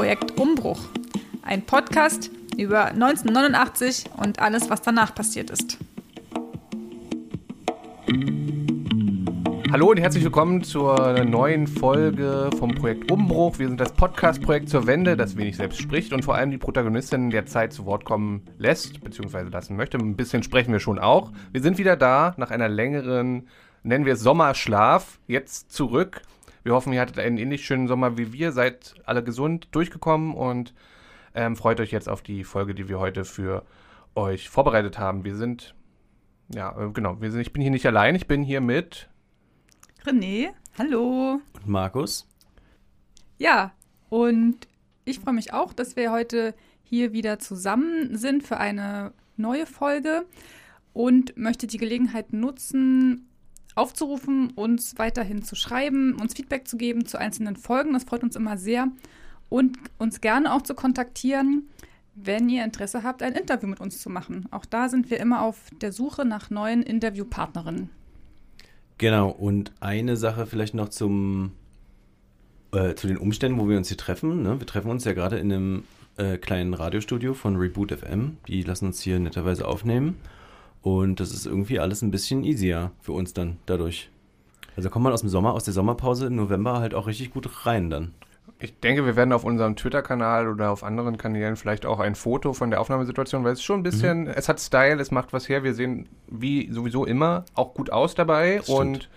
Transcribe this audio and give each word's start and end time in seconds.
Projekt 0.00 0.40
Umbruch. 0.40 0.80
Ein 1.42 1.60
Podcast 1.60 2.30
über 2.56 2.86
1989 2.86 4.06
und 4.16 4.38
alles, 4.38 4.70
was 4.70 4.80
danach 4.80 5.14
passiert 5.14 5.50
ist. 5.50 5.76
Hallo 9.70 9.90
und 9.90 10.00
herzlich 10.00 10.24
willkommen 10.24 10.64
zur 10.64 11.22
neuen 11.24 11.66
Folge 11.66 12.48
vom 12.58 12.74
Projekt 12.74 13.12
Umbruch. 13.12 13.58
Wir 13.58 13.68
sind 13.68 13.78
das 13.78 13.92
Podcast-Projekt 13.92 14.70
zur 14.70 14.86
Wende, 14.86 15.18
das 15.18 15.36
wenig 15.36 15.58
selbst 15.58 15.78
spricht 15.78 16.14
und 16.14 16.24
vor 16.24 16.34
allem 16.34 16.50
die 16.50 16.56
Protagonistin 16.56 17.28
der 17.28 17.44
Zeit 17.44 17.74
zu 17.74 17.84
Wort 17.84 18.06
kommen 18.06 18.46
lässt, 18.56 19.04
beziehungsweise 19.04 19.50
lassen 19.50 19.76
möchte. 19.76 19.98
Ein 19.98 20.16
bisschen 20.16 20.42
sprechen 20.42 20.72
wir 20.72 20.80
schon 20.80 20.98
auch. 20.98 21.30
Wir 21.52 21.60
sind 21.60 21.76
wieder 21.76 21.96
da 21.96 22.32
nach 22.38 22.50
einer 22.50 22.70
längeren, 22.70 23.48
nennen 23.82 24.06
wir 24.06 24.14
es 24.14 24.20
Sommerschlaf, 24.20 25.18
jetzt 25.26 25.72
zurück. 25.72 26.22
Wir 26.62 26.74
hoffen, 26.74 26.92
ihr 26.92 27.00
hattet 27.00 27.18
einen 27.18 27.38
ähnlich 27.38 27.64
schönen 27.64 27.88
Sommer 27.88 28.18
wie 28.18 28.32
wir, 28.32 28.52
seid 28.52 28.94
alle 29.04 29.24
gesund 29.24 29.68
durchgekommen 29.72 30.34
und 30.34 30.74
ähm, 31.34 31.56
freut 31.56 31.80
euch 31.80 31.90
jetzt 31.90 32.08
auf 32.08 32.22
die 32.22 32.44
Folge, 32.44 32.74
die 32.74 32.88
wir 32.88 32.98
heute 32.98 33.24
für 33.24 33.64
euch 34.14 34.50
vorbereitet 34.50 34.98
haben. 34.98 35.24
Wir 35.24 35.36
sind, 35.36 35.74
ja, 36.52 36.76
äh, 36.78 36.90
genau, 36.90 37.20
wir 37.20 37.30
sind, 37.30 37.40
ich 37.40 37.52
bin 37.52 37.62
hier 37.62 37.70
nicht 37.70 37.86
allein, 37.86 38.14
ich 38.14 38.26
bin 38.26 38.42
hier 38.42 38.60
mit 38.60 39.08
René, 40.04 40.50
hallo. 40.76 41.40
Und 41.54 41.66
Markus. 41.66 42.26
Ja, 43.38 43.72
und 44.08 44.68
ich 45.04 45.20
freue 45.20 45.34
mich 45.34 45.54
auch, 45.54 45.72
dass 45.72 45.96
wir 45.96 46.12
heute 46.12 46.54
hier 46.82 47.12
wieder 47.12 47.38
zusammen 47.38 48.16
sind 48.16 48.42
für 48.42 48.58
eine 48.58 49.12
neue 49.36 49.64
Folge 49.64 50.26
und 50.92 51.36
möchte 51.36 51.66
die 51.66 51.78
Gelegenheit 51.78 52.32
nutzen, 52.32 53.29
aufzurufen, 53.80 54.50
uns 54.50 54.98
weiterhin 54.98 55.42
zu 55.42 55.56
schreiben, 55.56 56.14
uns 56.20 56.34
Feedback 56.34 56.68
zu 56.68 56.76
geben 56.76 57.06
zu 57.06 57.18
einzelnen 57.18 57.56
Folgen. 57.56 57.94
Das 57.94 58.04
freut 58.04 58.22
uns 58.22 58.36
immer 58.36 58.58
sehr. 58.58 58.88
Und 59.48 59.78
uns 59.98 60.20
gerne 60.20 60.52
auch 60.54 60.62
zu 60.62 60.74
kontaktieren, 60.74 61.68
wenn 62.14 62.48
ihr 62.48 62.64
Interesse 62.64 63.02
habt, 63.02 63.22
ein 63.22 63.32
Interview 63.32 63.68
mit 63.68 63.80
uns 63.80 64.00
zu 64.00 64.10
machen. 64.10 64.46
Auch 64.50 64.64
da 64.64 64.88
sind 64.88 65.10
wir 65.10 65.18
immer 65.18 65.42
auf 65.42 65.56
der 65.80 65.92
Suche 65.92 66.24
nach 66.24 66.50
neuen 66.50 66.82
Interviewpartnerinnen. 66.82 67.90
Genau, 68.98 69.30
und 69.30 69.72
eine 69.80 70.16
Sache 70.16 70.46
vielleicht 70.46 70.74
noch 70.74 70.90
zum 70.90 71.52
äh, 72.72 72.94
zu 72.94 73.06
den 73.06 73.16
Umständen, 73.16 73.58
wo 73.58 73.68
wir 73.68 73.78
uns 73.78 73.88
hier 73.88 73.96
treffen. 73.96 74.42
Ne? 74.42 74.60
Wir 74.60 74.66
treffen 74.66 74.90
uns 74.90 75.04
ja 75.04 75.12
gerade 75.12 75.38
in 75.38 75.52
einem 75.52 75.84
äh, 76.18 76.36
kleinen 76.36 76.74
Radiostudio 76.74 77.34
von 77.34 77.56
Reboot 77.56 77.92
FM. 77.92 78.36
Die 78.46 78.62
lassen 78.62 78.86
uns 78.86 79.00
hier 79.00 79.18
netterweise 79.18 79.66
aufnehmen. 79.66 80.16
Und 80.82 81.20
das 81.20 81.32
ist 81.32 81.46
irgendwie 81.46 81.78
alles 81.78 82.02
ein 82.02 82.10
bisschen 82.10 82.42
easier 82.44 82.92
für 83.00 83.12
uns 83.12 83.34
dann 83.34 83.58
dadurch. 83.66 84.10
Also 84.76 84.88
kommt 84.88 85.04
man 85.04 85.12
aus 85.12 85.20
dem 85.20 85.28
Sommer, 85.28 85.52
aus 85.52 85.64
der 85.64 85.74
Sommerpause 85.74 86.26
im 86.26 86.36
November 86.36 86.80
halt 86.80 86.94
auch 86.94 87.06
richtig 87.06 87.32
gut 87.32 87.66
rein 87.66 87.90
dann. 87.90 88.14
Ich 88.62 88.78
denke, 88.78 89.06
wir 89.06 89.16
werden 89.16 89.32
auf 89.32 89.44
unserem 89.44 89.74
Twitter-Kanal 89.74 90.46
oder 90.48 90.70
auf 90.70 90.84
anderen 90.84 91.16
Kanälen 91.16 91.56
vielleicht 91.56 91.86
auch 91.86 91.98
ein 91.98 92.14
Foto 92.14 92.52
von 92.52 92.70
der 92.70 92.80
Aufnahmesituation, 92.80 93.42
weil 93.42 93.54
es 93.54 93.62
schon 93.62 93.80
ein 93.80 93.82
bisschen, 93.82 94.22
mhm. 94.22 94.28
es 94.28 94.48
hat 94.48 94.60
Style, 94.60 95.00
es 95.00 95.10
macht 95.10 95.32
was 95.32 95.48
her. 95.48 95.64
Wir 95.64 95.74
sehen 95.74 96.08
wie 96.28 96.70
sowieso 96.70 97.06
immer 97.06 97.44
auch 97.54 97.72
gut 97.74 97.90
aus 97.90 98.14
dabei 98.14 98.60
und 98.62 99.08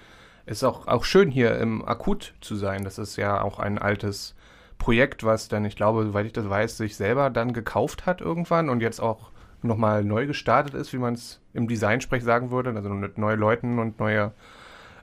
es 0.45 0.58
ist 0.58 0.64
auch, 0.64 0.88
auch 0.88 1.03
schön 1.03 1.30
hier 1.30 1.58
im 1.59 1.86
Akut 1.86 2.34
zu 2.41 2.56
sein. 2.56 2.84
Das 2.84 2.97
ist 2.97 3.17
ja 3.17 3.41
auch 3.41 3.59
ein 3.59 3.78
altes 3.78 4.36
Projekt, 4.78 5.23
was 5.23 5.50
dann, 5.50 5.66
ich 5.66 5.75
glaube, 5.75 6.06
soweit 6.06 6.25
ich 6.25 6.34
das 6.34 6.50
weiß, 6.50 6.78
sich 6.78 6.95
selber 6.95 7.30
dann 7.30 7.53
gekauft 7.53 8.06
hat 8.06 8.22
irgendwann 8.22 8.69
und 8.69 8.81
jetzt 8.81 9.02
auch 9.02 9.33
nochmal 9.64 10.03
neu 10.03 10.28
gestartet 10.28 10.73
ist, 10.73 10.94
wie 10.94 10.97
man 10.97 11.14
es 11.14 11.39
im 11.53 11.67
Design-Sprech 11.67 12.23
sagen 12.23 12.52
würde. 12.52 12.72
Also 12.75 12.89
mit 12.89 13.17
neuen 13.17 13.39
Leuten 13.39 13.80
und 13.80 14.00
neue 14.00 14.33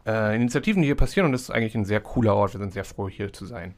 äh, 0.07 0.35
Initiativen, 0.37 0.83
die 0.83 0.87
hier 0.87 0.97
passieren 0.97 1.27
und 1.27 1.33
das 1.33 1.43
ist 1.43 1.51
eigentlich 1.51 1.75
ein 1.75 1.85
sehr 1.85 2.01
cooler 2.01 2.35
Ort. 2.35 2.55
Wir 2.55 2.61
sind 2.61 2.73
sehr 2.73 2.85
froh, 2.85 3.09
hier 3.09 3.33
zu 3.33 3.47
sein. 3.47 3.75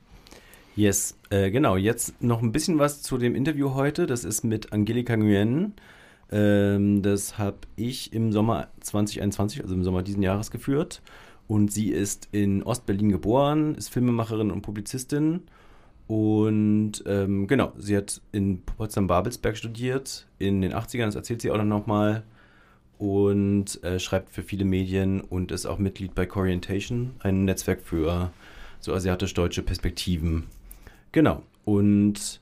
Yes, 0.75 1.19
äh, 1.31 1.51
genau. 1.51 1.77
Jetzt 1.77 2.23
noch 2.23 2.41
ein 2.41 2.53
bisschen 2.53 2.79
was 2.79 3.03
zu 3.03 3.19
dem 3.19 3.35
Interview 3.35 3.75
heute. 3.75 4.07
Das 4.07 4.25
ist 4.25 4.43
mit 4.43 4.73
Angelika 4.73 5.17
Nguyen. 5.17 5.75
Ähm, 6.31 7.03
das 7.03 7.37
habe 7.37 7.59
ich 7.77 8.13
im 8.15 8.33
Sommer 8.33 8.69
2021, 8.81 9.63
also 9.63 9.75
im 9.75 9.85
Sommer 9.85 10.03
diesen 10.03 10.23
Jahres 10.23 10.51
geführt. 10.51 11.03
Und 11.47 11.71
sie 11.71 11.91
ist 11.91 12.29
in 12.33 12.63
Ostberlin 12.63 13.11
geboren, 13.11 13.75
ist 13.75 13.91
Filmemacherin 13.91 14.51
und 14.51 14.63
Publizistin. 14.63 15.43
Und 16.07 17.05
ähm, 17.07 17.47
genau, 17.47 17.73
sie 17.79 17.97
hat 17.97 18.21
in 18.33 18.63
Potsdam-Babelsberg 18.63 19.57
studiert 19.57 20.27
in 20.39 20.61
den 20.61 20.75
80ern, 20.75 21.07
das 21.07 21.15
erzählt 21.15 21.43
sie 21.43 21.51
auch 21.51 21.63
noch 21.63 21.87
mal. 21.87 22.25
Und 22.99 23.83
äh, 23.83 23.99
schreibt 23.99 24.31
für 24.31 24.43
viele 24.43 24.65
Medien 24.65 25.21
und 25.21 25.51
ist 25.51 25.67
auch 25.67 25.79
Mitglied 25.79 26.15
bei 26.15 26.25
Corientation, 26.25 27.13
ein 27.21 27.45
Netzwerk 27.45 27.81
für 27.83 28.31
so 28.79 28.95
asiatisch-deutsche 28.95 29.63
Perspektiven. 29.63 30.45
Genau. 31.11 31.43
Und 31.65 32.41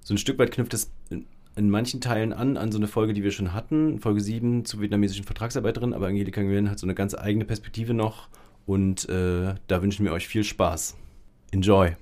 so 0.00 0.14
ein 0.14 0.18
Stück 0.18 0.38
weit 0.38 0.52
knüpft 0.52 0.74
es 0.74 0.90
in, 1.10 1.26
in, 1.56 1.70
manchen 1.70 2.00
Teilen 2.00 2.32
an, 2.32 2.56
an 2.56 2.72
so 2.72 2.78
eine 2.78 2.88
Folge, 2.88 3.12
die 3.12 3.22
wir 3.22 3.30
schon 3.30 3.52
hatten, 3.52 3.98
Folge 3.98 4.20
7 4.20 4.64
zur 4.64 4.80
vietnamesischen 4.80 5.24
Vertragsarbeiterin, 5.24 5.92
aber 5.92 6.08
Angelika 6.08 6.42
Nguyen 6.42 6.70
hat 6.70 6.78
so 6.78 6.86
eine 6.86 6.94
ganz 6.94 7.14
eigene 7.14 7.44
Perspektive 7.44 7.94
noch 7.94 8.28
und 8.66 9.08
äh, 9.08 9.54
da 9.66 9.82
wünschen 9.82 10.04
wir 10.04 10.12
euch 10.12 10.28
viel 10.28 10.44
Spaß. 10.44 10.96
Enjoy! 11.52 11.96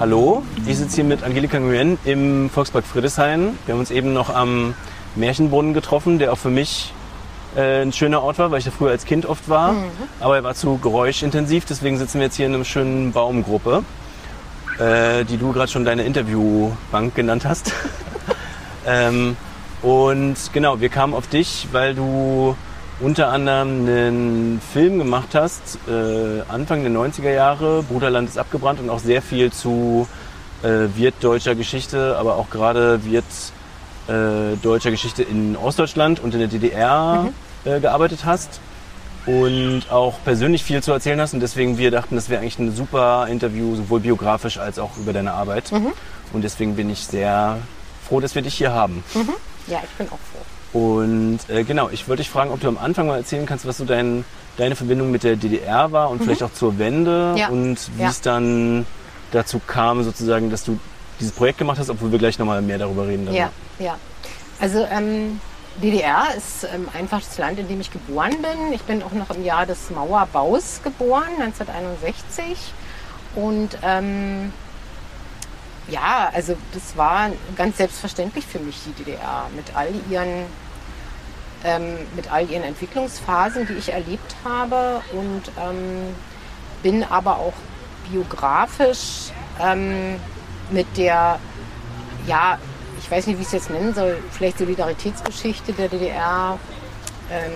Hallo, 0.00 0.42
ich 0.66 0.78
sitze 0.78 0.96
hier 0.96 1.04
mit 1.04 1.22
Angelika 1.22 1.58
Nguyen 1.58 1.98
im 2.06 2.48
Volkspark 2.48 2.86
Friedrichshain. 2.86 3.58
Wir 3.66 3.74
haben 3.74 3.80
uns 3.80 3.90
eben 3.90 4.14
noch 4.14 4.34
am 4.34 4.74
Märchenbrunnen 5.14 5.74
getroffen, 5.74 6.18
der 6.18 6.32
auch 6.32 6.38
für 6.38 6.48
mich 6.48 6.94
äh, 7.56 7.82
ein 7.82 7.92
schöner 7.92 8.22
Ort 8.22 8.38
war, 8.38 8.50
weil 8.50 8.58
ich 8.58 8.64
da 8.64 8.70
früher 8.70 8.90
als 8.90 9.04
Kind 9.04 9.26
oft 9.26 9.48
war. 9.48 9.72
Mhm. 9.72 9.90
Aber 10.20 10.36
er 10.36 10.44
war 10.44 10.54
zu 10.54 10.78
geräuschintensiv, 10.78 11.64
deswegen 11.64 11.98
sitzen 11.98 12.18
wir 12.18 12.26
jetzt 12.26 12.36
hier 12.36 12.46
in 12.46 12.54
einer 12.54 12.64
schönen 12.64 13.12
Baumgruppe, 13.12 13.82
äh, 14.78 15.24
die 15.24 15.36
du 15.36 15.52
gerade 15.52 15.70
schon 15.70 15.84
deine 15.84 16.04
Interviewbank 16.04 17.14
genannt 17.14 17.44
hast. 17.44 17.72
ähm, 18.86 19.36
und 19.82 20.36
genau, 20.52 20.80
wir 20.80 20.88
kamen 20.90 21.14
auf 21.14 21.26
dich, 21.26 21.68
weil 21.72 21.94
du 21.94 22.56
unter 23.00 23.28
anderem 23.28 23.86
einen 23.86 24.60
Film 24.72 24.98
gemacht 24.98 25.34
hast, 25.34 25.78
äh, 25.88 26.42
Anfang 26.48 26.82
der 26.82 26.92
90er 26.92 27.32
Jahre, 27.32 27.82
Bruderland 27.82 28.28
ist 28.28 28.38
abgebrannt 28.38 28.78
und 28.78 28.90
auch 28.90 28.98
sehr 28.98 29.22
viel 29.22 29.50
zu 29.50 30.06
äh, 30.62 30.88
Wirt-deutscher 30.94 31.54
Geschichte, 31.54 32.16
aber 32.18 32.36
auch 32.36 32.50
gerade 32.50 33.02
Wirt-deutscher 33.04 33.59
äh, 34.10 34.90
Geschichte 34.90 35.22
in 35.22 35.56
Ostdeutschland 35.56 36.20
und 36.20 36.34
in 36.34 36.40
der 36.40 36.48
DDR 36.48 37.28
mhm. 37.64 37.70
äh, 37.70 37.80
gearbeitet 37.80 38.24
hast 38.24 38.60
und 39.26 39.82
auch 39.90 40.14
persönlich 40.24 40.64
viel 40.64 40.82
zu 40.82 40.92
erzählen 40.92 41.20
hast 41.20 41.34
und 41.34 41.40
deswegen 41.40 41.78
wir 41.78 41.90
dachten, 41.90 42.14
das 42.16 42.28
wäre 42.28 42.40
eigentlich 42.40 42.58
ein 42.58 42.74
super 42.74 43.26
Interview, 43.28 43.76
sowohl 43.76 44.00
biografisch 44.00 44.58
als 44.58 44.78
auch 44.78 44.96
über 44.96 45.12
deine 45.12 45.32
Arbeit. 45.32 45.70
Mhm. 45.72 45.92
Und 46.32 46.42
deswegen 46.42 46.76
bin 46.76 46.90
ich 46.90 47.00
sehr 47.06 47.58
froh, 48.06 48.20
dass 48.20 48.34
wir 48.34 48.42
dich 48.42 48.54
hier 48.54 48.72
haben. 48.72 49.04
Mhm. 49.14 49.34
Ja, 49.66 49.80
ich 49.82 49.90
bin 49.90 50.06
auch 50.08 50.18
froh. 50.32 50.40
Und 50.72 51.40
äh, 51.48 51.64
genau, 51.64 51.90
ich 51.90 52.08
wollte 52.08 52.22
dich 52.22 52.30
fragen, 52.30 52.50
ob 52.50 52.60
du 52.60 52.68
am 52.68 52.78
Anfang 52.78 53.08
mal 53.08 53.16
erzählen 53.16 53.44
kannst, 53.44 53.66
was 53.66 53.76
so 53.76 53.84
dein, 53.84 54.24
deine 54.56 54.76
Verbindung 54.76 55.10
mit 55.10 55.24
der 55.24 55.36
DDR 55.36 55.90
war 55.92 56.10
und 56.10 56.20
mhm. 56.20 56.24
vielleicht 56.24 56.42
auch 56.42 56.52
zur 56.52 56.78
Wende 56.78 57.34
ja. 57.36 57.48
und 57.48 57.76
wie 57.96 58.02
ja. 58.02 58.08
es 58.08 58.20
dann 58.20 58.86
dazu 59.32 59.60
kam, 59.64 60.02
sozusagen, 60.02 60.50
dass 60.50 60.64
du 60.64 60.78
dieses 61.20 61.32
Projekt 61.32 61.58
gemacht 61.58 61.78
hast, 61.78 61.90
obwohl 61.90 62.10
wir 62.10 62.18
gleich 62.18 62.38
nochmal 62.38 62.62
mehr 62.62 62.78
darüber 62.78 63.06
reden. 63.06 63.26
Darüber. 63.26 63.38
Ja, 63.38 63.50
ja. 63.78 63.96
Also 64.58 64.86
ähm, 64.90 65.40
DDR 65.82 66.24
ist 66.36 66.64
ähm, 66.64 66.88
einfach 66.92 67.20
das 67.20 67.38
Land, 67.38 67.58
in 67.58 67.68
dem 67.68 67.80
ich 67.80 67.90
geboren 67.90 68.36
bin. 68.42 68.72
Ich 68.72 68.82
bin 68.82 69.02
auch 69.02 69.12
noch 69.12 69.30
im 69.30 69.44
Jahr 69.44 69.66
des 69.66 69.90
Mauerbaus 69.90 70.80
geboren, 70.82 71.28
1961. 71.40 72.72
Und 73.34 73.78
ähm, 73.82 74.52
ja, 75.88 76.30
also 76.32 76.56
das 76.72 76.96
war 76.96 77.30
ganz 77.56 77.76
selbstverständlich 77.78 78.46
für 78.46 78.58
mich, 78.58 78.78
die 78.86 79.04
DDR, 79.04 79.46
mit 79.54 79.74
all 79.74 79.88
ihren, 80.10 80.46
ähm, 81.64 81.98
mit 82.16 82.30
all 82.30 82.48
ihren 82.50 82.64
Entwicklungsphasen, 82.64 83.66
die 83.66 83.74
ich 83.74 83.92
erlebt 83.92 84.36
habe 84.44 85.02
und 85.12 85.42
ähm, 85.60 86.14
bin 86.82 87.04
aber 87.04 87.38
auch 87.38 87.54
biografisch 88.10 89.30
ähm, 89.60 90.16
mit 90.72 90.86
der, 90.96 91.38
ja, 92.26 92.58
ich 93.00 93.10
weiß 93.10 93.26
nicht, 93.26 93.38
wie 93.38 93.42
ich 93.42 93.48
es 93.48 93.52
jetzt 93.52 93.70
nennen 93.70 93.94
soll, 93.94 94.18
vielleicht 94.30 94.58
Solidaritätsgeschichte 94.58 95.72
der 95.72 95.88
DDR 95.88 96.58
ähm, 97.30 97.50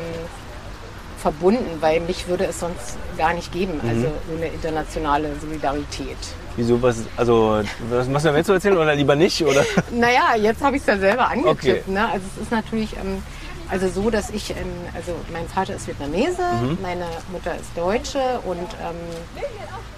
verbunden, 1.18 1.78
weil 1.80 2.00
mich 2.00 2.28
würde 2.28 2.44
es 2.44 2.60
sonst 2.60 2.98
gar 3.16 3.32
nicht 3.32 3.52
geben, 3.52 3.80
mhm. 3.82 3.88
also 3.88 4.06
ohne 4.34 4.46
internationale 4.46 5.30
Solidarität. 5.40 6.18
Wieso, 6.56 6.80
was, 6.82 6.98
also, 7.16 7.62
was 7.90 8.08
machst 8.08 8.26
du 8.26 8.28
damit 8.28 8.46
zu 8.46 8.52
erzählen 8.52 8.76
oder 8.76 8.94
lieber 8.94 9.16
nicht? 9.16 9.42
Oder? 9.44 9.64
naja, 9.90 10.36
jetzt 10.36 10.62
habe 10.62 10.76
ich 10.76 10.82
es 10.82 10.86
ja 10.86 10.98
selber 10.98 11.28
angetippt. 11.28 11.64
Okay. 11.64 11.92
Ne? 11.92 12.08
Also 12.08 12.26
es 12.36 12.42
ist 12.42 12.52
natürlich, 12.52 12.94
ähm, 12.96 13.22
also 13.70 13.88
so, 13.88 14.10
dass 14.10 14.30
ich, 14.30 14.50
ähm, 14.50 14.56
also 14.94 15.12
mein 15.32 15.48
Vater 15.48 15.74
ist 15.74 15.88
Vietnamese, 15.88 16.42
Mhm. 16.62 16.78
meine 16.80 17.06
Mutter 17.32 17.54
ist 17.56 17.70
Deutsche 17.74 18.40
und 18.44 18.58
ähm, 18.58 18.96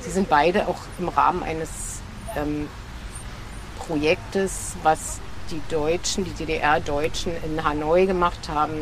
sie 0.00 0.10
sind 0.10 0.28
beide 0.30 0.68
auch 0.68 0.78
im 0.98 1.08
Rahmen 1.08 1.42
eines 1.42 2.00
ähm, 2.36 2.68
Projektes, 3.87 4.75
was 4.83 5.21
die 5.50 5.61
Deutschen, 5.69 6.25
die 6.25 6.33
DDR-Deutschen 6.33 7.33
in 7.44 7.62
Hanoi 7.62 8.06
gemacht 8.06 8.49
haben, 8.49 8.75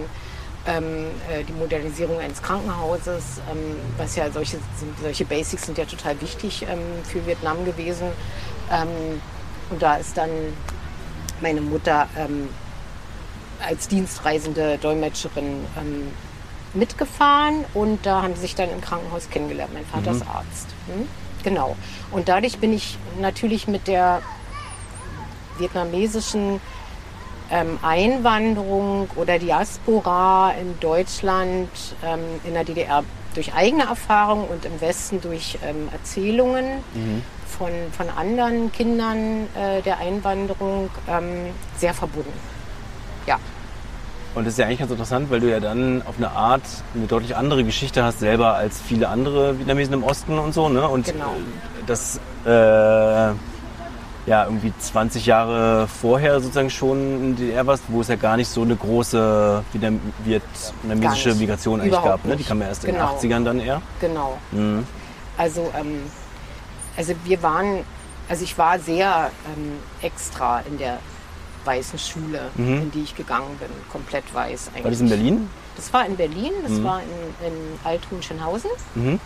ähm, 0.66 1.06
äh, 1.30 1.44
die 1.44 1.52
Modernisierung 1.52 2.18
eines 2.18 2.40
Krankenhauses, 2.42 3.40
ähm, 3.50 3.76
was 3.98 4.16
ja 4.16 4.30
solche, 4.30 4.58
solche 5.02 5.24
Basics 5.24 5.66
sind 5.66 5.76
ja 5.76 5.84
total 5.84 6.20
wichtig 6.20 6.66
ähm, 6.68 6.78
für 7.04 7.26
Vietnam 7.26 7.64
gewesen. 7.64 8.08
Ähm, 8.72 9.20
und 9.70 9.82
da 9.82 9.96
ist 9.96 10.16
dann 10.16 10.30
meine 11.40 11.60
Mutter 11.60 12.08
ähm, 12.16 12.48
als 13.66 13.88
dienstreisende 13.88 14.78
Dolmetscherin 14.78 15.66
ähm, 15.78 16.12
mitgefahren 16.72 17.64
und 17.74 18.04
da 18.04 18.22
haben 18.22 18.34
sie 18.34 18.42
sich 18.42 18.54
dann 18.54 18.70
im 18.70 18.80
Krankenhaus 18.80 19.30
kennengelernt. 19.30 19.72
Mein 19.72 19.86
Vater 19.86 20.10
ist 20.10 20.26
Arzt. 20.26 20.66
Hm? 20.86 21.08
Genau. 21.42 21.76
Und 22.10 22.28
dadurch 22.28 22.58
bin 22.58 22.72
ich 22.72 22.98
natürlich 23.20 23.68
mit 23.68 23.86
der 23.86 24.22
vietnamesischen 25.58 26.60
ähm, 27.50 27.78
Einwanderung 27.82 29.08
oder 29.16 29.38
Diaspora 29.38 30.52
in 30.60 30.78
Deutschland, 30.80 31.68
ähm, 32.04 32.20
in 32.44 32.54
der 32.54 32.64
DDR 32.64 33.04
durch 33.34 33.52
eigene 33.54 33.84
Erfahrung 33.84 34.46
und 34.48 34.64
im 34.64 34.80
Westen 34.80 35.20
durch 35.20 35.58
ähm, 35.66 35.88
Erzählungen 35.92 36.64
von, 37.58 37.68
von 37.96 38.08
anderen 38.16 38.70
Kindern 38.72 39.48
äh, 39.56 39.82
der 39.82 39.98
Einwanderung 39.98 40.88
ähm, 41.08 41.50
sehr 41.76 41.92
verbunden. 41.94 42.32
Ja, 43.26 43.38
Und 44.34 44.44
das 44.44 44.54
ist 44.54 44.58
ja 44.58 44.66
eigentlich 44.66 44.78
ganz 44.78 44.90
interessant, 44.92 45.30
weil 45.30 45.40
du 45.40 45.50
ja 45.50 45.58
dann 45.60 46.02
auf 46.06 46.14
eine 46.16 46.30
Art 46.30 46.62
eine 46.94 47.06
deutlich 47.06 47.34
andere 47.36 47.64
Geschichte 47.64 48.04
hast 48.04 48.20
selber 48.20 48.54
als 48.54 48.80
viele 48.80 49.08
andere 49.08 49.58
Vietnamesen 49.58 49.94
im 49.94 50.04
Osten 50.04 50.38
und 50.38 50.52
so, 50.54 50.68
ne? 50.68 50.88
Und 50.88 51.06
Genau. 51.06 51.32
das 51.86 52.20
äh, 52.44 53.32
ja 54.26 54.44
irgendwie 54.44 54.72
20 54.78 55.26
Jahre 55.26 55.86
vorher 55.86 56.40
sozusagen 56.40 56.70
schon 56.70 56.98
in 56.98 57.36
der 57.36 57.46
DDR 57.46 57.66
warst, 57.66 57.84
wo 57.88 58.00
es 58.00 58.08
ja 58.08 58.16
gar 58.16 58.36
nicht 58.36 58.48
so 58.48 58.62
eine 58.62 58.74
große 58.76 59.62
vietnamesische. 60.24 61.34
Migration 61.34 61.80
eigentlich 61.80 61.92
Überhaupt 61.92 62.22
gab, 62.22 62.24
ne? 62.24 62.36
Die 62.36 62.44
kam 62.44 62.60
ja 62.60 62.68
erst 62.68 62.84
Genau. 62.84 63.14
in 63.22 63.28
den 63.30 63.32
80ern 63.32 63.44
dann 63.44 63.60
eher. 63.60 63.82
genau. 64.00 64.38
Mhm. 64.52 64.86
Also, 65.36 65.70
ähm, 65.78 66.02
also 66.96 67.12
wir 67.24 67.42
waren, 67.42 67.80
also 68.28 68.44
ich 68.44 68.56
war 68.56 68.78
sehr 68.78 69.30
ähm, 69.56 69.72
extra 70.00 70.60
in 70.60 70.78
der 70.78 70.98
weißen 71.64 71.98
Schule, 71.98 72.50
Mhm. 72.54 72.82
in 72.82 72.90
die 72.92 73.02
ich 73.02 73.14
gegangen 73.16 73.56
bin, 73.58 73.68
komplett 73.90 74.24
weiß 74.32 74.68
eigentlich. 74.68 74.84
War 74.84 74.90
das 74.90 75.00
in 75.00 75.08
Berlin? 75.08 75.50
Das 75.76 75.92
war 75.92 76.06
in 76.06 76.16
Berlin, 76.16 76.52
das 76.62 76.72
Mhm. 76.72 76.84
war 76.84 77.00
in, 77.00 77.46
in 77.46 77.52
Althuhnschenhausen. 77.84 78.70
Mhm. 78.94 79.18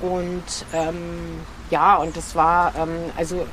Und 0.00 0.42
ähm, 0.72 1.40
ja, 1.70 1.96
und 1.96 2.16
das 2.16 2.34
war, 2.34 2.72
ähm, 2.76 2.90
also 3.16 3.46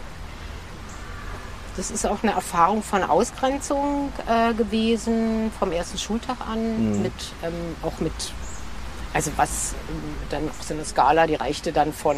das 1.80 1.92
ist 1.92 2.06
auch 2.06 2.22
eine 2.24 2.34
Erfahrung 2.34 2.84
von 2.84 3.04
Ausgrenzung 3.04 4.12
äh, 4.28 4.54
gewesen, 4.54 5.50
vom 5.58 5.72
ersten 5.72 5.98
Schultag 5.98 6.36
an, 6.42 6.98
Mhm. 6.98 7.02
mit, 7.04 7.14
ähm, 7.42 7.54
auch 7.84 7.98
mit, 8.02 8.12
also 9.14 9.31
was 9.38 9.76
ähm, 9.90 10.16
dann 10.30 10.50
auch 10.50 10.62
so 10.62 10.74
eine 10.74 10.84
Skala, 10.84 11.26
die 11.26 11.36
reichte 11.36 11.72
dann 11.72 11.94
von 11.94 12.18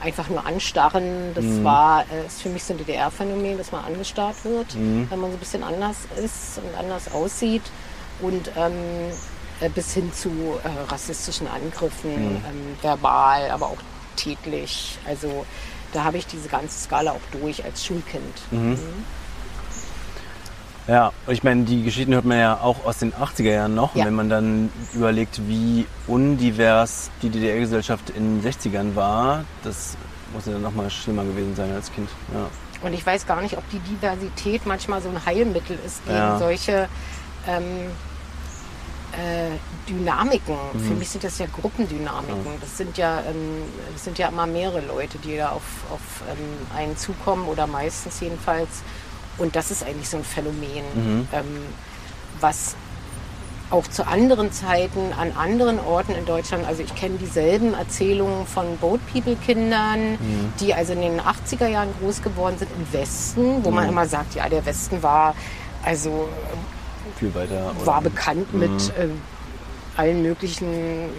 einfach 0.00 0.28
nur 0.28 0.46
anstarren. 0.46 1.34
Das 1.34 1.44
Mhm. 1.44 1.64
war, 1.64 2.04
äh, 2.12 2.26
ist 2.26 2.42
für 2.42 2.50
mich 2.50 2.62
so 2.62 2.72
ein 2.74 2.78
DDR-Phänomen, 2.78 3.58
dass 3.58 3.72
man 3.72 3.84
angestarrt 3.84 4.36
wird, 4.44 4.76
Mhm. 4.76 5.10
wenn 5.10 5.18
man 5.18 5.30
so 5.32 5.36
ein 5.38 5.40
bisschen 5.40 5.64
anders 5.64 5.96
ist 6.16 6.58
und 6.58 6.78
anders 6.78 7.10
aussieht. 7.12 7.62
Und 8.20 8.48
ähm, 8.56 8.74
äh, 9.60 9.68
bis 9.70 9.92
hin 9.92 10.12
zu 10.12 10.30
äh, 10.62 10.68
rassistischen 10.92 11.48
Angriffen, 11.48 12.12
Mhm. 12.34 12.36
ähm, 12.48 12.76
verbal, 12.80 13.50
aber 13.50 13.66
auch 13.66 13.78
tätlich. 14.14 14.98
Also 15.04 15.44
da 15.94 16.04
habe 16.04 16.18
ich 16.18 16.26
diese 16.26 16.48
ganze 16.48 16.78
Skala 16.78 17.12
auch 17.12 17.20
durch 17.40 17.64
als 17.64 17.84
Schulkind. 17.86 18.34
Mhm. 18.50 18.78
Ja, 20.86 21.12
und 21.26 21.32
ich 21.32 21.42
meine, 21.42 21.64
die 21.64 21.82
Geschichten 21.82 22.12
hört 22.12 22.26
man 22.26 22.38
ja 22.38 22.58
auch 22.60 22.84
aus 22.84 22.98
den 22.98 23.14
80er 23.14 23.50
Jahren 23.50 23.74
noch. 23.74 23.94
Und 23.94 24.00
Ja. 24.00 24.06
wenn 24.06 24.14
man 24.14 24.28
dann 24.28 24.70
überlegt, 24.92 25.40
wie 25.48 25.86
undivers 26.06 27.10
die 27.22 27.30
DDR-Gesellschaft 27.30 28.10
in 28.10 28.42
den 28.42 28.42
60ern 28.42 28.94
war, 28.94 29.44
das 29.62 29.96
muss 30.34 30.44
ja 30.44 30.52
dann 30.52 30.62
nochmal 30.62 30.90
schlimmer 30.90 31.24
gewesen 31.24 31.54
sein 31.56 31.72
als 31.72 31.90
Kind. 31.90 32.10
Ja. 32.34 32.50
Und 32.86 32.92
ich 32.92 33.06
weiß 33.06 33.24
gar 33.26 33.40
nicht, 33.40 33.56
ob 33.56 33.62
die 33.70 33.78
Diversität 33.78 34.66
manchmal 34.66 35.00
so 35.00 35.08
ein 35.08 35.24
Heilmittel 35.24 35.78
ist 35.86 36.04
gegen 36.04 36.18
Ja. 36.18 36.38
solche 36.38 36.88
ähm, 37.48 37.62
äh, 39.12 39.52
Dynamiken. 39.88 40.56
Mhm. 40.72 40.80
Für 40.80 40.94
mich 40.94 41.10
sind 41.10 41.24
das 41.24 41.38
ja 41.38 41.46
Gruppendynamiken. 41.46 42.60
Das 42.60 42.76
sind 42.76 42.96
ja, 42.98 43.20
ähm, 43.20 43.62
das 43.92 44.04
sind 44.04 44.18
ja 44.18 44.28
immer 44.28 44.46
mehrere 44.46 44.80
Leute, 44.80 45.18
die 45.18 45.36
da 45.36 45.50
auf, 45.50 45.62
auf 45.90 46.00
ähm, 46.30 46.76
einen 46.76 46.96
zukommen 46.96 47.46
oder 47.48 47.66
meistens 47.66 48.20
jedenfalls. 48.20 48.68
Und 49.38 49.56
das 49.56 49.70
ist 49.70 49.84
eigentlich 49.84 50.08
so 50.08 50.16
ein 50.18 50.24
Phänomen, 50.24 50.84
Mhm. 50.94 51.28
ähm, 51.32 51.62
was 52.40 52.76
auch 53.70 53.88
zu 53.88 54.06
anderen 54.06 54.52
Zeiten 54.52 55.12
an 55.18 55.32
anderen 55.32 55.80
Orten 55.80 56.12
in 56.14 56.26
Deutschland, 56.26 56.64
also 56.66 56.82
ich 56.82 56.94
kenne 56.94 57.16
dieselben 57.16 57.74
Erzählungen 57.74 58.46
von 58.46 58.76
Boat 58.76 59.00
People 59.12 59.34
Kindern, 59.36 60.12
Mhm. 60.12 60.52
die 60.60 60.74
also 60.74 60.92
in 60.92 61.00
den 61.00 61.20
80er 61.20 61.66
Jahren 61.66 61.88
groß 62.00 62.22
geworden 62.22 62.56
sind 62.58 62.70
im 62.78 62.92
Westen, 62.92 63.64
wo 63.64 63.70
man 63.70 63.84
Mhm. 63.84 63.90
immer 63.90 64.06
sagt, 64.06 64.34
ja, 64.36 64.48
der 64.48 64.64
Westen 64.66 65.02
war 65.02 65.34
also 65.82 66.28
Viel 67.18 67.34
weiter. 67.34 67.72
war 67.84 68.00
bekannt 68.02 68.52
Mhm. 68.52 68.60
mit 68.60 68.70
äh, 68.98 69.08
allen 69.96 70.22
möglichen 70.22 71.10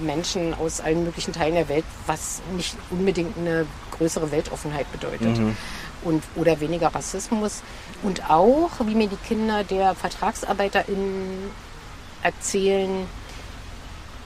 Menschen 0.00 0.54
aus 0.54 0.80
allen 0.80 1.04
möglichen 1.04 1.32
Teilen 1.32 1.54
der 1.54 1.68
Welt, 1.68 1.84
was 2.06 2.42
nicht 2.54 2.76
unbedingt 2.90 3.36
eine 3.38 3.66
größere 3.92 4.30
Weltoffenheit 4.30 4.90
bedeutet. 4.92 5.38
Mhm. 5.38 5.56
Und, 6.04 6.22
oder 6.36 6.60
weniger 6.60 6.88
Rassismus. 6.88 7.62
Und 8.02 8.30
auch, 8.30 8.70
wie 8.84 8.94
mir 8.94 9.08
die 9.08 9.16
Kinder 9.16 9.64
der 9.64 9.94
VertragsarbeiterInnen 9.94 11.50
erzählen, 12.22 13.06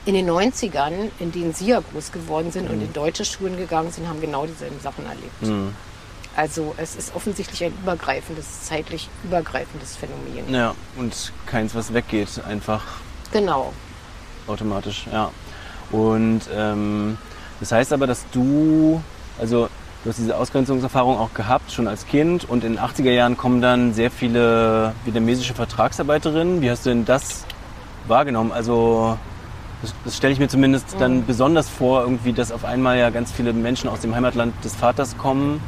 in 0.05 0.13
den 0.15 0.29
90ern, 0.29 1.09
in 1.19 1.31
denen 1.31 1.53
sie 1.53 1.67
ja 1.67 1.79
groß 1.79 2.11
geworden 2.11 2.51
sind 2.51 2.69
und 2.69 2.81
in 2.81 2.91
deutsche 2.91 3.23
Schulen 3.23 3.57
gegangen 3.57 3.91
sind, 3.91 4.07
haben 4.07 4.19
genau 4.19 4.45
dieselben 4.45 4.79
Sachen 4.79 5.05
erlebt. 5.05 5.41
Mhm. 5.41 5.75
Also 6.35 6.73
es 6.77 6.95
ist 6.95 7.15
offensichtlich 7.15 7.63
ein 7.63 7.73
übergreifendes, 7.83 8.63
zeitlich 8.63 9.09
übergreifendes 9.23 9.97
Phänomen. 9.97 10.53
Ja, 10.53 10.75
und 10.97 11.33
keins, 11.45 11.75
was 11.75 11.93
weggeht, 11.93 12.41
einfach 12.47 12.83
Genau. 13.31 13.71
automatisch, 14.47 15.05
ja. 15.11 15.31
Und 15.91 16.41
ähm, 16.53 17.17
das 17.59 17.71
heißt 17.71 17.93
aber, 17.93 18.07
dass 18.07 18.25
du, 18.31 19.01
also 19.39 19.67
du 20.03 20.09
hast 20.09 20.17
diese 20.17 20.37
Ausgrenzungserfahrung 20.37 21.17
auch 21.17 21.33
gehabt, 21.33 21.71
schon 21.71 21.87
als 21.87 22.07
Kind 22.07 22.49
und 22.49 22.63
in 22.63 22.73
den 22.73 22.81
80er 22.81 23.11
Jahren 23.11 23.37
kommen 23.37 23.61
dann 23.61 23.93
sehr 23.93 24.09
viele 24.09 24.93
vietnamesische 25.05 25.53
Vertragsarbeiterinnen. 25.53 26.61
Wie 26.61 26.69
hast 26.69 26.85
du 26.85 26.89
denn 26.89 27.05
das 27.05 27.45
wahrgenommen? 28.07 28.51
Also 28.51 29.17
das, 29.81 29.93
das 30.05 30.17
stelle 30.17 30.33
ich 30.33 30.39
mir 30.39 30.47
zumindest 30.47 30.95
dann 30.99 31.25
besonders 31.25 31.67
vor, 31.67 32.01
irgendwie, 32.01 32.33
dass 32.33 32.51
auf 32.51 32.65
einmal 32.65 32.97
ja 32.97 33.09
ganz 33.09 33.31
viele 33.31 33.53
Menschen 33.53 33.89
aus 33.89 33.99
dem 34.01 34.15
Heimatland 34.15 34.53
des 34.63 34.75
Vaters 34.75 35.17
kommen. 35.17 35.61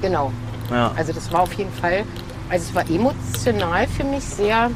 Genau. 0.00 0.32
Ja. 0.70 0.92
Also 0.96 1.12
das 1.12 1.30
war 1.32 1.40
auf 1.40 1.52
jeden 1.54 1.72
Fall, 1.72 2.04
also 2.48 2.64
es 2.68 2.74
war 2.74 2.88
emotional 2.88 3.86
für 3.88 4.04
mich 4.04 4.24
sehr 4.24 4.70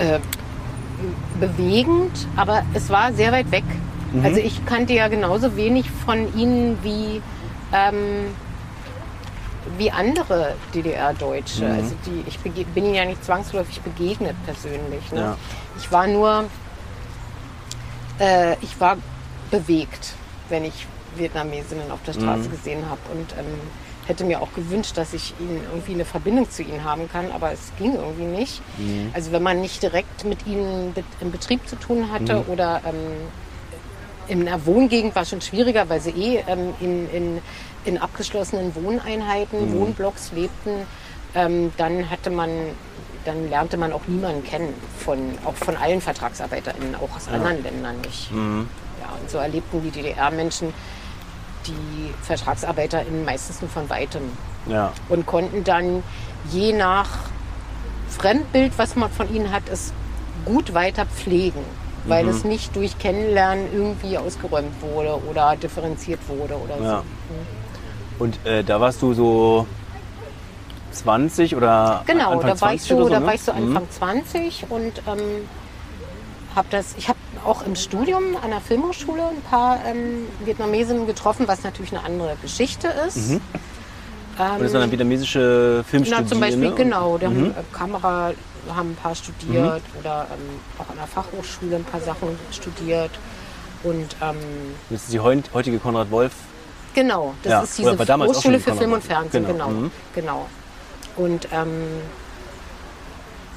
äh, 0.00 0.18
bewegend, 1.38 2.26
aber 2.36 2.62
es 2.74 2.90
war 2.90 3.12
sehr 3.12 3.32
weit 3.32 3.50
weg. 3.50 3.64
Mhm. 4.12 4.24
Also 4.24 4.40
ich 4.40 4.64
kannte 4.66 4.92
ja 4.92 5.08
genauso 5.08 5.56
wenig 5.56 5.90
von 5.90 6.36
ihnen 6.36 6.78
wie, 6.82 7.22
ähm, 7.72 8.34
wie 9.78 9.90
andere 9.90 10.54
DDR-Deutsche. 10.74 11.64
Mhm. 11.64 11.72
Also 11.74 11.94
die, 12.06 12.24
ich 12.26 12.38
bin 12.38 12.84
ihnen 12.84 12.94
ja 12.94 13.04
nicht 13.04 13.24
zwangsläufig 13.24 13.80
begegnet 13.80 14.36
persönlich. 14.44 15.12
Ne? 15.12 15.20
Ja. 15.20 15.36
Ich 15.78 15.90
war 15.92 16.06
nur, 16.06 16.44
äh, 18.18 18.56
ich 18.60 18.80
war 18.80 18.96
bewegt, 19.50 20.14
wenn 20.48 20.64
ich 20.64 20.86
Vietnamesinnen 21.16 21.90
auf 21.90 22.02
der 22.06 22.12
Straße 22.12 22.48
Mhm. 22.48 22.50
gesehen 22.50 22.84
habe 22.88 23.00
und 23.12 23.32
ähm, 23.38 23.60
hätte 24.06 24.24
mir 24.24 24.40
auch 24.40 24.52
gewünscht, 24.54 24.96
dass 24.96 25.12
ich 25.12 25.34
ihnen 25.38 25.62
irgendwie 25.70 25.94
eine 25.94 26.04
Verbindung 26.04 26.50
zu 26.50 26.62
ihnen 26.62 26.84
haben 26.84 27.08
kann, 27.08 27.30
aber 27.32 27.52
es 27.52 27.72
ging 27.78 27.94
irgendwie 27.94 28.24
nicht. 28.24 28.60
Mhm. 28.78 29.10
Also 29.14 29.32
wenn 29.32 29.42
man 29.42 29.60
nicht 29.60 29.82
direkt 29.82 30.24
mit 30.24 30.46
ihnen 30.46 30.94
im 31.20 31.30
Betrieb 31.30 31.66
zu 31.68 31.76
tun 31.76 32.10
hatte 32.12 32.36
Mhm. 32.36 32.42
oder 32.52 32.80
ähm, 32.86 32.94
in 34.26 34.46
einer 34.46 34.64
Wohngegend 34.66 35.14
war 35.14 35.24
schon 35.24 35.40
schwieriger, 35.40 35.88
weil 35.88 36.00
sie 36.00 36.10
eh 36.10 36.44
ähm, 36.46 36.74
in, 36.80 37.10
in, 37.10 37.38
in 37.84 37.98
abgeschlossenen 37.98 38.74
Wohneinheiten, 38.74 39.70
Mhm. 39.70 39.72
Wohnblocks 39.80 40.32
lebten, 40.32 40.86
ähm, 41.34 41.72
dann 41.76 42.10
hatte 42.10 42.30
man, 42.30 42.50
dann 43.24 43.48
lernte 43.48 43.76
man 43.76 43.92
auch 43.92 44.02
niemanden 44.06 44.44
kennen, 44.44 44.72
von, 44.98 45.18
auch 45.44 45.54
von 45.54 45.76
allen 45.76 46.00
VertragsarbeiterInnen, 46.00 46.94
auch 46.96 47.14
aus 47.16 47.28
anderen 47.28 47.62
Ländern 47.62 48.00
nicht. 48.02 48.30
Mhm. 48.32 48.68
Ja, 49.00 49.16
und 49.20 49.30
so 49.30 49.38
erlebten 49.38 49.82
die 49.82 49.90
DDR-Menschen 49.90 50.72
die 51.66 52.12
VertragsarbeiterInnen 52.22 53.24
meistens 53.24 53.60
nur 53.60 53.70
von 53.70 53.88
weitem 53.90 54.22
Ja. 54.66 54.92
und 55.08 55.26
konnten 55.26 55.64
dann 55.64 56.02
je 56.50 56.72
nach 56.72 57.08
Fremdbild, 58.08 58.72
was 58.76 58.96
man 58.96 59.10
von 59.10 59.32
ihnen 59.32 59.52
hat, 59.52 59.68
ist 59.68 59.92
gut 60.44 60.74
weiter 60.74 61.06
pflegen, 61.06 61.64
weil 62.04 62.24
Mhm. 62.24 62.30
es 62.30 62.44
nicht 62.44 62.74
durch 62.76 62.98
Kennenlernen 62.98 63.68
irgendwie 63.72 64.18
ausgeräumt 64.18 64.80
wurde 64.80 65.20
oder 65.28 65.56
differenziert 65.56 66.20
wurde 66.28 66.56
oder 66.56 66.78
Ja. 66.78 67.02
so. 68.18 68.24
Und 68.24 68.44
äh, 68.44 68.62
da 68.64 68.80
warst 68.80 69.00
du 69.02 69.14
so 69.14 69.66
20 70.92 71.54
oder 71.56 72.02
Genau, 72.06 72.32
Anfang 72.32 72.50
da 72.56 72.60
war 72.60 72.74
ich 72.74 72.82
20 72.82 72.88
so, 72.90 72.96
oder 72.96 73.04
so, 73.04 73.10
da 73.10 73.20
ne? 73.20 73.26
war 73.26 73.34
ich 73.34 73.42
so 73.42 73.52
Mhm. 73.52 73.76
Anfang 73.76 73.90
20 73.90 74.66
und 74.68 75.02
ähm, 75.06 75.48
habe 76.54 76.68
das, 76.70 76.94
ich 76.98 77.08
habe 77.08 77.18
auch 77.44 77.62
im 77.64 77.76
Studium 77.76 78.36
an 78.42 78.50
der 78.50 78.60
Filmhochschule 78.60 79.22
ein 79.22 79.40
paar 79.42 79.78
ähm, 79.86 80.26
Vietnamesinnen 80.44 81.06
getroffen, 81.06 81.46
was 81.48 81.62
natürlich 81.62 81.92
eine 81.92 82.04
andere 82.04 82.36
Geschichte 82.42 82.88
ist. 83.06 83.30
Mhm. 83.30 83.40
Und 84.38 84.62
das 84.62 84.72
waren 84.72 84.80
dann 84.82 84.90
vietnamesische 84.90 85.84
Filmstudierende? 85.88 86.22
Na, 86.24 86.26
zum 86.28 86.40
Beispiel, 86.40 86.72
genau, 86.74 87.18
die 87.18 87.26
haben 87.26 87.40
Mhm. 87.40 87.50
äh, 87.50 87.76
Kamera, 87.76 88.32
haben 88.74 88.90
ein 88.90 88.96
paar 88.96 89.14
studiert 89.14 89.82
oder 90.00 90.26
ähm, 90.32 90.58
auch 90.78 90.88
an 90.90 90.96
der 90.96 91.06
Fachhochschule 91.06 91.76
ein 91.76 91.84
paar 91.84 92.00
Sachen 92.00 92.38
studiert. 92.50 93.10
Und 93.82 94.16
ähm, 94.22 94.36
Das 94.90 95.02
ist 95.04 95.12
die 95.12 95.20
heut- 95.20 95.50
heutige 95.54 95.78
Konrad 95.78 96.10
Wolf. 96.10 96.32
genau, 96.94 97.34
das 97.42 97.50
Ja, 97.50 97.62
ist 97.62 97.78
diese 97.78 97.98
Hochschule 97.98 98.60
für 98.60 98.74
Film 98.74 98.92
und. 98.92 99.04
Fernsehen, 99.04 99.46
Genau, 99.46 99.66
genau. 99.68 99.80
mhm. 99.80 99.90
genau. 100.14 100.46
Und 101.16 101.48
ähm, 101.52 101.70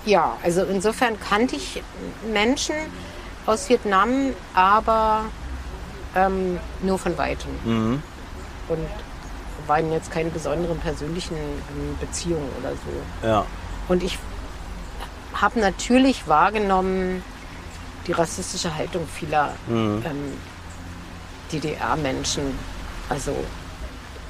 ja, 0.06 0.38
also 0.44 0.64
insofern 0.64 1.20
kannte 1.20 1.56
ich 1.56 1.82
Menschen 2.32 2.76
aus 3.46 3.70
Vietnam, 3.70 4.34
aber 4.54 5.26
ähm, 6.16 6.60
nur 6.82 7.00
von 7.00 7.18
weitem. 7.18 7.52
Mhm. 7.64 8.04
Und 8.68 8.88
waren 9.68 9.92
jetzt 9.92 10.12
keine 10.12 10.30
besonderen 10.30 10.78
persönlichen 10.80 11.36
ähm, 11.36 11.98
Beziehungen 12.00 12.50
oder 12.60 12.72
so. 12.72 13.28
Ja. 13.28 13.46
Und 13.88 14.04
ich 14.04 14.18
habe 15.34 15.60
natürlich 15.60 16.28
wahrgenommen 16.28 17.24
die 18.08 18.12
rassistische 18.12 18.76
Haltung 18.76 19.08
vieler 19.08 19.54
Mhm. 19.68 20.04
ähm, 20.06 20.34
DDR-Menschen. 21.52 22.58
Also 23.10 23.36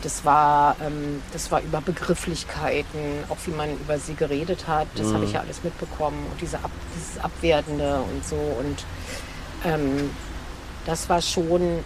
das 0.04 0.26
war, 0.26 0.76
ähm, 0.86 1.22
das 1.32 1.52
war 1.52 1.62
über 1.62 1.82
Begrifflichkeiten, 1.82 3.24
auch 3.30 3.38
wie 3.46 3.52
man 3.52 3.72
über 3.72 3.98
sie 3.98 4.14
geredet 4.16 4.68
hat. 4.68 4.88
Das 4.96 5.14
habe 5.14 5.26
ich 5.26 5.34
ja 5.34 5.40
alles 5.40 5.64
mitbekommen. 5.64 6.26
Und 6.32 6.42
diese 6.42 6.58
Ab 6.58 6.72
dieses 6.96 7.24
Abwertende 7.24 8.00
und 8.02 8.26
so. 8.26 8.36
Und 8.36 8.86
ähm, 9.66 10.12
das 10.86 11.10
war 11.10 11.22
schon. 11.22 11.80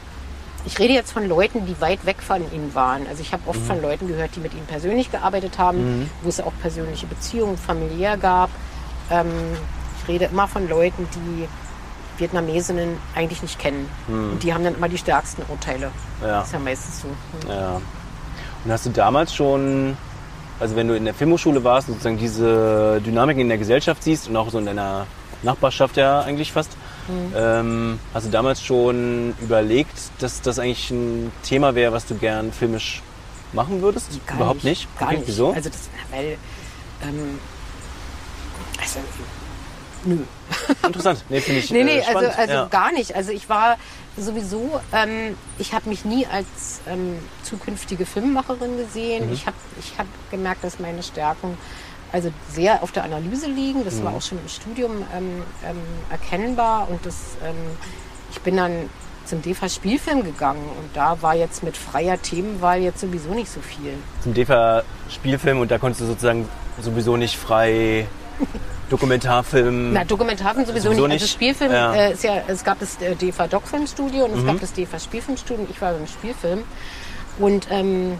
Ich 0.65 0.79
rede 0.79 0.93
jetzt 0.93 1.11
von 1.11 1.25
Leuten, 1.27 1.65
die 1.65 1.79
weit 1.79 2.05
weg 2.05 2.17
von 2.21 2.41
ihnen 2.51 2.75
waren. 2.75 3.07
Also 3.07 3.21
ich 3.21 3.31
habe 3.31 3.43
oft 3.47 3.61
von 3.61 3.81
Leuten 3.81 4.07
gehört, 4.07 4.35
die 4.35 4.41
mit 4.41 4.53
ihnen 4.53 4.65
persönlich 4.65 5.09
gearbeitet 5.11 5.57
haben, 5.57 6.09
wo 6.23 6.29
es 6.29 6.41
auch 6.41 6.51
persönliche 6.61 7.05
Beziehungen 7.05 7.57
familiär 7.57 8.17
gab. 8.17 8.49
Ähm, 9.09 9.27
ich 10.01 10.07
rede 10.09 10.25
immer 10.25 10.47
von 10.47 10.67
Leuten, 10.67 11.07
die 11.15 11.47
Vietnamesinnen 12.17 12.97
eigentlich 13.15 13.41
nicht 13.43 13.59
kennen. 13.59 13.87
Und 14.07 14.43
die 14.43 14.53
haben 14.53 14.63
dann 14.63 14.75
immer 14.75 14.89
die 14.89 14.97
stärksten 14.97 15.43
Urteile. 15.47 15.91
Ja. 16.21 16.39
Das 16.39 16.47
ist 16.47 16.53
ja 16.53 16.59
meistens 16.59 17.01
so. 17.01 17.07
Hm. 17.07 17.49
Ja. 17.49 17.81
Und 18.67 18.73
hast 18.73 18.85
du 18.85 18.89
damals 18.89 19.33
schon, 19.33 19.95
also 20.59 20.75
wenn 20.75 20.89
du 20.89 20.93
in 20.97 21.05
der 21.05 21.13
Filmhochschule 21.13 21.63
warst, 21.63 21.87
sozusagen 21.87 22.17
diese 22.17 22.99
Dynamiken 23.05 23.39
in 23.43 23.47
der 23.47 23.57
Gesellschaft 23.57 24.03
siehst 24.03 24.27
und 24.27 24.35
auch 24.35 24.49
so 24.49 24.59
in 24.59 24.65
deiner 24.65 25.07
Nachbarschaft 25.41 25.95
ja 25.95 26.19
eigentlich 26.19 26.51
fast, 26.51 26.71
Mhm. 27.07 27.33
ähm, 27.37 27.99
hast 28.13 28.25
du 28.27 28.29
damals 28.31 28.61
schon 28.61 29.33
überlegt, 29.39 29.93
dass 30.19 30.41
das 30.41 30.59
eigentlich 30.59 30.91
ein 30.91 31.31
Thema 31.43 31.73
wäre, 31.75 31.93
was 31.93 32.05
du 32.05 32.15
gern 32.15 32.51
filmisch 32.51 33.01
machen 33.53 33.81
würdest? 33.81 34.09
Gar 34.27 34.35
Überhaupt 34.35 34.65
nicht? 34.65 34.89
Gar 34.99 35.07
Okay, 35.07 35.17
nicht. 35.19 35.27
Wieso? 35.29 35.53
Also 35.53 35.69
das, 35.69 35.87
weil, 36.11 36.37
ähm, 37.03 37.39
also, 38.81 38.99
nö. 40.03 40.17
Interessant. 40.85 41.23
Nee, 41.29 41.39
finde 41.39 41.61
ich 41.61 41.71
Nee, 41.71 41.85
nee, 41.85 41.99
äh, 41.99 42.03
also, 42.13 42.29
also 42.37 42.53
ja. 42.53 42.65
gar 42.65 42.91
nicht. 42.91 43.15
Also 43.15 43.31
ich 43.31 43.47
war 43.47 43.77
sowieso, 44.21 44.79
ähm, 44.93 45.35
ich 45.57 45.73
habe 45.73 45.89
mich 45.89 46.05
nie 46.05 46.25
als 46.25 46.81
ähm, 46.87 47.17
zukünftige 47.43 48.05
Filmemacherin 48.05 48.77
gesehen. 48.77 49.27
Mhm. 49.27 49.33
Ich 49.33 49.45
habe 49.45 49.55
ich 49.79 49.97
hab 49.97 50.07
gemerkt, 50.31 50.63
dass 50.63 50.79
meine 50.79 51.03
Stärken 51.03 51.57
also 52.11 52.31
sehr 52.51 52.83
auf 52.83 52.91
der 52.91 53.03
Analyse 53.03 53.47
liegen. 53.47 53.83
Das 53.83 53.95
Mhm. 53.95 54.03
war 54.05 54.13
auch 54.15 54.21
schon 54.21 54.39
im 54.39 54.47
Studium 54.47 54.91
ähm, 55.15 55.43
ähm, 55.67 55.77
erkennbar. 56.09 56.87
Und 56.89 57.05
das, 57.05 57.15
ähm, 57.45 57.55
ich 58.31 58.39
bin 58.41 58.57
dann 58.57 58.89
zum 59.25 59.41
DEFA 59.41 59.67
Spielfilm 59.67 60.23
gegangen 60.23 60.63
und 60.79 60.95
da 60.95 61.21
war 61.21 61.35
jetzt 61.35 61.61
mit 61.61 61.75
freier 61.75 62.21
Themenwahl 62.21 62.81
jetzt 62.81 63.01
sowieso 63.01 63.31
nicht 63.33 63.51
so 63.51 63.59
viel. 63.59 63.93
Zum 64.23 64.33
DEFA 64.33 64.83
Spielfilm 65.09 65.59
und 65.59 65.69
da 65.69 65.77
konntest 65.79 65.99
du 66.01 66.05
sozusagen 66.05 66.47
sowieso 66.81 67.17
nicht 67.17 67.35
frei 67.37 68.07
Dokumentarfilm. 68.89 69.93
Na, 69.93 70.03
Dokumentarfilm 70.03 70.65
sowieso, 70.65 70.89
Sowieso 70.89 71.07
nicht. 71.07 71.21
Also. 71.21 71.27
Spielfilm 71.33 71.71
Ja. 71.71 71.93
äh, 71.93 72.13
ist 72.13 72.23
ja, 72.23 72.43
es 72.47 72.63
gab 72.63 72.79
das 72.79 73.01
äh, 73.01 73.15
DEFA 73.15 73.47
Doc-Filmstudio 73.47 74.25
und 74.25 74.33
es 74.33 74.41
Mhm. 74.43 74.47
gab 74.47 74.59
das 74.61 74.73
DEFA 74.73 74.99
Spielfilmstudio. 74.99 75.67
Ich 75.69 75.81
war 75.81 75.93
beim 75.93 76.07
Spielfilm 76.07 76.63
und 77.39 77.67
ähm, 77.71 78.19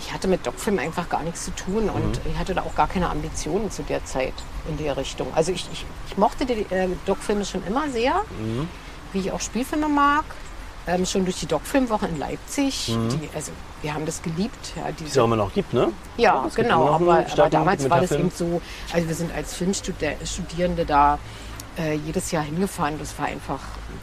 ich 0.00 0.12
hatte 0.12 0.28
mit 0.28 0.46
Doc-Film 0.46 0.78
einfach 0.78 1.08
gar 1.08 1.22
nichts 1.22 1.44
zu 1.44 1.50
tun 1.52 1.88
und 1.88 2.06
Mhm. 2.24 2.30
ich 2.32 2.38
hatte 2.38 2.54
da 2.54 2.62
auch 2.62 2.74
gar 2.74 2.88
keine 2.88 3.08
Ambitionen 3.10 3.70
zu 3.70 3.82
der 3.82 4.04
Zeit 4.04 4.34
in 4.68 4.76
der 4.76 4.96
Richtung. 4.96 5.28
Also 5.34 5.52
ich, 5.52 5.66
ich, 5.72 5.84
ich 6.08 6.16
mochte 6.16 6.46
die 6.46 6.66
äh, 6.74 6.88
Doc-Filme 7.06 7.44
schon 7.44 7.64
immer 7.66 7.88
sehr, 7.90 8.14
Mhm. 8.40 8.68
wie 9.12 9.20
ich 9.20 9.32
auch 9.32 9.40
Spielfilme 9.40 9.88
mag. 9.88 10.24
Ähm, 10.86 11.06
schon 11.06 11.24
durch 11.24 11.40
die 11.40 11.46
Doc-Filmwoche 11.46 12.06
in 12.06 12.18
Leipzig. 12.18 12.88
Mhm. 12.94 13.08
Die, 13.08 13.28
also 13.34 13.52
wir 13.80 13.94
haben 13.94 14.04
das 14.04 14.20
geliebt. 14.22 14.72
Ja, 14.76 14.92
die 14.92 15.04
es 15.04 15.14
ja 15.14 15.22
auch 15.22 15.26
immer 15.26 15.36
noch 15.36 15.52
gibt, 15.54 15.72
ne? 15.72 15.92
ja, 16.18 16.42
gibt 16.42 16.56
genau. 16.56 16.88
Aber, 16.90 17.24
aber 17.32 17.48
damals 17.50 17.88
war 17.88 18.00
das 18.02 18.12
eben 18.12 18.30
so, 18.30 18.60
also 18.92 19.08
wir 19.08 19.14
sind 19.14 19.34
als 19.34 19.54
Filmstudierende 19.54 20.84
da 20.84 21.18
äh, 21.78 21.94
jedes 21.94 22.30
Jahr 22.32 22.42
hingefahren. 22.44 22.98
Das 22.98 23.18
war 23.18 23.26
einfach 23.26 23.60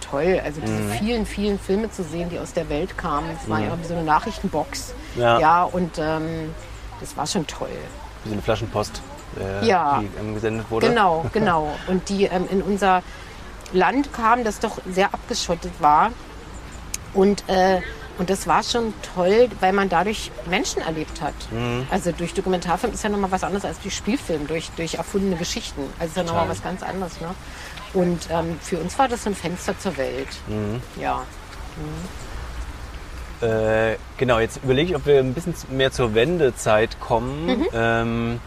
toll. 0.10 0.42
Also 0.44 0.60
diese 0.62 0.74
Mhm. 0.74 0.92
vielen, 0.94 1.26
vielen 1.26 1.60
Filme 1.60 1.92
zu 1.92 2.04
sehen, 2.04 2.30
die 2.30 2.40
aus 2.40 2.54
der 2.54 2.68
Welt 2.70 2.98
kamen. 2.98 3.30
Es 3.42 3.48
war 3.50 3.60
ja 3.60 3.78
wie 3.80 3.86
so 3.88 3.94
eine 3.94 4.04
Nachrichtenbox. 4.04 4.94
Ja. 5.16 5.40
Ja, 5.40 5.64
und 5.64 6.00
ähm, 6.00 6.50
das 7.00 7.16
war 7.16 7.28
schon 7.28 7.46
toll. 7.48 7.70
Wie 8.24 8.30
so 8.30 8.34
eine 8.34 8.42
Flaschenpost, 8.42 9.02
äh, 9.40 9.68
Ja. 9.68 10.00
die 10.02 10.10
ähm, 10.20 10.34
gesendet 10.34 10.66
wurde. 10.72 10.90
Genau, 10.90 11.26
genau. 11.34 11.72
Und 11.88 12.10
die 12.10 12.26
ähm, 12.26 12.48
in 12.50 12.62
unser 12.64 13.04
Land 13.72 14.12
kamen, 14.14 14.44
das 14.44 14.60
doch 14.60 14.80
sehr 14.90 15.14
abgeschottet 15.14 15.72
war. 15.80 16.10
Und, 17.14 17.48
äh, 17.48 17.82
und 18.18 18.30
das 18.30 18.46
war 18.48 18.64
schon 18.64 18.94
toll, 19.16 19.50
weil 19.60 19.74
man 19.74 19.90
dadurch 19.90 20.32
Menschen 20.50 20.82
erlebt 20.82 21.22
hat. 21.22 21.34
Mhm. 21.52 21.88
Also 21.90 22.12
durch 22.12 22.34
Dokumentarfilm 22.34 22.94
ist 22.94 23.04
ja 23.04 23.10
nochmal 23.10 23.32
was 23.32 23.44
anderes 23.44 23.66
als 23.66 23.80
durch 23.80 23.96
Spielfilm, 23.96 24.48
durch, 24.48 24.70
durch 24.76 24.96
erfundene 24.96 25.36
Geschichten. 25.36 25.82
Also 26.00 26.12
ist 26.12 26.18
ja 26.18 26.24
nochmal 26.24 26.50
was 26.50 26.64
ganz 26.64 26.84
anderes. 26.84 27.20
Ne? 27.20 27.30
Und 27.94 28.30
ähm, 28.30 28.58
für 28.62 28.78
uns 28.78 28.98
war 29.00 29.08
das 29.08 29.26
ein 29.28 29.36
Fenster 29.36 29.78
zur 29.78 29.98
Welt. 29.98 30.30
Mhm. 30.48 30.82
Ja. 31.02 31.24
Äh, 33.42 33.98
genau, 34.18 34.40
jetzt 34.40 34.60
überlege 34.64 34.92
ich, 34.92 34.96
ob 34.96 35.06
wir 35.06 35.20
ein 35.20 35.34
bisschen 35.34 35.56
mehr 35.70 35.92
zur 35.92 36.14
Wendezeit 36.14 37.00
kommen. 37.00 37.48
Mhm. 37.48 37.68
Ähm, 37.74 38.40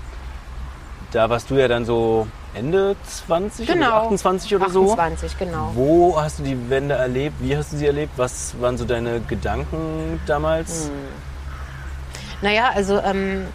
da 1.11 1.29
warst 1.31 1.51
du 1.51 1.57
ja 1.57 1.69
dann 1.69 1.85
so 1.85 2.27
Ende 2.55 2.97
20 3.27 3.69
oder 3.69 3.75
Genau. 3.75 4.03
28 4.05 4.55
oder 4.57 4.71
so. 4.71 4.93
28, 4.93 5.39
genau. 5.39 5.71
Wo 5.75 6.21
hast 6.21 6.39
du 6.39 6.43
die 6.45 6.71
Wende 6.71 6.95
erlebt? 6.95 7.37
Wie 7.41 7.57
hast 7.57 7.73
du 7.73 7.77
sie 7.77 7.87
erlebt? 7.87 8.13
Was 8.17 8.55
waren 8.61 8.79
so 8.79 8.85
deine 8.85 9.21
Gedanken 9.21 10.21
damals? 10.27 10.87
Mhm. 10.87 10.91
Naja, 12.43 12.71
also 12.75 12.99
ähm, 13.01 13.47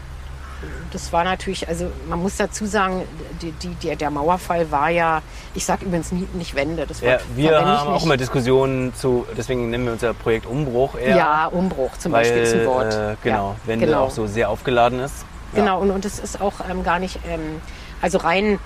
das 0.91 1.13
war 1.13 1.23
natürlich, 1.23 1.67
also 1.67 1.85
man 2.07 2.21
muss 2.21 2.35
dazu 2.37 2.65
sagen, 2.65 3.03
die, 3.41 3.51
die, 3.51 3.75
der, 3.75 3.95
der 3.95 4.09
Mauerfall 4.09 4.69
war 4.71 4.89
ja, 4.89 5.21
ich 5.53 5.63
sag 5.65 5.81
übrigens 5.81 6.11
nie, 6.11 6.27
nicht 6.33 6.55
Wende. 6.55 6.85
Das 6.85 7.01
Ja, 7.01 7.11
Wort 7.11 7.21
wir 7.35 7.65
haben 7.65 7.93
auch 7.93 8.03
immer 8.03 8.17
Diskussionen 8.17 8.93
zu, 8.95 9.25
deswegen 9.37 9.69
nennen 9.69 9.85
wir 9.85 9.93
unser 9.93 10.13
Projekt 10.13 10.45
Umbruch 10.45 10.95
eher. 10.95 11.15
Ja, 11.15 11.45
Umbruch 11.47 11.97
zum 11.97 12.11
weil, 12.11 12.23
Beispiel 12.23 12.61
ein 12.61 12.67
Wort. 12.67 12.93
Äh, 12.93 13.15
genau, 13.23 13.49
ja, 13.51 13.55
Wende 13.67 13.85
genau. 13.85 14.03
auch 14.05 14.11
so 14.11 14.27
sehr 14.27 14.49
aufgeladen 14.49 14.99
ist. 14.99 15.25
Genau, 15.53 15.79
und, 15.79 15.91
und 15.91 16.05
es 16.05 16.19
ist 16.19 16.41
auch 16.41 16.53
ähm, 16.69 16.83
gar 16.83 16.99
nicht, 16.99 17.19
ähm, 17.27 17.61
also 18.01 18.17
rein 18.19 18.59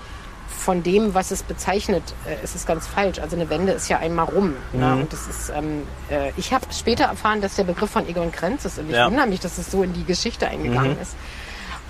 von 0.48 0.82
dem, 0.82 1.14
was 1.14 1.30
es 1.30 1.42
bezeichnet, 1.42 2.02
äh, 2.26 2.42
ist 2.42 2.54
es 2.54 2.64
ganz 2.66 2.86
falsch. 2.86 3.18
Also 3.18 3.36
eine 3.36 3.48
Wende 3.50 3.72
ist 3.72 3.88
ja 3.88 3.98
einmal 3.98 4.26
rum. 4.26 4.54
Ne? 4.72 4.86
Mhm. 4.86 5.00
Und 5.02 5.12
das 5.12 5.26
ist, 5.26 5.50
ähm, 5.54 5.82
äh, 6.10 6.30
ich 6.36 6.52
habe 6.52 6.66
später 6.72 7.04
erfahren, 7.04 7.40
dass 7.40 7.54
der 7.56 7.64
Begriff 7.64 7.90
von 7.90 8.08
Egon 8.08 8.32
Krenz 8.32 8.64
ist 8.64 8.78
und 8.78 8.88
ich 8.88 8.96
Ja. 8.96 9.06
wundere 9.06 9.26
mich, 9.26 9.40
dass 9.40 9.58
es 9.58 9.70
so 9.70 9.82
in 9.82 9.92
die 9.92 10.04
Geschichte 10.04 10.46
eingegangen 10.48 10.94
Mhm. 10.94 11.02
ist. 11.02 11.16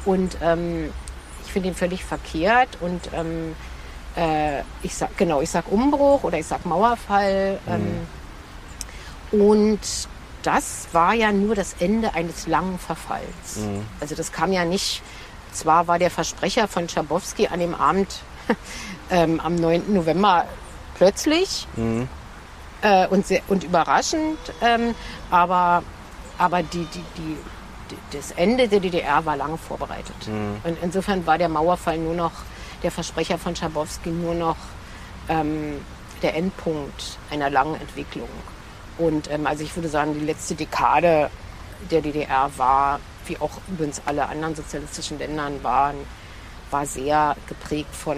Und 0.05 0.37
ähm, 0.43 0.93
ich 1.47 1.53
finde 1.53 1.69
ihn 1.69 1.75
völlig 1.75 2.05
verkehrt 2.05 2.69
und 2.81 3.01
ähm, 3.15 3.55
äh, 4.17 4.61
ich 4.83 4.95
sag, 4.95 5.17
genau, 5.17 5.41
ich 5.41 5.51
sag 5.51 5.71
Umbruch 5.71 6.25
oder 6.25 6.39
ich 6.39 6.47
sag 6.47 6.65
Mauerfall. 6.67 7.59
Ähm, 7.69 8.07
und 9.33 9.81
das 10.43 10.89
war 10.93 11.15
ja 11.15 11.33
nur 11.33 11.55
das 11.55 11.77
Ende 11.81 12.15
eines 12.15 12.47
langen 12.47 12.79
Verfalls. 12.79 13.57
Mhm. 13.57 13.85
Also 14.01 14.15
das 14.15 14.31
kam 14.33 14.53
ja 14.53 14.65
nicht, 14.65 15.03
zwar 15.53 15.87
war 15.87 15.99
der 15.99 16.11
Versprecher 16.11 16.69
von 16.69 16.89
Schabowski 16.89 17.49
an 17.49 17.61
dem 17.61 17.75
Abend 17.75 18.09
ähm, 19.11 19.41
am 19.41 19.55
9. 19.55 19.93
November 19.93 20.47
plötzlich 20.97 21.67
Mhm. 21.77 22.09
äh, 22.83 23.07
und, 23.09 23.27
sehr, 23.27 23.43
und 23.49 23.65
überraschend, 23.65 24.39
ähm, 24.63 24.95
aber, 25.31 25.83
aber 26.39 26.63
die, 26.63 26.87
die, 26.87 27.05
die, 27.17 27.37
die, 27.91 28.17
das 28.17 28.31
Ende 28.33 28.69
der 28.69 28.81
DDR 28.81 29.25
war 29.25 29.37
lange 29.37 29.59
vorbereitet. 29.59 30.17
Mhm. 30.27 30.57
Und 30.65 30.79
insofern 30.83 31.27
war 31.27 31.39
der 31.39 31.49
Mauerfall 31.49 31.99
nur 31.99 32.15
noch 32.15 32.33
der 32.83 32.91
Versprecher 32.91 33.39
von 33.39 33.57
Schabowski 33.57 34.11
nur 34.11 34.35
noch 34.35 34.57
ähm, 35.29 35.81
der 36.23 36.37
Endpunkt 36.37 37.19
einer 37.31 37.51
langen 37.51 37.81
Entwicklung. 37.81 38.29
Und 38.99 39.31
ähm, 39.31 39.47
also 39.47 39.65
ich 39.65 39.75
würde 39.75 39.89
sagen, 39.89 40.15
die 40.15 40.25
letzte 40.25 40.55
Dekade 40.55 41.31
der 41.91 42.01
DDR 42.01 42.51
war, 42.57 43.01
wie 43.27 43.39
auch 43.39 43.51
übrigens 43.69 44.01
alle 44.07 44.27
anderen 44.29 44.55
sozialistischen 44.55 45.19
Ländern 45.19 45.63
waren, 45.63 45.97
war 46.71 46.87
sehr 46.87 47.37
geprägt 47.47 47.95
von 47.95 48.17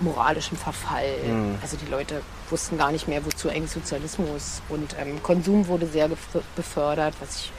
moralischem 0.00 0.56
Verfall. 0.58 1.16
Mhm. 1.26 1.58
Also 1.62 1.76
die 1.76 1.90
Leute 1.90 2.22
wussten 2.50 2.78
gar 2.78 2.92
nicht 2.92 3.08
mehr, 3.08 3.24
wozu 3.24 3.48
eigentlich 3.48 3.72
Sozialismus 3.72 4.62
und 4.68 4.94
ähm, 5.00 5.22
Konsum 5.22 5.66
wurde 5.66 5.86
sehr 5.86 6.08
befördert, 6.54 7.14
was 7.20 7.36
ich 7.36 7.52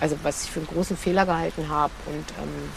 also 0.00 0.16
was 0.22 0.44
ich 0.44 0.50
für 0.50 0.60
einen 0.60 0.68
großen 0.68 0.96
Fehler 0.96 1.24
gehalten 1.24 1.68
habe 1.68 1.92
und 2.06 2.24
ähm, 2.42 2.70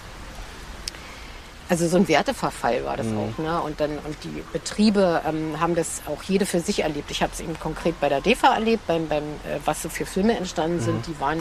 also 1.69 1.88
so 1.88 1.98
ein 1.98 2.07
Werteverfall 2.07 2.83
war 2.83 2.98
das 2.98 3.05
mhm. 3.05 3.17
auch. 3.19 3.38
Ne? 3.38 3.62
Und 3.62 3.79
dann 3.79 3.91
und 3.91 4.17
die 4.24 4.43
Betriebe 4.51 5.21
ähm, 5.27 5.59
haben 5.59 5.75
das 5.75 6.01
auch 6.07 6.24
jede 6.24 6.48
für 6.48 6.59
sich 6.62 6.81
erlebt. 6.81 7.12
Ich 7.12 7.21
habe 7.21 7.31
es 7.31 7.39
eben 7.39 7.59
konkret 7.59 8.00
bei 8.00 8.09
der 8.09 8.21
DEFA 8.21 8.55
erlebt, 8.55 8.88
beim, 8.88 9.07
beim 9.07 9.24
äh, 9.24 9.59
was 9.65 9.83
so 9.83 9.89
für 9.89 10.07
Filme 10.07 10.36
entstanden 10.36 10.77
mhm. 10.77 10.81
sind. 10.81 11.07
Die 11.07 11.19
waren 11.19 11.38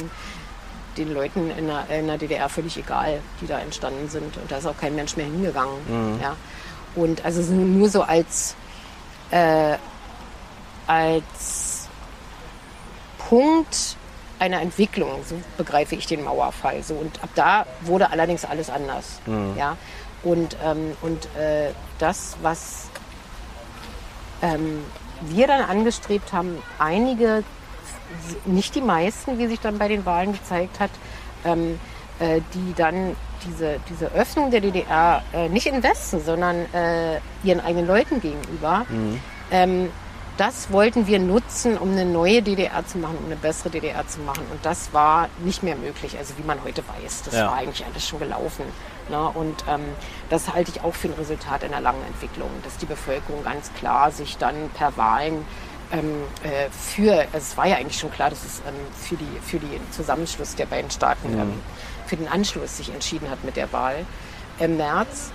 den 0.97 1.12
Leuten 1.12 1.50
in 1.50 1.66
der, 1.66 1.88
in 1.90 2.07
der, 2.07 2.18
DDR 2.18 2.49
völlig 2.49 2.76
egal, 2.76 3.21
die 3.40 3.47
da 3.47 3.59
entstanden 3.59 4.09
sind. 4.09 4.37
Und 4.37 4.50
da 4.50 4.59
ist 4.59 4.66
auch 4.66 4.76
kein 4.76 4.95
Mensch 4.95 5.16
mehr 5.16 5.26
hingegangen. 5.26 5.76
Mhm. 5.87 6.21
Ja? 6.21 6.37
Und 6.95 7.25
also 7.25 7.40
nur 7.52 7.88
so 7.88 8.02
als, 8.02 8.57
äh, 9.30 9.76
als 10.87 11.88
Punkt 13.18 13.97
einer 14.38 14.61
Entwicklung, 14.61 15.21
so 15.28 15.37
begreife 15.57 15.95
ich 15.95 16.07
den 16.07 16.25
Mauerfall. 16.25 16.83
So, 16.83 16.95
und 16.95 17.23
ab 17.23 17.30
da 17.35 17.66
wurde 17.83 18.11
allerdings 18.11 18.45
alles 18.45 18.71
anders. 18.71 19.21
Mhm. 19.26 19.54
Ja? 19.57 19.76
Und, 20.23 20.57
ähm, 20.64 20.97
und 21.02 21.26
äh, 21.37 21.71
das, 21.99 22.37
was 22.42 22.88
ähm, 24.42 24.85
wir 25.21 25.47
dann 25.47 25.62
angestrebt 25.62 26.33
haben, 26.33 26.62
einige, 26.78 27.45
nicht 28.44 28.74
die 28.74 28.80
meisten, 28.80 29.38
wie 29.38 29.46
sich 29.46 29.60
dann 29.60 29.78
bei 29.78 29.88
den 29.88 30.04
Wahlen 30.04 30.32
gezeigt 30.32 30.80
hat, 30.80 30.90
ähm, 31.44 31.78
äh, 32.18 32.40
die 32.54 32.74
dann 32.74 33.16
diese, 33.46 33.78
diese 33.88 34.06
Öffnung 34.12 34.50
der 34.50 34.60
DDR 34.60 35.22
äh, 35.32 35.48
nicht 35.48 35.66
in 35.66 35.82
Westen, 35.82 36.20
sondern 36.20 36.72
äh, 36.74 37.20
ihren 37.44 37.60
eigenen 37.60 37.86
Leuten 37.86 38.20
gegenüber, 38.20 38.84
mhm. 38.88 39.20
ähm, 39.50 39.90
das 40.38 40.70
wollten 40.70 41.08
wir 41.08 41.18
nutzen, 41.18 41.76
um 41.76 41.90
eine 41.90 42.04
neue 42.04 42.42
DDR 42.42 42.86
zu 42.86 42.98
machen, 42.98 43.18
um 43.18 43.26
eine 43.26 43.34
bessere 43.34 43.70
DDR 43.70 44.06
zu 44.06 44.20
machen. 44.20 44.44
Und 44.52 44.64
das 44.64 44.92
war 44.92 45.28
nicht 45.40 45.64
mehr 45.64 45.74
möglich, 45.74 46.16
also 46.16 46.34
wie 46.38 46.44
man 46.44 46.62
heute 46.62 46.82
weiß. 46.86 47.24
Das 47.24 47.34
ja. 47.34 47.46
war 47.46 47.54
eigentlich 47.54 47.84
alles 47.84 48.06
schon 48.06 48.20
gelaufen. 48.20 48.64
Ne? 49.10 49.28
Und 49.28 49.64
ähm, 49.68 49.80
das 50.30 50.54
halte 50.54 50.70
ich 50.70 50.84
auch 50.84 50.94
für 50.94 51.08
ein 51.08 51.14
Resultat 51.14 51.64
einer 51.64 51.80
langen 51.80 52.04
Entwicklung, 52.06 52.50
dass 52.62 52.76
die 52.76 52.86
Bevölkerung 52.86 53.42
ganz 53.42 53.72
klar 53.74 54.12
sich 54.12 54.36
dann 54.38 54.70
per 54.74 54.96
Wahlen 54.96 55.44
ähm, 55.92 56.23
äh, 56.42 56.68
für, 56.71 57.12
also 57.12 57.38
es 57.38 57.57
war 57.57 57.66
ja 57.66 57.76
eigentlich 57.76 57.99
schon 57.99 58.11
klar, 58.11 58.30
dass 58.30 58.45
es 58.45 58.61
ähm, 58.66 58.75
für, 58.95 59.16
die, 59.16 59.40
für 59.42 59.59
den 59.59 59.80
Zusammenschluss 59.90 60.54
der 60.54 60.66
beiden 60.66 60.90
Staaten, 60.90 61.33
mhm. 61.33 61.40
ähm, 61.40 61.52
für 62.07 62.16
den 62.16 62.28
Anschluss 62.28 62.76
sich 62.76 62.92
entschieden 62.92 63.30
hat 63.30 63.45
mit 63.45 63.57
der 63.57 63.73
Wahl 63.73 64.04
im 64.59 64.76
März. 64.76 65.30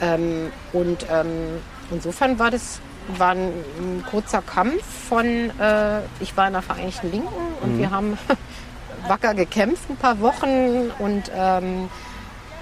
Ähm, 0.00 0.52
und 0.72 1.06
ähm, 1.10 1.60
insofern 1.90 2.38
war 2.38 2.50
das 2.50 2.80
war 3.18 3.32
ein, 3.32 3.52
ein 3.78 4.04
kurzer 4.10 4.42
Kampf 4.42 4.82
von, 5.08 5.26
äh, 5.26 6.00
ich 6.20 6.36
war 6.36 6.46
in 6.46 6.54
der 6.54 6.62
Vereinigten 6.62 7.10
Linken 7.10 7.54
und 7.60 7.74
mhm. 7.74 7.78
wir 7.78 7.90
haben 7.90 8.18
wacker 9.08 9.34
gekämpft 9.34 9.90
ein 9.90 9.96
paar 9.96 10.20
Wochen 10.20 10.90
und 10.98 11.30
ähm, 11.34 11.90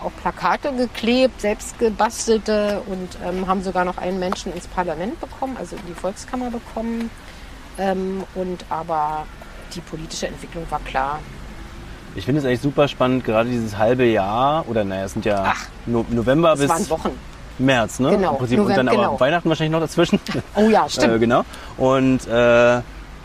auch 0.03 0.11
Plakate 0.21 0.73
geklebt, 0.73 1.41
selbst 1.41 1.79
gebastelte 1.79 2.83
und 2.87 3.17
ähm, 3.25 3.47
haben 3.47 3.63
sogar 3.63 3.85
noch 3.85 3.99
einen 3.99 4.19
Menschen 4.19 4.53
ins 4.53 4.67
Parlament 4.67 5.21
bekommen, 5.21 5.57
also 5.57 5.77
in 5.77 5.83
die 5.87 5.95
Volkskammer 5.95 6.51
bekommen. 6.51 7.11
Ähm, 7.79 8.25
und 8.35 8.65
aber 8.69 9.27
die 9.75 9.81
politische 9.81 10.27
Entwicklung 10.27 10.65
war 10.71 10.81
klar. 10.81 11.21
Ich 12.15 12.27
finde 12.27 12.41
es 12.41 12.47
eigentlich 12.47 12.61
super 12.61 12.89
spannend, 12.89 13.25
gerade 13.25 13.49
dieses 13.49 13.79
halbe 13.79 14.05
Jahr, 14.05 14.69
oder 14.69 14.85
naja, 14.85 15.05
es 15.05 15.15
sind 15.15 15.25
ja 15.25 15.45
Ach, 15.47 15.67
no 15.87 16.05
November 16.11 16.57
bis. 16.57 16.71
März, 17.59 18.01
ne? 18.01 18.11
Genau. 18.11 18.33
Im 18.33 18.39
Prinzip. 18.39 18.59
November, 18.59 18.81
und 18.81 18.87
dann 18.87 18.89
aber 18.89 19.07
genau. 19.07 19.21
Weihnachten 19.21 19.49
wahrscheinlich 19.49 19.73
noch 19.73 19.81
dazwischen. 19.81 20.21
Oh 20.55 20.69
ja, 20.69 20.89
stimmt. 20.89 21.15
äh, 21.15 21.19
genau. 21.19 21.45
Und 21.77 22.27
äh, 22.27 22.81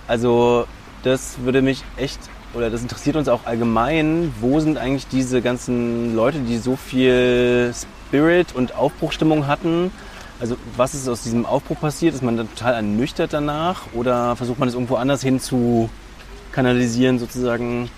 also 0.07 0.65
das 1.03 1.39
würde 1.39 1.61
mich 1.61 1.83
echt 1.97 2.19
oder 2.53 2.69
das 2.69 2.81
interessiert 2.81 3.15
uns 3.15 3.27
auch 3.27 3.45
allgemein, 3.45 4.33
wo 4.39 4.59
sind 4.59 4.77
eigentlich 4.77 5.07
diese 5.07 5.41
ganzen 5.41 6.15
Leute, 6.15 6.39
die 6.39 6.57
so 6.57 6.75
viel 6.75 7.73
Spirit 7.73 8.55
und 8.55 8.75
Aufbruchstimmung 8.75 9.47
hatten? 9.47 9.91
Also 10.39 10.55
was 10.75 10.93
ist 10.93 11.07
aus 11.07 11.23
diesem 11.23 11.45
Aufbruch 11.45 11.79
passiert? 11.79 12.13
Ist 12.13 12.23
man 12.23 12.37
dann 12.37 12.49
total 12.49 12.75
ernüchtert 12.75 13.33
danach 13.33 13.83
oder 13.93 14.35
versucht 14.35 14.59
man 14.59 14.67
es 14.67 14.75
irgendwo 14.75 14.95
anders 14.95 15.21
hin 15.21 15.39
zu 15.39 15.89
kanalisieren 16.51 17.19
sozusagen? 17.19 17.89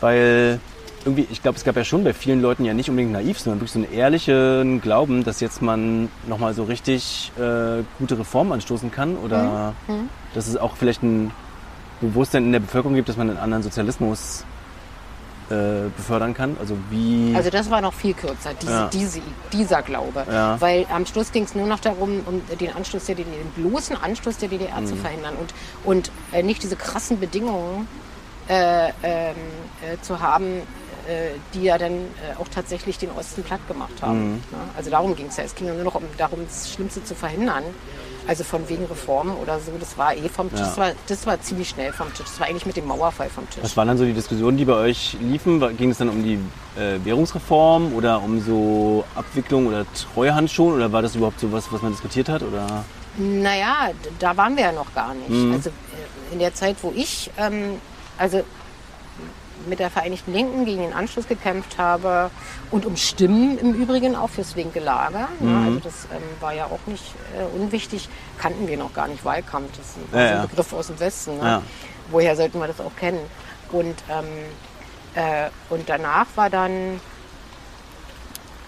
Weil 0.00 0.60
irgendwie, 1.04 1.26
ich 1.30 1.42
glaube, 1.42 1.56
es 1.56 1.64
gab 1.64 1.76
ja 1.76 1.84
schon 1.84 2.04
bei 2.04 2.12
vielen 2.12 2.40
Leuten 2.40 2.64
ja 2.64 2.74
nicht 2.74 2.88
unbedingt 2.88 3.12
naiv, 3.12 3.38
sondern 3.38 3.60
wirklich 3.60 3.72
so 3.72 3.78
einen 3.78 3.92
ehrlichen 3.92 4.80
Glauben, 4.80 5.24
dass 5.24 5.40
jetzt 5.40 5.62
man 5.62 6.08
nochmal 6.28 6.54
so 6.54 6.64
richtig 6.64 7.32
äh, 7.38 7.82
gute 7.98 8.18
Reformen 8.18 8.52
anstoßen 8.52 8.90
kann 8.90 9.16
oder 9.16 9.74
mhm. 9.88 9.94
mhm. 9.94 10.08
dass 10.34 10.46
es 10.46 10.56
auch 10.56 10.76
vielleicht 10.76 11.02
ein 11.02 11.32
Bewusstsein 12.00 12.44
in 12.44 12.52
der 12.52 12.60
Bevölkerung 12.60 12.94
gibt, 12.94 13.08
dass 13.08 13.16
man 13.16 13.30
einen 13.30 13.38
anderen 13.38 13.62
Sozialismus 13.62 14.44
äh, 15.52 15.90
befördern 15.96 16.34
kann? 16.34 16.56
Also 16.58 16.76
wie? 16.90 17.34
Also 17.36 17.50
das 17.50 17.70
war 17.70 17.80
noch 17.80 17.92
viel 17.92 18.14
kürzer, 18.14 18.54
diese, 18.60 18.72
ja. 18.72 18.90
diese, 18.92 19.20
dieser 19.52 19.82
Glaube. 19.82 20.24
Ja. 20.30 20.60
Weil 20.60 20.86
am 20.92 21.04
Schluss 21.06 21.30
ging 21.30 21.44
es 21.44 21.54
nur 21.54 21.66
noch 21.66 21.80
darum, 21.80 22.20
um 22.26 22.40
den 22.58 22.74
Anschluss 22.74 23.06
der 23.06 23.16
DDR, 23.16 23.36
den 23.36 23.70
bloßen 23.70 23.96
Anschluss 24.02 24.38
der 24.38 24.48
DDR 24.48 24.80
mhm. 24.80 24.86
zu 24.86 24.96
verhindern 24.96 25.34
und, 25.36 25.54
und 25.84 26.10
äh, 26.32 26.42
nicht 26.42 26.62
diese 26.62 26.76
krassen 26.76 27.20
Bedingungen 27.20 27.86
äh, 28.48 28.88
ähm, 29.02 29.36
äh 29.82 30.00
zu 30.00 30.20
haben, 30.20 30.62
die 31.54 31.62
ja 31.62 31.78
dann 31.78 31.92
äh, 31.92 32.40
auch 32.40 32.48
tatsächlich 32.48 32.98
den 32.98 33.10
Osten 33.10 33.42
platt 33.42 33.66
gemacht 33.68 34.02
haben. 34.02 34.32
Mhm. 34.34 34.40
Also 34.76 34.90
darum 34.90 35.16
ging 35.16 35.26
es 35.26 35.36
ja. 35.36 35.44
Es 35.44 35.54
ging 35.54 35.66
ja 35.66 35.74
nur 35.74 35.84
noch 35.84 35.94
um, 35.94 36.04
darum, 36.16 36.40
das 36.46 36.72
Schlimmste 36.72 37.02
zu 37.04 37.14
verhindern. 37.14 37.64
Also 38.26 38.44
von 38.44 38.68
wegen 38.68 38.84
Reformen 38.84 39.36
oder 39.36 39.58
so, 39.58 39.72
das 39.80 39.98
war 39.98 40.14
eh 40.14 40.28
vom 40.28 40.48
Tisch. 40.48 40.60
Ja. 40.60 40.66
Das, 40.66 40.78
war, 40.78 40.92
das 41.08 41.26
war 41.26 41.40
ziemlich 41.40 41.70
schnell 41.70 41.92
vom 41.92 42.06
Tisch. 42.14 42.26
Das 42.26 42.38
war 42.38 42.46
eigentlich 42.46 42.66
mit 42.66 42.76
dem 42.76 42.86
Mauerfall 42.86 43.28
vom 43.28 43.50
Tisch. 43.50 43.62
Was 43.62 43.76
waren 43.76 43.88
dann 43.88 43.98
so 43.98 44.04
die 44.04 44.12
Diskussionen, 44.12 44.56
die 44.56 44.64
bei 44.64 44.74
euch 44.74 45.16
liefen? 45.20 45.60
Ging 45.76 45.90
es 45.90 45.98
dann 45.98 46.08
um 46.08 46.22
die 46.22 46.38
äh, 46.80 47.04
Währungsreform 47.04 47.92
oder 47.94 48.22
um 48.22 48.40
so 48.40 49.04
Abwicklung 49.16 49.66
oder 49.66 49.84
Treuhandschuhen 50.14 50.76
oder 50.76 50.92
war 50.92 51.02
das 51.02 51.16
überhaupt 51.16 51.40
so 51.40 51.50
was, 51.50 51.72
was 51.72 51.82
man 51.82 51.90
diskutiert 51.90 52.28
hat? 52.28 52.42
Oder? 52.42 52.84
Naja, 53.16 53.90
da 54.20 54.36
waren 54.36 54.56
wir 54.56 54.64
ja 54.64 54.72
noch 54.72 54.94
gar 54.94 55.14
nicht. 55.14 55.28
Mhm. 55.28 55.54
Also 55.54 55.70
äh, 55.70 56.32
in 56.32 56.38
der 56.38 56.54
Zeit, 56.54 56.76
wo 56.82 56.92
ich, 56.94 57.28
ähm, 57.38 57.80
also 58.18 58.44
mit 59.66 59.78
der 59.78 59.90
Vereinigten 59.90 60.32
Linken 60.32 60.64
gegen 60.64 60.82
den 60.82 60.92
Anschluss 60.92 61.28
gekämpft 61.28 61.78
habe 61.78 62.30
und 62.70 62.86
um 62.86 62.96
Stimmen 62.96 63.58
im 63.58 63.74
Übrigen 63.74 64.16
auch 64.16 64.30
fürs 64.30 64.56
linke 64.56 64.80
Lager. 64.80 65.28
Mhm. 65.40 65.50
Ja, 65.50 65.64
also 65.66 65.80
das 65.80 66.08
ähm, 66.12 66.22
war 66.40 66.52
ja 66.52 66.66
auch 66.66 66.86
nicht 66.86 67.04
äh, 67.38 67.56
unwichtig, 67.56 68.08
kannten 68.38 68.66
wir 68.68 68.76
noch 68.76 68.92
gar 68.92 69.08
nicht 69.08 69.24
Wahlkampf. 69.24 69.70
Das 69.76 69.94
war 70.12 70.20
ja, 70.20 70.42
ein 70.42 70.48
Begriff 70.48 70.72
aus 70.72 70.88
dem 70.88 71.00
Westen. 71.00 71.38
Ne? 71.38 71.44
Ja. 71.44 71.62
Woher 72.10 72.36
sollten 72.36 72.58
wir 72.58 72.66
das 72.66 72.80
auch 72.80 72.94
kennen? 72.96 73.20
Und, 73.70 73.96
ähm, 74.10 74.24
äh, 75.14 75.48
und 75.70 75.88
danach 75.88 76.26
war 76.34 76.50
dann, 76.50 77.00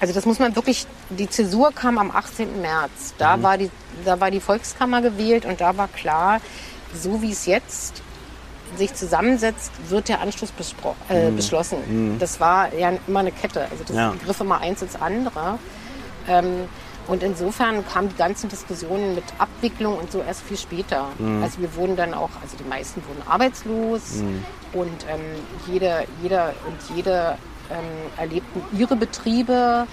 also 0.00 0.14
das 0.14 0.24
muss 0.26 0.38
man 0.38 0.54
wirklich, 0.54 0.86
die 1.10 1.28
Zäsur 1.28 1.72
kam 1.72 1.98
am 1.98 2.10
18. 2.10 2.60
März. 2.60 3.14
Da, 3.18 3.36
mhm. 3.36 3.42
war, 3.42 3.58
die, 3.58 3.70
da 4.04 4.20
war 4.20 4.30
die 4.30 4.40
Volkskammer 4.40 5.02
gewählt 5.02 5.44
und 5.44 5.60
da 5.60 5.76
war 5.76 5.88
klar, 5.88 6.40
so 6.94 7.20
wie 7.22 7.32
es 7.32 7.46
jetzt 7.46 8.03
sich 8.76 8.94
zusammensetzt, 8.94 9.72
wird 9.88 10.08
der 10.08 10.20
Anschluss 10.20 10.52
äh, 11.08 11.30
mhm. 11.30 11.36
beschlossen. 11.36 11.78
Mhm. 11.86 12.18
Das 12.18 12.40
war 12.40 12.72
ja 12.74 12.92
immer 13.06 13.20
eine 13.20 13.32
Kette. 13.32 13.62
Also 13.70 13.84
das 13.86 13.96
ja. 13.96 14.14
griff 14.24 14.40
immer 14.40 14.60
eins 14.60 14.82
ins 14.82 14.96
andere. 14.96 15.58
Ähm, 16.28 16.68
und 17.06 17.22
insofern 17.22 17.86
kamen 17.86 18.08
die 18.08 18.16
ganzen 18.16 18.48
Diskussionen 18.48 19.14
mit 19.14 19.24
Abwicklung 19.38 19.98
und 19.98 20.10
so 20.10 20.22
erst 20.22 20.42
viel 20.42 20.56
später. 20.56 21.08
Mhm. 21.18 21.42
Also 21.42 21.60
wir 21.60 21.74
wurden 21.76 21.96
dann 21.96 22.14
auch, 22.14 22.30
also 22.42 22.56
die 22.56 22.68
meisten 22.68 23.02
wurden 23.06 23.22
arbeitslos 23.28 24.16
mhm. 24.16 24.44
und 24.72 25.06
ähm, 25.10 25.20
jeder, 25.66 26.04
jeder 26.22 26.54
und 26.66 26.96
jede 26.96 27.36
ähm, 27.70 27.84
erlebten 28.16 28.62
ihre 28.76 28.96
Betriebe, 28.96 29.86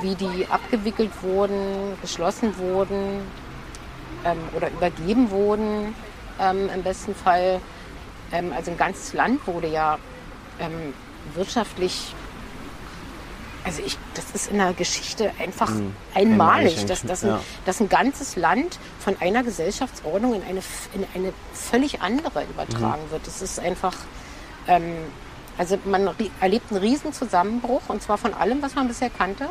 wie 0.00 0.14
die 0.16 0.46
abgewickelt 0.50 1.10
wurden, 1.22 1.96
geschlossen 2.02 2.56
wurden 2.58 3.20
ähm, 4.24 4.38
oder 4.56 4.68
übergeben 4.70 5.30
wurden 5.30 5.94
ähm, 6.40 6.68
im 6.74 6.82
besten 6.82 7.14
Fall. 7.14 7.60
Ähm, 8.36 8.52
also 8.52 8.70
ein 8.70 8.76
ganzes 8.76 9.12
Land 9.12 9.46
wurde 9.46 9.68
ja 9.68 9.98
ähm, 10.60 10.94
wirtschaftlich, 11.34 12.14
also 13.64 13.82
ich, 13.84 13.98
das 14.14 14.30
ist 14.32 14.50
in 14.50 14.58
der 14.58 14.72
Geschichte 14.74 15.32
einfach 15.40 15.70
mhm. 15.70 15.94
einmalig, 16.14 16.86
dass, 16.86 17.02
dass, 17.02 17.24
ein, 17.24 17.30
ja. 17.30 17.40
dass 17.64 17.80
ein 17.80 17.88
ganzes 17.88 18.36
Land 18.36 18.78
von 18.98 19.16
einer 19.20 19.42
Gesellschaftsordnung 19.42 20.34
in 20.34 20.42
eine, 20.42 20.60
in 20.94 21.06
eine 21.14 21.32
völlig 21.52 22.02
andere 22.02 22.44
übertragen 22.44 23.02
mhm. 23.06 23.10
wird. 23.10 23.26
Das 23.26 23.42
ist 23.42 23.58
einfach, 23.58 23.94
ähm, 24.68 24.96
also 25.58 25.78
man 25.84 26.10
erlebt 26.40 26.70
einen 26.70 26.80
riesen 26.80 27.12
Zusammenbruch 27.12 27.82
und 27.88 28.02
zwar 28.02 28.18
von 28.18 28.34
allem, 28.34 28.62
was 28.62 28.74
man 28.74 28.88
bisher 28.88 29.10
kannte. 29.10 29.48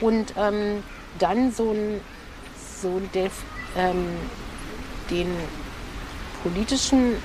Und 0.00 0.34
ähm, 0.36 0.82
dann 1.18 1.50
so 1.52 1.72
ein, 1.72 2.00
so 2.80 3.00
der, 3.12 3.30
ähm, 3.76 4.06
den 5.10 5.28
politischen, 6.42 7.16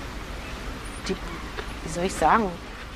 die, 1.07 1.15
wie 1.83 1.89
soll 1.91 2.05
ich 2.05 2.13
sagen, 2.13 2.45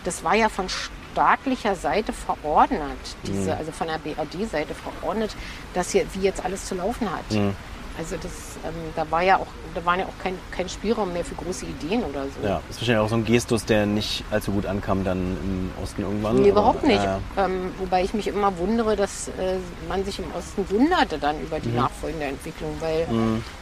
das 0.03 0.23
war 0.23 0.35
ja 0.35 0.49
von 0.49 0.67
staatlicher 0.69 1.75
Seite 1.75 2.13
verordnet, 2.13 2.97
diese, 3.25 3.55
also 3.57 3.71
von 3.71 3.87
der 3.87 3.97
BRD-Seite 3.97 4.73
verordnet, 4.73 5.35
dass 5.73 5.91
hier, 5.91 6.05
wie 6.13 6.21
jetzt 6.21 6.43
alles 6.45 6.65
zu 6.65 6.75
laufen 6.75 7.09
hat. 7.11 7.29
Mhm. 7.31 7.55
Also 7.99 8.15
das, 8.17 8.31
ähm, 8.63 8.75
da 8.95 9.09
war 9.09 9.23
ja 9.23 9.37
auch, 9.37 9.47
da 9.73 9.83
waren 9.83 9.99
ja 9.99 10.05
auch 10.05 10.23
kein, 10.23 10.37
kein 10.51 10.69
Spielraum 10.69 11.13
mehr 11.13 11.25
für 11.25 11.33
große 11.33 11.65
Ideen 11.65 12.03
oder 12.03 12.25
so. 12.25 12.47
Ja, 12.47 12.61
ist 12.69 12.79
wahrscheinlich 12.79 13.03
auch 13.03 13.09
so 13.09 13.15
ein 13.15 13.25
Gestus, 13.25 13.65
der 13.65 13.87
nicht 13.87 14.23
allzu 14.29 14.51
gut 14.51 14.67
ankam 14.67 15.03
dann 15.03 15.17
im 15.41 15.71
Osten 15.83 16.03
irgendwann. 16.03 16.35
Nee, 16.43 16.49
überhaupt 16.49 16.83
nicht. 16.83 17.03
äh, 17.03 17.17
Ähm, 17.37 17.71
wobei 17.79 18.03
ich 18.03 18.13
mich 18.13 18.27
immer 18.27 18.55
wundere, 18.59 18.95
dass 18.95 19.29
äh, 19.29 19.57
man 19.89 20.05
sich 20.05 20.19
im 20.19 20.25
Osten 20.37 20.69
wunderte 20.69 21.17
dann 21.17 21.41
über 21.41 21.59
die 21.59 21.69
nachfolgende 21.69 22.27
Entwicklung, 22.27 22.75
weil 22.79 23.07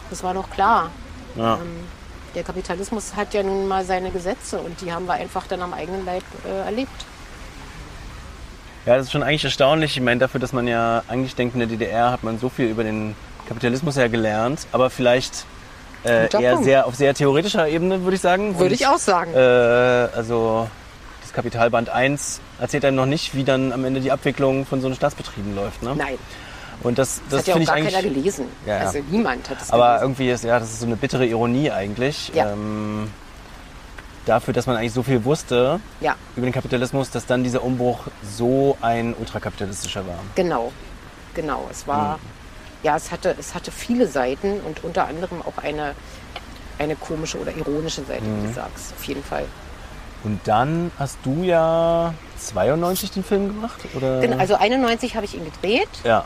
das 0.10 0.22
war 0.22 0.34
doch 0.34 0.50
klar. 0.50 0.92
ja. 1.38 1.56
Ähm, 1.56 1.62
der 2.36 2.44
Kapitalismus 2.44 3.16
hat 3.16 3.34
ja 3.34 3.42
nun 3.44 3.68
mal 3.68 3.86
seine 3.86 4.12
Gesetze 4.12 4.60
und 4.60 4.82
die 4.82 4.92
haben 4.92 5.06
wir 5.06 5.14
einfach 5.14 5.48
dann 5.48 5.62
am 5.62 5.74
eigenen 5.74 6.06
Leib 6.06 6.24
äh, 6.46 6.66
erlebt. 6.66 7.06
ja, 8.86 8.98
das 8.98 9.08
ist 9.08 9.12
schon 9.12 9.24
eigentlich 9.24 9.46
erstaunlich. 9.46 9.98
Ich 9.98 10.04
meine, 10.04 10.20
dafür, 10.20 10.40
dass 10.40 10.54
man 10.54 10.68
ja 10.68 11.04
eigentlich 11.08 11.36
denkt, 11.36 11.56
in 11.56 11.60
der 11.60 11.70
DDR 11.70 12.12
hat 12.12 12.24
man 12.24 12.38
so 12.38 12.50
viel 12.50 12.68
über 12.68 12.84
den 12.84 13.16
Kapitalismus 13.48 13.96
ja 13.96 14.08
gelernt, 14.08 14.68
aber 14.72 14.90
vielleicht 14.90 15.46
äh, 16.04 16.28
eher 16.32 16.52
Punkt. 16.54 16.66
sehr 16.66 16.86
auf 16.86 16.96
sehr 16.96 17.14
theoretischer 17.14 17.68
Ebene, 17.68 18.04
würde 18.04 18.16
ich 18.16 18.22
sagen. 18.22 18.56
Würde 18.56 18.66
Und, 18.66 18.82
ich 18.82 18.86
auch 18.86 18.98
sagen. 19.00 19.34
Äh, 19.34 19.38
also 19.38 20.68
das 21.22 21.34
Kapitalband 21.34 21.90
1 21.90 22.42
erzählt 22.60 22.86
einem 22.86 22.98
noch 22.98 23.06
nicht, 23.06 23.34
wie 23.34 23.44
dann 23.44 23.72
am 23.72 23.86
Ende 23.86 24.02
die 24.02 24.12
Abwicklung 24.12 24.66
von 24.66 24.82
so 24.82 24.88
einem 24.88 24.96
Staatsbetrieben 24.96 25.56
läuft. 25.56 25.82
Ne? 25.82 25.96
Nein, 25.96 26.18
Und 26.84 26.98
das, 26.98 27.22
das, 27.30 27.30
das 27.30 27.40
hat 27.40 27.48
ja 27.48 27.56
auch 27.56 27.60
ich 27.60 27.68
gar 27.68 27.76
keiner 27.78 28.02
gelesen. 28.02 28.46
Ja. 28.66 28.80
Also 28.80 29.00
niemand 29.10 29.50
hat 29.50 29.62
es 29.62 29.72
Aber 29.72 29.86
gelesen. 29.88 30.04
irgendwie 30.04 30.30
ist, 30.30 30.44
ja, 30.44 30.60
das 30.60 30.70
ist 30.72 30.80
so 30.82 30.86
eine 30.86 30.96
bittere 30.96 31.26
Ironie 31.26 31.72
eigentlich. 31.72 32.32
Ja. 32.34 32.52
Ähm, 32.52 33.10
dafür, 34.26 34.54
dass 34.54 34.66
man 34.68 34.76
eigentlich 34.78 34.94
so 34.94 35.04
viel 35.04 35.24
wusste 35.26 35.80
Ja, 36.02 36.16
über 36.36 36.46
den 36.48 36.54
Kapitalismus, 36.54 37.12
dass 37.12 37.26
dann 37.26 37.44
dieser 37.44 37.64
Umbruch 37.64 38.00
so 38.38 38.78
ein 38.82 39.14
ultrakapitalistischer 39.18 40.06
war. 40.08 40.20
genau. 40.36 40.72
Genau. 41.34 41.68
Es 41.70 41.86
war, 41.86 42.14
Hm. 42.16 42.20
ja, 42.84 42.96
es 42.96 43.12
hatte, 43.12 43.36
es 43.38 43.54
hatte 43.54 43.70
viele 43.72 44.08
Seiten 44.08 44.62
und 44.62 44.84
unter 44.86 45.06
anderem 45.08 45.42
auch 45.42 45.62
eine, 45.62 45.94
eine 46.80 46.96
komische 46.96 47.38
oder 47.40 47.54
ironische 47.56 48.04
Seite, 48.06 48.24
Hm. 48.24 48.44
wie 48.44 48.48
du 48.48 48.54
sagst. 48.54 48.94
Auf 48.98 49.04
jeden 49.04 49.24
Fall. 49.24 49.44
Und 50.24 50.40
dann 50.46 50.92
hast 50.98 51.18
du 51.24 51.44
ja 51.44 52.14
92 52.40 53.12
den 53.12 53.24
Film 53.24 53.48
gemacht? 53.48 53.80
Oder? 53.96 54.22
Denn 54.22 54.40
also 54.40 54.56
91 54.56 55.16
habe 55.16 55.26
ich 55.26 55.36
ihn 55.36 55.46
gedreht 55.46 55.90
ja. 56.04 56.24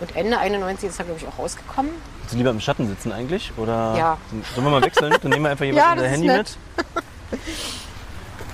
Und 0.00 0.14
Ende 0.16 0.38
91 0.38 0.88
ist 0.90 0.98
er, 0.98 1.04
glaube 1.06 1.20
ich, 1.20 1.26
auch 1.26 1.38
rausgekommen. 1.38 1.90
Willst 2.20 2.32
du 2.34 2.36
lieber 2.38 2.50
im 2.50 2.60
Schatten 2.60 2.86
sitzen 2.88 3.12
eigentlich? 3.12 3.52
Oder 3.56 3.94
Ja. 3.96 4.18
Sollen 4.54 4.66
wir 4.66 4.70
mal 4.70 4.82
wechseln? 4.82 5.14
Dann 5.20 5.30
nehmen 5.30 5.44
wir 5.44 5.50
einfach 5.50 5.64
jeweils 5.64 5.84
Ja, 5.84 5.92
unser 5.92 6.02
das 6.04 6.12
Handy 6.12 6.26
nett. 6.26 6.58
mit. 6.76 7.40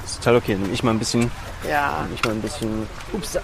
Das 0.03 0.11
ist 0.13 0.17
total 0.19 0.37
okay. 0.37 0.55
Nehme 0.57 0.73
ich 0.73 0.83
mal 0.83 0.91
ein 0.93 0.99
bisschen. 0.99 1.31
Ja, 1.69 2.07
ich 2.15 2.23
mal 2.25 2.33
ein 2.33 2.41
bisschen. 2.43 2.87
Ups. 3.13 3.39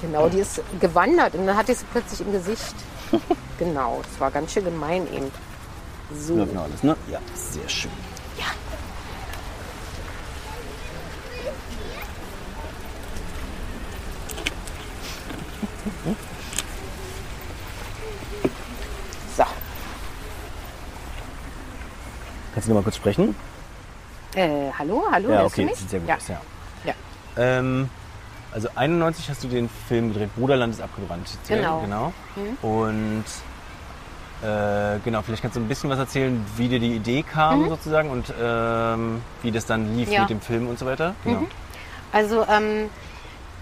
genau, 0.00 0.28
die 0.28 0.38
ist 0.38 0.60
gewandert 0.80 1.34
und 1.34 1.46
dann 1.46 1.56
hatte 1.56 1.72
ich 1.72 1.78
sie 1.78 1.84
plötzlich 1.92 2.20
im 2.20 2.32
Gesicht. 2.32 2.74
genau, 3.58 4.00
das 4.10 4.20
war 4.20 4.30
ganz 4.30 4.52
schön 4.52 4.64
gemein 4.64 5.06
eben. 5.12 5.30
So, 6.18 6.36
Läuft 6.36 6.54
noch 6.54 6.62
alles, 6.64 6.82
ne? 6.82 6.96
Ja, 7.10 7.18
sehr 7.34 7.68
schön. 7.68 7.90
So, 19.36 19.44
Kannst 22.54 22.68
du 22.68 22.72
noch 22.72 22.80
mal 22.80 22.82
kurz 22.84 22.96
sprechen? 22.96 23.34
äh, 24.34 24.70
hallo, 24.78 25.04
hallo, 25.10 25.30
ja, 25.30 25.44
okay, 25.44 25.66
das 25.68 25.78
sieht 25.78 25.90
sehr 25.90 26.00
gut 26.00 26.08
ja. 26.08 26.16
aus, 26.16 26.28
ja. 26.28 26.40
Ja. 26.84 26.94
Ähm, 27.36 27.88
also 28.52 28.68
91 28.74 29.28
hast 29.30 29.44
du 29.44 29.48
den 29.48 29.68
Film 29.88 30.08
gedreht, 30.12 30.30
Bruderland 30.36 30.74
ist 30.74 30.80
abgebrannt. 30.80 31.28
Genau. 31.48 31.80
genau. 31.80 32.12
Und 32.62 33.24
äh, 34.42 34.98
genau, 35.04 35.22
vielleicht 35.22 35.42
kannst 35.42 35.56
du 35.56 35.60
ein 35.60 35.68
bisschen 35.68 35.88
was 35.90 35.98
erzählen, 35.98 36.44
wie 36.56 36.68
dir 36.68 36.78
die 36.80 36.94
Idee 36.96 37.22
kam 37.22 37.68
sozusagen 37.68 38.10
und 38.10 38.32
ähm, 38.40 39.22
wie 39.42 39.50
das 39.50 39.66
dann 39.66 39.96
lief 39.96 40.08
Mhm. 40.08 40.12
Ja. 40.14 40.18
Mhm. 40.20 40.22
mit 40.24 40.30
dem 40.30 40.40
Film 40.40 40.68
und 40.68 40.78
so 40.78 40.86
weiter. 40.86 41.14
Genau. 41.24 41.44
Also 42.12 42.46
ähm, 42.48 42.88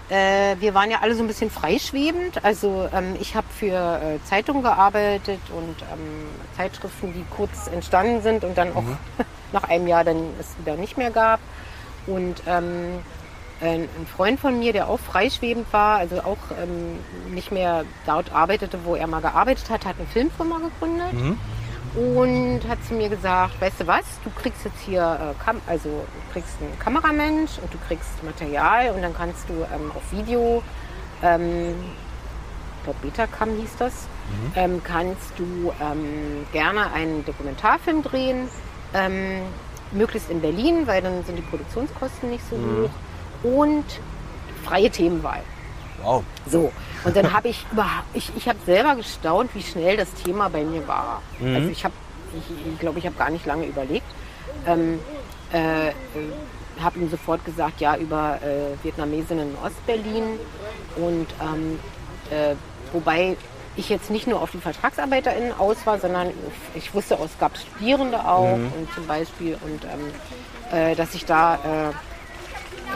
äh, 0.09 0.55
wir 0.59 0.73
waren 0.73 0.91
ja 0.91 0.99
alle 1.01 1.15
so 1.15 1.23
ein 1.23 1.27
bisschen 1.27 1.49
freischwebend. 1.49 2.43
Also 2.43 2.87
ähm, 2.93 3.15
ich 3.19 3.35
habe 3.35 3.47
für 3.49 4.01
äh, 4.01 4.23
Zeitungen 4.25 4.61
gearbeitet 4.61 5.39
und 5.49 5.75
ähm, 5.91 6.27
Zeitschriften, 6.55 7.13
die 7.13 7.25
kurz 7.35 7.67
entstanden 7.67 8.21
sind 8.21 8.43
und 8.43 8.57
dann 8.57 8.75
auch 8.75 8.83
nach 9.51 9.63
einem 9.63 9.87
Jahr 9.87 10.03
dann 10.03 10.17
es 10.39 10.57
wieder 10.59 10.75
nicht 10.75 10.97
mehr 10.97 11.11
gab. 11.11 11.39
Und 12.07 12.43
ähm, 12.45 12.99
ein 13.61 13.81
ein 13.81 14.07
Freund 14.15 14.39
von 14.39 14.59
mir, 14.59 14.73
der 14.73 14.89
auch 14.89 14.99
freischwebend 14.99 15.71
war, 15.71 15.97
also 15.97 16.17
auch 16.19 16.37
ähm, 16.61 16.99
nicht 17.33 17.51
mehr 17.51 17.85
dort 18.05 18.31
arbeitete, 18.31 18.79
wo 18.83 18.95
er 18.95 19.07
mal 19.07 19.21
gearbeitet 19.21 19.69
hat, 19.69 19.85
hat 19.85 19.95
eine 19.97 20.07
Filmfirma 20.07 20.59
gegründet 20.59 21.13
und 21.95 22.61
hat 22.67 22.83
zu 22.85 22.93
mir 22.93 23.09
gesagt, 23.09 23.59
weißt 23.61 23.81
du 23.81 23.87
was, 23.87 24.03
du 24.23 24.29
kriegst 24.29 24.65
jetzt 24.65 24.79
hier, 24.85 25.35
äh, 25.45 25.53
also 25.67 25.89
du 25.89 26.33
kriegst 26.33 26.55
einen 26.61 26.77
Kameramensch 26.79 27.57
und 27.61 27.73
du 27.73 27.77
kriegst 27.87 28.23
Material 28.23 28.91
und 28.91 29.01
dann 29.01 29.13
kannst 29.13 29.47
du 29.47 29.53
ähm, 29.73 29.91
auf 29.95 30.11
Video, 30.11 30.61
ähm, 31.23 31.75
ich 32.77 32.83
glaube 32.83 32.99
Betacam 33.01 33.49
hieß 33.55 33.77
das, 33.79 34.07
ähm, 34.55 34.81
kannst 34.83 35.31
du 35.37 35.71
ähm, 35.81 36.45
gerne 36.51 36.91
einen 36.91 37.23
Dokumentarfilm 37.25 38.03
drehen, 38.03 38.49
ähm, 38.93 39.41
möglichst 39.91 40.29
in 40.29 40.41
Berlin, 40.41 40.87
weil 40.87 41.01
dann 41.01 41.23
sind 41.23 41.37
die 41.37 41.43
Produktionskosten 41.43 42.29
nicht 42.29 42.43
so 42.49 42.57
hoch 42.57 42.89
und 43.43 43.85
freie 44.65 44.89
Themenwahl. 44.89 45.41
Wow. 46.03 46.23
So, 46.45 46.71
und 47.05 47.15
dann 47.15 47.33
habe 47.33 47.49
ich 47.49 47.65
überhaupt, 47.71 48.07
ich, 48.13 48.31
ich 48.35 48.49
habe 48.49 48.57
selber 48.65 48.95
gestaunt, 48.95 49.51
wie 49.53 49.61
schnell 49.61 49.95
das 49.97 50.13
Thema 50.13 50.49
bei 50.49 50.63
mir 50.63 50.87
war. 50.87 51.21
Also 51.55 51.69
ich 51.69 51.83
habe, 51.83 51.93
ich, 52.37 52.73
ich 52.73 52.79
glaube, 52.79 52.99
ich 52.99 53.05
habe 53.05 53.15
gar 53.15 53.29
nicht 53.29 53.45
lange 53.45 53.65
überlegt. 53.65 54.07
Ähm, 54.67 54.99
äh, 55.53 55.89
äh, 55.89 55.93
habe 56.81 56.99
ihm 56.99 57.09
sofort 57.09 57.45
gesagt, 57.45 57.79
ja, 57.79 57.95
über 57.95 58.39
äh, 58.41 58.83
Vietnamesinnen 58.83 59.51
in 59.51 59.57
Ostberlin. 59.63 60.39
Und 60.97 61.27
ähm, 61.41 61.79
äh, 62.31 62.55
wobei 62.91 63.37
ich 63.77 63.89
jetzt 63.89 64.09
nicht 64.09 64.27
nur 64.27 64.41
auf 64.41 64.51
die 64.51 64.57
VertragsarbeiterInnen 64.57 65.53
aus 65.57 65.77
war, 65.85 65.99
sondern 65.99 66.31
ich 66.73 66.93
wusste, 66.93 67.17
es 67.23 67.37
gab 67.37 67.57
Studierende 67.57 68.25
auch 68.25 68.53
und 68.53 68.87
zum 68.93 69.05
Beispiel 69.05 69.57
und 69.63 69.83
ähm, 69.83 70.79
äh, 70.91 70.95
dass 70.95 71.13
ich 71.13 71.25
da 71.25 71.55
äh, 71.55 71.93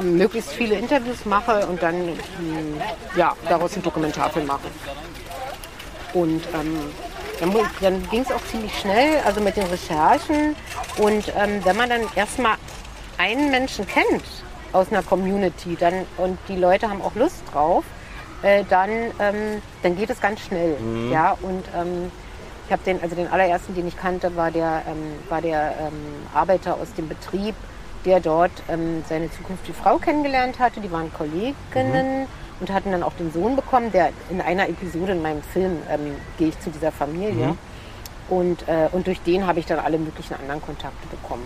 möglichst 0.01 0.51
viele 0.51 0.75
Interviews 0.75 1.25
mache 1.25 1.65
und 1.67 1.81
dann 1.81 2.07
mh, 2.07 2.15
ja, 3.15 3.35
daraus 3.47 3.73
einen 3.73 3.83
Dokumentarfilm 3.83 4.47
mache. 4.47 4.67
Und 6.13 6.41
ähm, 6.53 6.79
dann, 7.39 7.53
dann 7.81 8.09
ging 8.09 8.21
es 8.21 8.31
auch 8.31 8.43
ziemlich 8.51 8.77
schnell, 8.77 9.21
also 9.25 9.41
mit 9.41 9.55
den 9.57 9.65
Recherchen. 9.65 10.55
Und 10.97 11.31
ähm, 11.37 11.63
wenn 11.63 11.77
man 11.77 11.89
dann 11.89 12.01
erstmal 12.15 12.55
einen 13.17 13.51
Menschen 13.51 13.85
kennt 13.87 14.23
aus 14.73 14.87
einer 14.91 15.03
Community 15.03 15.75
dann, 15.79 16.05
und 16.17 16.37
die 16.47 16.55
Leute 16.55 16.89
haben 16.89 17.01
auch 17.01 17.15
Lust 17.15 17.43
drauf, 17.51 17.83
äh, 18.41 18.63
dann, 18.69 18.89
ähm, 19.19 19.61
dann 19.83 19.97
geht 19.97 20.09
es 20.09 20.19
ganz 20.21 20.39
schnell. 20.41 20.77
Ja, 21.11 21.37
und 21.41 21.65
ähm, 21.75 22.11
ich 22.65 22.71
habe 22.71 22.83
den, 22.83 23.01
also 23.01 23.15
den 23.15 23.27
allerersten, 23.27 23.75
den 23.75 23.87
ich 23.87 23.97
kannte, 23.97 24.35
war 24.35 24.51
der, 24.51 24.83
ähm, 24.87 25.13
war 25.27 25.41
der 25.41 25.73
ähm, 25.79 26.25
Arbeiter 26.33 26.75
aus 26.75 26.93
dem 26.95 27.09
Betrieb, 27.09 27.55
der 28.05 28.19
dort 28.19 28.51
ähm, 28.69 29.03
seine 29.07 29.29
zukünftige 29.31 29.73
Frau 29.73 29.97
kennengelernt 29.97 30.59
hatte. 30.59 30.79
Die 30.81 30.91
waren 30.91 31.11
Kolleginnen 31.13 32.27
und 32.59 32.71
hatten 32.71 32.91
dann 32.91 33.03
auch 33.03 33.13
den 33.13 33.31
Sohn 33.31 33.55
bekommen, 33.55 33.91
der 33.91 34.09
in 34.29 34.41
einer 34.41 34.67
Episode 34.69 35.13
in 35.13 35.21
meinem 35.21 35.41
Film 35.43 35.77
ähm, 35.89 36.15
gehe 36.37 36.49
ich 36.49 36.59
zu 36.59 36.69
dieser 36.69 36.91
Familie. 36.91 37.55
Und, 38.29 38.67
äh, 38.67 38.87
und 38.91 39.07
durch 39.07 39.21
den 39.21 39.47
habe 39.47 39.59
ich 39.59 39.65
dann 39.65 39.79
alle 39.79 39.97
möglichen 39.97 40.35
anderen 40.35 40.61
Kontakte 40.61 41.07
bekommen. 41.07 41.45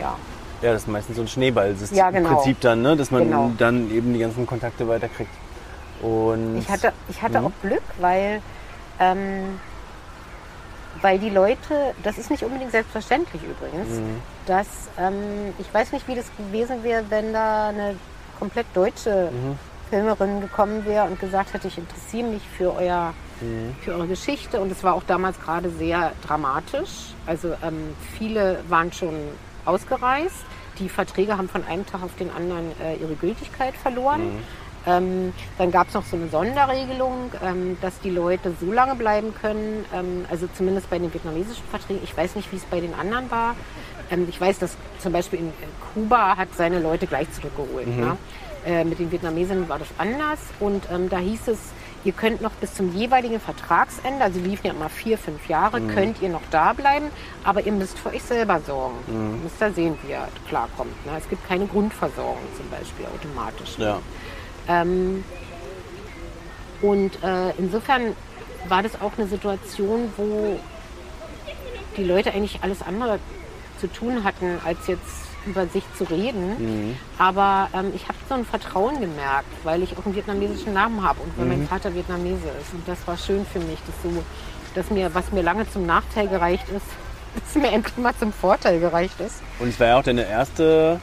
Ja. 0.00 0.16
Ja, 0.62 0.72
das 0.72 0.82
ist 0.82 0.88
meistens 0.88 1.16
so 1.16 1.22
ein 1.22 1.28
Schneeballsystem 1.28 1.96
Ja, 1.98 2.10
genau. 2.10 2.34
Prinzip 2.36 2.60
dann, 2.60 2.82
ne? 2.82 2.96
dass 2.96 3.10
man 3.10 3.24
Genau. 3.24 3.50
dann 3.58 3.90
eben 3.90 4.12
die 4.12 4.18
ganzen 4.20 4.46
Kontakte 4.46 4.86
weiterkriegt. 4.88 5.30
Und 6.02 6.58
Ich 6.58 6.68
hatte, 6.68 6.92
ich 7.08 7.20
hatte 7.22 7.40
Mhm. 7.40 7.46
auch 7.46 7.52
Glück, 7.62 7.82
weil, 7.98 8.40
ähm, 9.00 9.58
weil 11.00 11.18
die 11.18 11.30
Leute, 11.30 11.94
das 12.02 12.18
ist 12.18 12.30
nicht 12.30 12.42
unbedingt 12.44 12.70
selbstverständlich 12.72 13.42
übrigens, 13.42 13.88
Mhm. 13.98 14.20
Dass 14.46 14.66
ähm, 14.98 15.54
ich 15.58 15.72
weiß 15.72 15.92
nicht, 15.92 16.06
wie 16.08 16.14
das 16.14 16.26
gewesen 16.36 16.82
wäre, 16.82 17.04
wenn 17.10 17.32
da 17.32 17.68
eine 17.68 17.96
komplett 18.38 18.66
deutsche 18.74 19.30
Mhm. 19.32 19.58
Filmerin 19.90 20.40
gekommen 20.40 20.84
wäre 20.86 21.04
und 21.06 21.20
gesagt 21.20 21.52
hätte, 21.54 21.68
ich 21.68 21.78
interessiere 21.78 22.28
mich 22.28 22.42
für 22.56 22.74
euer 22.74 23.12
Mhm. 23.40 23.74
für 23.82 23.92
eure 23.92 24.06
Geschichte 24.06 24.60
und 24.60 24.70
es 24.72 24.82
war 24.84 24.94
auch 24.94 25.02
damals 25.06 25.38
gerade 25.40 25.68
sehr 25.70 26.12
dramatisch. 26.26 27.12
Also 27.26 27.48
ähm, 27.62 27.94
viele 28.16 28.60
waren 28.68 28.92
schon 28.92 29.14
ausgereist. 29.64 30.36
Die 30.78 30.88
Verträge 30.88 31.36
haben 31.36 31.48
von 31.48 31.64
einem 31.64 31.84
Tag 31.86 32.02
auf 32.02 32.14
den 32.16 32.30
anderen 32.30 32.70
äh, 32.80 32.96
ihre 32.96 33.14
Gültigkeit 33.14 33.74
verloren. 33.74 34.22
Ähm, 34.86 35.32
dann 35.56 35.70
gab 35.70 35.88
es 35.88 35.94
noch 35.94 36.04
so 36.04 36.16
eine 36.16 36.28
Sonderregelung, 36.28 37.30
ähm, 37.42 37.76
dass 37.80 37.98
die 38.00 38.10
Leute 38.10 38.52
so 38.60 38.70
lange 38.70 38.94
bleiben 38.94 39.34
können, 39.40 39.84
ähm, 39.94 40.26
also 40.30 40.46
zumindest 40.56 40.90
bei 40.90 40.98
den 40.98 41.12
vietnamesischen 41.12 41.64
Verträgen. 41.70 42.02
Ich 42.04 42.14
weiß 42.16 42.34
nicht, 42.36 42.52
wie 42.52 42.56
es 42.56 42.64
bei 42.64 42.80
den 42.80 42.92
anderen 42.94 43.30
war. 43.30 43.56
Ähm, 44.10 44.26
ich 44.28 44.40
weiß, 44.40 44.58
dass 44.58 44.76
zum 44.98 45.12
Beispiel 45.12 45.38
in 45.40 45.52
Kuba 45.92 46.36
hat 46.36 46.48
seine 46.56 46.80
Leute 46.80 47.06
gleich 47.06 47.30
zurückgeholt. 47.32 47.86
Mhm. 47.86 48.00
Ne? 48.00 48.16
Äh, 48.66 48.84
mit 48.84 48.98
den 48.98 49.12
Vietnamesern 49.12 49.68
war 49.68 49.78
das 49.78 49.88
anders 49.98 50.38
und 50.60 50.84
ähm, 50.90 51.08
da 51.10 51.18
hieß 51.18 51.48
es, 51.48 51.58
ihr 52.04 52.12
könnt 52.12 52.40
noch 52.40 52.50
bis 52.52 52.74
zum 52.74 52.94
jeweiligen 52.94 53.38
Vertragsende, 53.40 54.24
also 54.24 54.40
liefen 54.40 54.66
ja 54.66 54.72
immer 54.72 54.88
vier, 54.88 55.18
fünf 55.18 55.48
Jahre, 55.48 55.80
Mhm. 55.80 55.88
könnt 55.94 56.22
ihr 56.22 56.28
noch 56.30 56.42
da 56.50 56.72
bleiben, 56.72 57.06
aber 57.44 57.64
ihr 57.64 57.72
müsst 57.72 57.98
für 57.98 58.08
euch 58.10 58.22
selber 58.22 58.60
sorgen. 58.66 58.96
Mhm. 59.06 59.36
Ihr 59.36 59.42
müsst 59.44 59.60
da 59.60 59.70
sehen, 59.70 59.98
wie 60.02 60.12
ihr 60.12 60.28
klarkommt. 60.48 61.04
Ne? 61.06 61.12
Es 61.18 61.28
gibt 61.28 61.46
keine 61.46 61.66
Grundversorgung 61.66 62.38
zum 62.56 62.68
Beispiel 62.70 63.06
automatisch. 63.06 63.76
Ja. 63.78 63.98
Ähm, 64.68 65.24
und 66.80 67.22
äh, 67.22 67.50
insofern 67.58 68.14
war 68.68 68.82
das 68.82 69.00
auch 69.00 69.12
eine 69.18 69.26
Situation, 69.26 70.12
wo 70.16 70.58
die 71.96 72.04
Leute 72.04 72.32
eigentlich 72.32 72.58
alles 72.62 72.82
andere 72.82 73.18
zu 73.80 73.86
tun 73.92 74.24
hatten, 74.24 74.58
als 74.64 74.86
jetzt 74.86 75.02
über 75.46 75.66
sich 75.66 75.84
zu 75.98 76.04
reden. 76.04 76.96
Aber 77.18 77.68
ähm, 77.74 77.92
ich 77.94 78.04
habe 78.08 78.16
so 78.28 78.34
ein 78.34 78.44
Vertrauen 78.44 79.00
gemerkt, 79.00 79.46
weil 79.62 79.82
ich 79.82 79.96
auch 79.98 80.06
einen 80.06 80.14
vietnamesischen 80.14 80.72
Namen 80.72 81.02
habe 81.06 81.20
und 81.20 81.36
weil 81.38 81.46
mein 81.46 81.68
Vater 81.68 81.94
Vietnamese 81.94 82.48
ist. 82.60 82.72
Und 82.72 82.86
das 82.88 82.98
war 83.06 83.16
schön 83.16 83.44
für 83.44 83.58
mich, 83.58 83.78
dass, 83.86 84.02
so, 84.02 84.22
dass 84.74 84.90
mir, 84.90 85.14
was 85.14 85.30
mir 85.32 85.42
lange 85.42 85.68
zum 85.70 85.84
Nachteil 85.86 86.28
gereicht 86.28 86.66
ist, 86.74 86.86
dass 87.54 87.62
mir 87.62 87.70
endlich 87.72 87.96
mal 87.98 88.14
zum 88.18 88.32
Vorteil 88.32 88.80
gereicht 88.80 89.20
ist. 89.20 89.42
Und 89.58 89.68
es 89.68 89.78
war 89.78 89.86
ja 89.88 89.98
auch 89.98 90.02
deine 90.02 90.26
erste 90.26 90.98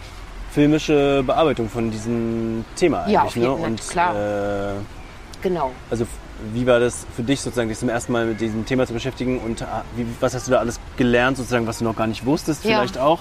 filmische 0.52 1.24
Bearbeitung 1.26 1.70
von 1.70 1.92
diesem 1.92 2.66
Thema 2.76 3.08
Ja, 3.08 3.22
eigentlich. 3.22 3.36
jeden 3.36 3.48
ne? 3.62 3.68
Und 3.68 3.90
klar. 3.90 4.16
Äh, 4.16 4.74
Genau. 5.42 5.72
also 5.90 6.06
wie 6.54 6.66
war 6.68 6.80
das 6.80 7.06
für 7.16 7.24
dich 7.24 7.42
sozusagen, 7.42 7.70
dich 7.70 7.80
zum 7.80 7.90
ersten 7.90 8.12
Mal 8.12 8.26
mit 8.26 8.42
diesem 8.42 8.66
Thema 8.66 8.86
zu 8.88 8.94
beschäftigen 8.94 9.40
und 9.40 9.62
ah, 9.62 9.84
wie, 9.96 10.06
was 10.20 10.34
hast 10.34 10.48
du 10.48 10.52
da 10.52 10.60
alles 10.60 10.80
gelernt, 10.98 11.38
sozusagen, 11.38 11.68
was 11.68 11.78
du 11.80 11.84
noch 11.84 11.96
gar 11.96 12.08
nicht 12.08 12.26
wusstest, 12.26 12.64
Ja. 12.66 12.78
vielleicht 12.78 12.98
auch? 12.98 13.20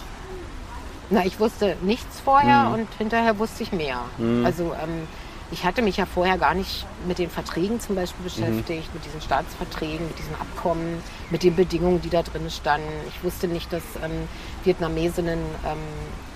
Na, 1.10 1.24
ich 1.26 1.38
wusste 1.40 1.76
nichts 1.82 2.20
vorher 2.20 2.64
Mhm. 2.68 2.74
und 2.74 2.88
hinterher 2.98 3.38
wusste 3.38 3.62
ich 3.64 3.72
mehr. 3.72 4.00
Also 4.44 4.72
ähm, 4.80 5.08
ich 5.50 5.64
hatte 5.64 5.82
mich 5.82 5.96
ja 5.96 6.06
vorher 6.06 6.38
gar 6.38 6.54
nicht 6.54 6.86
mit 7.08 7.18
den 7.18 7.28
Verträgen 7.28 7.80
zum 7.80 7.96
Beispiel 7.96 8.22
beschäftigt, 8.22 8.94
mit 8.94 9.04
diesen 9.04 9.20
Staatsverträgen, 9.20 10.06
mit 10.06 10.16
diesen 10.18 10.34
Abkommen, 10.36 11.02
mit 11.30 11.42
den 11.42 11.56
Bedingungen, 11.56 12.00
die 12.00 12.10
da 12.10 12.22
drin 12.22 12.48
standen. 12.48 12.86
Ich 13.08 13.24
wusste 13.24 13.48
nicht, 13.48 13.72
dass 13.72 13.82
ähm, 14.04 14.28
Vietnamesinnen, 14.62 15.40
ähm, 15.66 15.78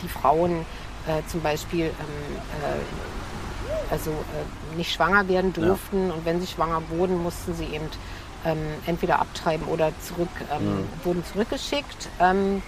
die 0.03 0.09
Frauen 0.09 0.67
äh, 1.07 1.23
zum 1.31 1.41
Beispiel 1.41 1.85
ähm, 1.87 1.93
äh, 1.93 2.75
also 3.91 4.11
äh, 4.11 4.77
nicht 4.77 4.93
schwanger 4.93 5.29
werden 5.29 5.53
durften 5.53 6.11
und 6.11 6.25
wenn 6.25 6.41
sie 6.41 6.47
schwanger 6.47 6.83
wurden, 6.91 7.23
mussten 7.23 7.55
sie 7.55 7.65
eben 7.65 7.87
ähm, 8.47 8.59
entweder 8.87 9.21
abtreiben 9.21 9.67
oder 9.69 9.91
zurück, 10.01 10.29
ähm, 10.53 10.85
wurden 11.05 11.25
zurückgeschickt. 11.33 12.09
Ähm, 12.21 12.63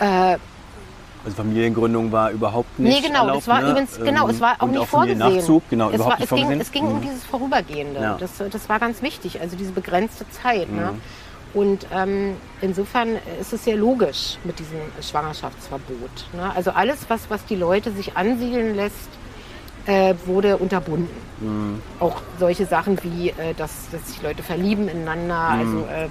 äh, 0.00 0.36
Also 1.24 1.36
Familiengründung 1.36 2.10
war 2.12 2.30
überhaupt 2.30 2.78
nicht 2.78 3.00
Nee, 3.02 3.06
genau, 3.06 3.20
erlaubt, 3.20 3.38
das 3.38 3.48
war 3.48 3.62
ne? 3.62 3.70
übrigens, 3.70 3.96
genau, 3.98 4.28
es 4.28 4.40
war 4.40 4.56
auch 4.58 4.66
nicht 4.66 4.78
auch 4.80 4.86
vorgesehen. 4.86 5.20
Familiennachzug, 5.20 5.62
genau, 5.70 5.88
es, 5.88 5.94
überhaupt 5.94 6.10
war, 6.12 6.18
nicht 6.18 6.24
es, 6.24 6.30
ging, 6.30 6.38
vorgesehen. 6.44 6.60
es 6.60 6.72
ging 6.72 6.84
um 6.86 6.96
Mhm. 6.96 7.02
dieses 7.02 7.24
Vorübergehende. 7.24 8.00
Ja. 8.00 8.16
Das, 8.18 8.30
das 8.50 8.68
war 8.68 8.78
ganz 8.80 9.00
wichtig, 9.02 9.40
also 9.40 9.56
diese 9.56 9.72
begrenzte 9.72 10.28
Zeit. 10.30 10.70
Ne? 10.70 10.90
Mhm. 10.92 11.00
Und 11.54 11.86
ähm, 11.94 12.36
insofern 12.60 13.10
ist 13.40 13.52
es 13.52 13.62
sehr 13.64 13.76
logisch 13.76 14.38
mit 14.42 14.58
diesem 14.58 14.80
Schwangerschaftsverbot. 15.00 16.26
Ne? 16.32 16.50
Also 16.54 16.72
alles, 16.72 17.06
was, 17.08 17.30
was 17.30 17.44
die 17.46 17.54
Leute 17.54 17.92
sich 17.92 18.16
ansiedeln 18.16 18.74
lässt, 18.74 19.08
äh, 19.86 20.14
wurde 20.26 20.56
unterbunden. 20.56 21.10
Mhm. 21.40 21.80
Auch 22.00 22.20
solche 22.38 22.66
Sachen 22.66 22.98
wie, 23.02 23.30
äh, 23.30 23.54
dass, 23.56 23.90
dass 23.90 24.06
sich 24.08 24.22
Leute 24.22 24.42
verlieben 24.42 24.88
ineinander, 24.88 25.50
Mhm. 25.56 25.60
also 25.60 25.86
ähm, 25.92 26.10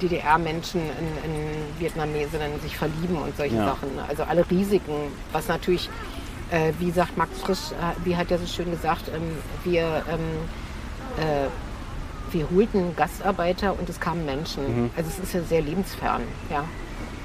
DDR-Menschen 0.00 0.80
in, 0.80 1.30
in 1.30 1.80
Vietnamesinnen 1.80 2.60
sich 2.60 2.76
verlieben 2.76 3.16
und 3.16 3.36
solche 3.36 3.56
Ja. 3.56 3.66
Sachen. 3.66 3.88
Also 4.08 4.24
alle 4.24 4.48
Risiken, 4.50 4.94
was 5.32 5.46
natürlich, 5.48 5.88
äh, 6.50 6.72
wie 6.80 6.90
sagt 6.90 7.16
Max 7.16 7.38
Frisch, 7.40 7.70
äh, 7.72 8.04
wie 8.04 8.16
hat 8.16 8.30
er 8.30 8.38
so 8.38 8.46
schön 8.46 8.70
gesagt, 8.70 9.04
ähm, 9.14 9.22
wir, 9.64 10.02
ähm, 10.10 10.20
äh, 11.18 11.48
wir 12.34 12.46
holten 12.50 12.96
Gastarbeiter 12.96 13.78
und 13.78 13.88
es 13.88 14.00
kamen 14.00 14.24
Menschen. 14.24 14.84
Mhm. 14.84 14.90
Also 14.96 15.10
es 15.10 15.18
ist 15.18 15.34
ja 15.34 15.42
sehr 15.42 15.60
lebensfern. 15.60 16.22
Ja, 16.50 16.64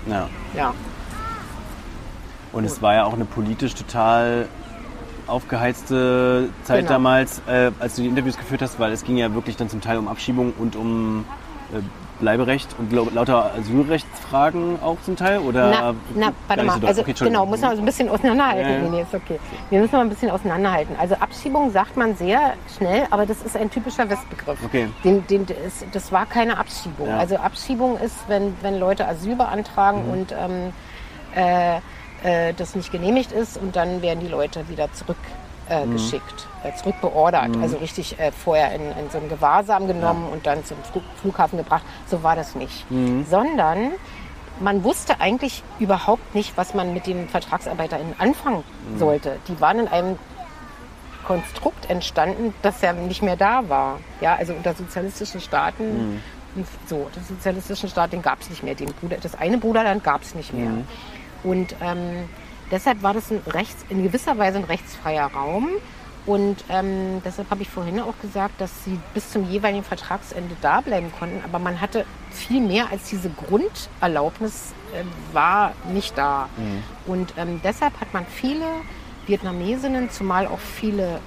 Ja. 0.05 0.29
ja. 0.55 0.73
Und 2.53 2.63
es 2.65 2.81
war 2.81 2.93
ja 2.95 3.03
auch 3.05 3.13
eine 3.13 3.25
politisch 3.25 3.73
total 3.75 4.47
aufgeheizte 5.27 6.49
Zeit 6.63 6.79
Genau. 6.79 6.91
damals, 6.93 7.41
äh, 7.47 7.71
als 7.79 7.95
du 7.95 8.01
die 8.03 8.07
Interviews 8.07 8.37
geführt 8.37 8.61
hast, 8.61 8.79
weil 8.79 8.91
es 8.91 9.03
ging 9.03 9.17
ja 9.17 9.33
wirklich 9.33 9.57
dann 9.57 9.69
zum 9.69 9.81
Teil 9.81 9.97
um 9.97 10.07
Abschiebung 10.07 10.53
und 10.57 10.75
um 10.75 11.25
äh, 11.73 11.79
Bleiberecht 12.19 12.67
und 12.79 12.91
lau- 12.91 13.07
lauter 13.13 13.51
Asylrechtsfragen 13.55 14.79
auch 14.81 14.97
zum 15.03 15.15
Teil? 15.15 15.37
Oder 15.39 15.69
Na, 15.69 15.93
na 16.15 16.31
warte 16.47 16.63
mal, 16.63 16.79
so 16.81 16.87
also 16.87 17.01
Okay, 17.01 17.13
genau, 17.19 17.45
muss 17.45 17.61
man 17.61 17.75
so 17.75 17.81
ein 17.81 17.85
bisschen 17.85 18.09
auseinanderhalten. 18.09 18.71
Ja, 18.71 18.77
ja. 18.79 18.89
Nee, 18.89 19.01
ist 19.01 19.13
okay. 19.13 19.39
Wir 19.69 19.81
müssen 19.81 19.95
mal 19.95 20.01
ein 20.01 20.09
bisschen 20.09 20.31
auseinanderhalten. 20.31 20.95
Also 20.99 21.13
Abschiebung 21.15 21.69
sagt 21.71 21.95
man 21.95 22.15
sehr 22.15 22.53
schnell, 22.75 23.03
aber 23.11 23.27
das 23.27 23.43
ist 23.43 23.55
ein 23.55 23.69
typischer 23.69 24.09
Westbegriff. 24.09 24.57
Okay. 24.65 24.87
Den, 25.03 25.27
den, 25.27 25.45
das, 25.45 25.85
das 25.91 26.11
war 26.11 26.25
keine 26.25 26.57
Abschiebung. 26.57 27.07
Ja. 27.07 27.17
Also 27.17 27.35
Abschiebung 27.37 27.99
ist, 27.99 28.15
wenn, 28.27 28.55
wenn 28.63 28.79
Leute 28.79 29.07
Asyl 29.07 29.35
beantragen 29.35 30.05
Mhm. 30.07 30.11
und 30.13 30.31
ähm, 30.31 30.73
äh, 31.35 31.79
äh, 32.23 32.53
das 32.53 32.75
nicht 32.75 32.91
genehmigt 32.91 33.31
ist 33.31 33.57
und 33.57 33.75
dann 33.75 34.01
werden 34.01 34.19
die 34.19 34.27
Leute 34.27 34.67
wieder 34.69 34.91
zurück 34.93 35.17
äh, 35.69 35.85
Mhm. 35.85 35.97
äh, 36.63 36.73
zurückbeordert, 36.75 37.49
also 37.61 37.75
richtig 37.77 38.17
äh, 38.19 38.31
vorher 38.31 38.73
in, 38.73 38.81
in 38.83 39.09
so 39.11 39.17
einem 39.17 39.27
Gewahrsam 39.27 39.85
genommen 39.87 40.29
und 40.31 40.45
dann 40.47 40.63
zum 40.63 40.77
Flug, 40.91 41.03
Flughafen 41.21 41.57
gebracht. 41.57 41.83
So 42.09 42.23
war 42.23 42.37
das 42.37 42.55
nicht. 42.55 42.89
Mhm. 42.89 43.25
Sondern 43.29 43.91
man 44.61 44.83
wusste 44.85 45.19
eigentlich 45.19 45.63
überhaupt 45.79 46.33
nicht, 46.33 46.55
was 46.55 46.73
man 46.73 46.93
mit 46.93 47.05
den 47.05 47.27
VertragsarbeiterInnen 47.27 48.15
anfangen 48.17 48.63
Mhm. 48.93 48.97
sollte. 48.97 49.37
Die 49.49 49.59
waren 49.59 49.79
in 49.79 49.87
einem 49.89 50.17
Konstrukt 51.25 51.89
entstanden, 51.89 52.53
das 52.61 52.81
ja 52.81 52.93
nicht 52.93 53.21
mehr 53.21 53.35
da 53.35 53.67
war. 53.67 53.99
Ja, 54.21 54.35
also 54.35 54.53
unter 54.53 54.73
sozialistischen 54.73 55.41
Staaten, 55.41 56.21
so, 56.87 57.09
den 57.13 57.23
sozialistischen 57.25 57.89
Staat, 57.89 58.13
den 58.13 58.21
gab 58.21 58.39
es 58.41 58.49
nicht 58.49 58.63
mehr. 58.63 58.75
Den 58.75 58.93
Bruder, 58.93 59.17
das 59.21 59.35
eine 59.35 59.57
Bruderland 59.57 60.03
gab 60.03 60.21
es 60.21 60.33
nicht 60.33 60.53
mehr. 60.53 60.71
Und 61.43 61.75
ähm, 61.81 62.29
deshalb 62.71 63.03
war 63.03 63.13
das 63.13 63.31
ein 63.31 63.41
rechts, 63.47 63.85
in 63.89 64.03
gewisser 64.03 64.37
Weise 64.37 64.57
ein 64.57 64.63
rechtsfreier 64.63 65.27
Raum. 65.27 65.69
Und 66.25 66.65
ähm, 66.69 67.21
deshalb 67.23 67.49
habe 67.51 67.61
ich 67.61 67.69
vorhin 67.69 68.01
auch 68.01 68.19
gesagt, 68.21 68.59
dass 68.59 68.83
sie 68.83 68.99
bis 69.13 69.31
zum 69.31 69.49
jeweiligen 69.49 69.83
Vertragsende 69.83 70.57
da 70.61 70.81
bleiben 70.81 71.09
konnten. 71.17 71.41
Aber 71.45 71.57
man 71.57 71.79
hatte 71.79 72.05
viel 72.31 72.59
mehr 72.59 72.91
als 72.91 73.09
diese 73.09 73.29
Grunderlaubnis 73.29 74.73
äh, 74.93 75.03
war 75.33 75.73
nicht 75.93 76.17
da. 76.17 76.49
Und 77.05 77.33
ähm, 77.37 77.61
deshalb 77.63 77.99
hat 78.01 78.13
man 78.13 78.25
viele 78.25 78.65
Vietnamesinnen, 79.25 80.09
zumal 80.09 80.47
auch 80.47 80.59
viele 80.59 81.21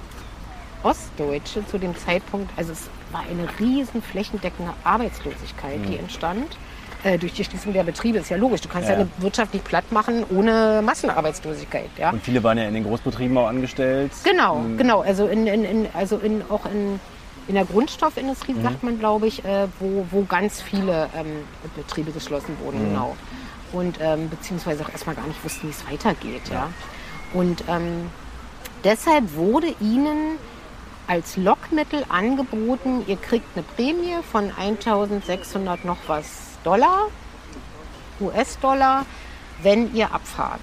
Ostdeutsche 0.83 1.65
zu 1.67 1.77
dem 1.77 1.95
Zeitpunkt, 1.97 2.51
also 2.57 2.71
es 2.71 2.89
war 3.11 3.21
eine 3.29 3.47
riesen 3.59 4.01
flächendeckende 4.01 4.73
Arbeitslosigkeit, 4.83 5.79
die 5.87 5.97
entstand 5.97 6.57
äh, 7.03 7.17
durch 7.17 7.33
die 7.33 7.43
Schließung 7.43 7.73
der 7.73 7.83
Betriebe. 7.83 8.19
Ist 8.19 8.29
ja 8.29 8.37
logisch, 8.37 8.61
du 8.61 8.69
kannst 8.69 8.87
ja, 8.89 8.95
Ja. 8.95 9.01
eine 9.01 9.09
Wirtschaft 9.19 9.53
nicht 9.53 9.65
platt 9.65 9.91
machen 9.91 10.23
ohne 10.29 10.81
Massenarbeitslosigkeit. 10.83 11.89
Ja? 11.97 12.11
Und 12.11 12.23
viele 12.23 12.43
waren 12.43 12.57
ja 12.57 12.65
in 12.67 12.73
den 12.73 12.83
Großbetrieben 12.83 13.37
auch 13.37 13.47
angestellt. 13.47 14.11
Genau, 14.23 14.61
genau. 14.77 15.01
Also 15.01 15.27
in, 15.27 15.47
in, 15.47 15.65
in 15.65 15.87
also 15.93 16.17
in, 16.17 16.41
auch 16.49 16.65
in, 16.65 16.99
in 17.47 17.55
der 17.55 17.65
Grundstoffindustrie 17.65 18.55
sagt 18.61 18.83
man, 18.83 18.99
glaube 18.99 19.27
ich, 19.27 19.43
äh, 19.43 19.67
wo, 19.79 20.05
wo 20.11 20.23
ganz 20.23 20.61
viele 20.61 21.09
ähm, 21.15 21.43
Betriebe 21.75 22.11
geschlossen 22.11 22.55
wurden, 22.63 22.79
genau. 22.89 23.15
Und 23.73 23.99
ähm, 24.01 24.29
beziehungsweise 24.29 24.83
auch 24.83 24.89
erstmal 24.89 25.15
gar 25.15 25.25
nicht 25.27 25.43
wussten, 25.43 25.67
wie 25.67 25.71
es 25.71 25.89
weitergeht. 25.89 26.41
Ja. 26.51 26.69
Und 27.33 27.63
ähm, 27.69 28.09
deshalb 28.83 29.33
wurde 29.35 29.67
ihnen 29.79 30.37
als 31.11 31.35
Lockmittel 31.35 32.05
angeboten, 32.07 33.03
ihr 33.05 33.17
kriegt 33.17 33.45
eine 33.53 33.63
Prämie 33.63 34.15
von 34.31 34.49
1600 34.49 35.83
noch 35.83 35.97
was 36.07 36.57
Dollar, 36.63 37.09
US-Dollar, 38.21 39.05
wenn 39.61 39.93
ihr 39.93 40.13
abfahrt. 40.13 40.61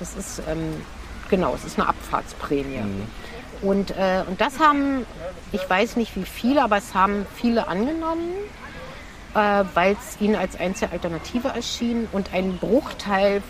Das 0.00 0.16
ist, 0.16 0.42
ähm, 0.48 0.82
genau, 1.30 1.54
es 1.54 1.64
ist 1.64 1.78
eine 1.78 1.88
Abfahrtsprämie. 1.88 2.80
Und, 3.62 3.92
äh, 3.92 4.24
und 4.26 4.40
das 4.40 4.58
haben, 4.58 5.06
ich 5.52 5.70
weiß 5.70 5.94
nicht 5.94 6.16
wie 6.16 6.24
viele, 6.24 6.64
aber 6.64 6.78
es 6.78 6.92
haben 6.92 7.24
viele 7.36 7.68
angenommen, 7.68 8.32
äh, 9.36 9.62
weil 9.74 9.92
es 9.92 10.20
ihnen 10.20 10.34
als 10.34 10.58
einzige 10.58 10.90
Alternative 10.90 11.46
erschien 11.46 12.08
und 12.10 12.34
ein 12.34 12.58
Bruchteil 12.58 13.44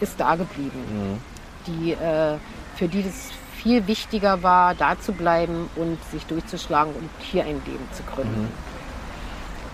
ist 0.00 0.20
da 0.20 0.34
geblieben, 0.34 1.22
die, 1.66 1.92
äh, 1.92 2.36
für 2.76 2.86
die 2.86 3.02
das 3.02 3.30
viel 3.64 3.86
wichtiger 3.88 4.44
war, 4.44 4.74
da 4.74 5.00
zu 5.00 5.12
bleiben 5.12 5.68
und 5.74 5.98
sich 6.12 6.24
durchzuschlagen 6.26 6.94
und 6.94 7.10
hier 7.18 7.42
ein 7.42 7.60
Leben 7.66 7.88
zu 7.92 8.02
gründen. 8.04 8.48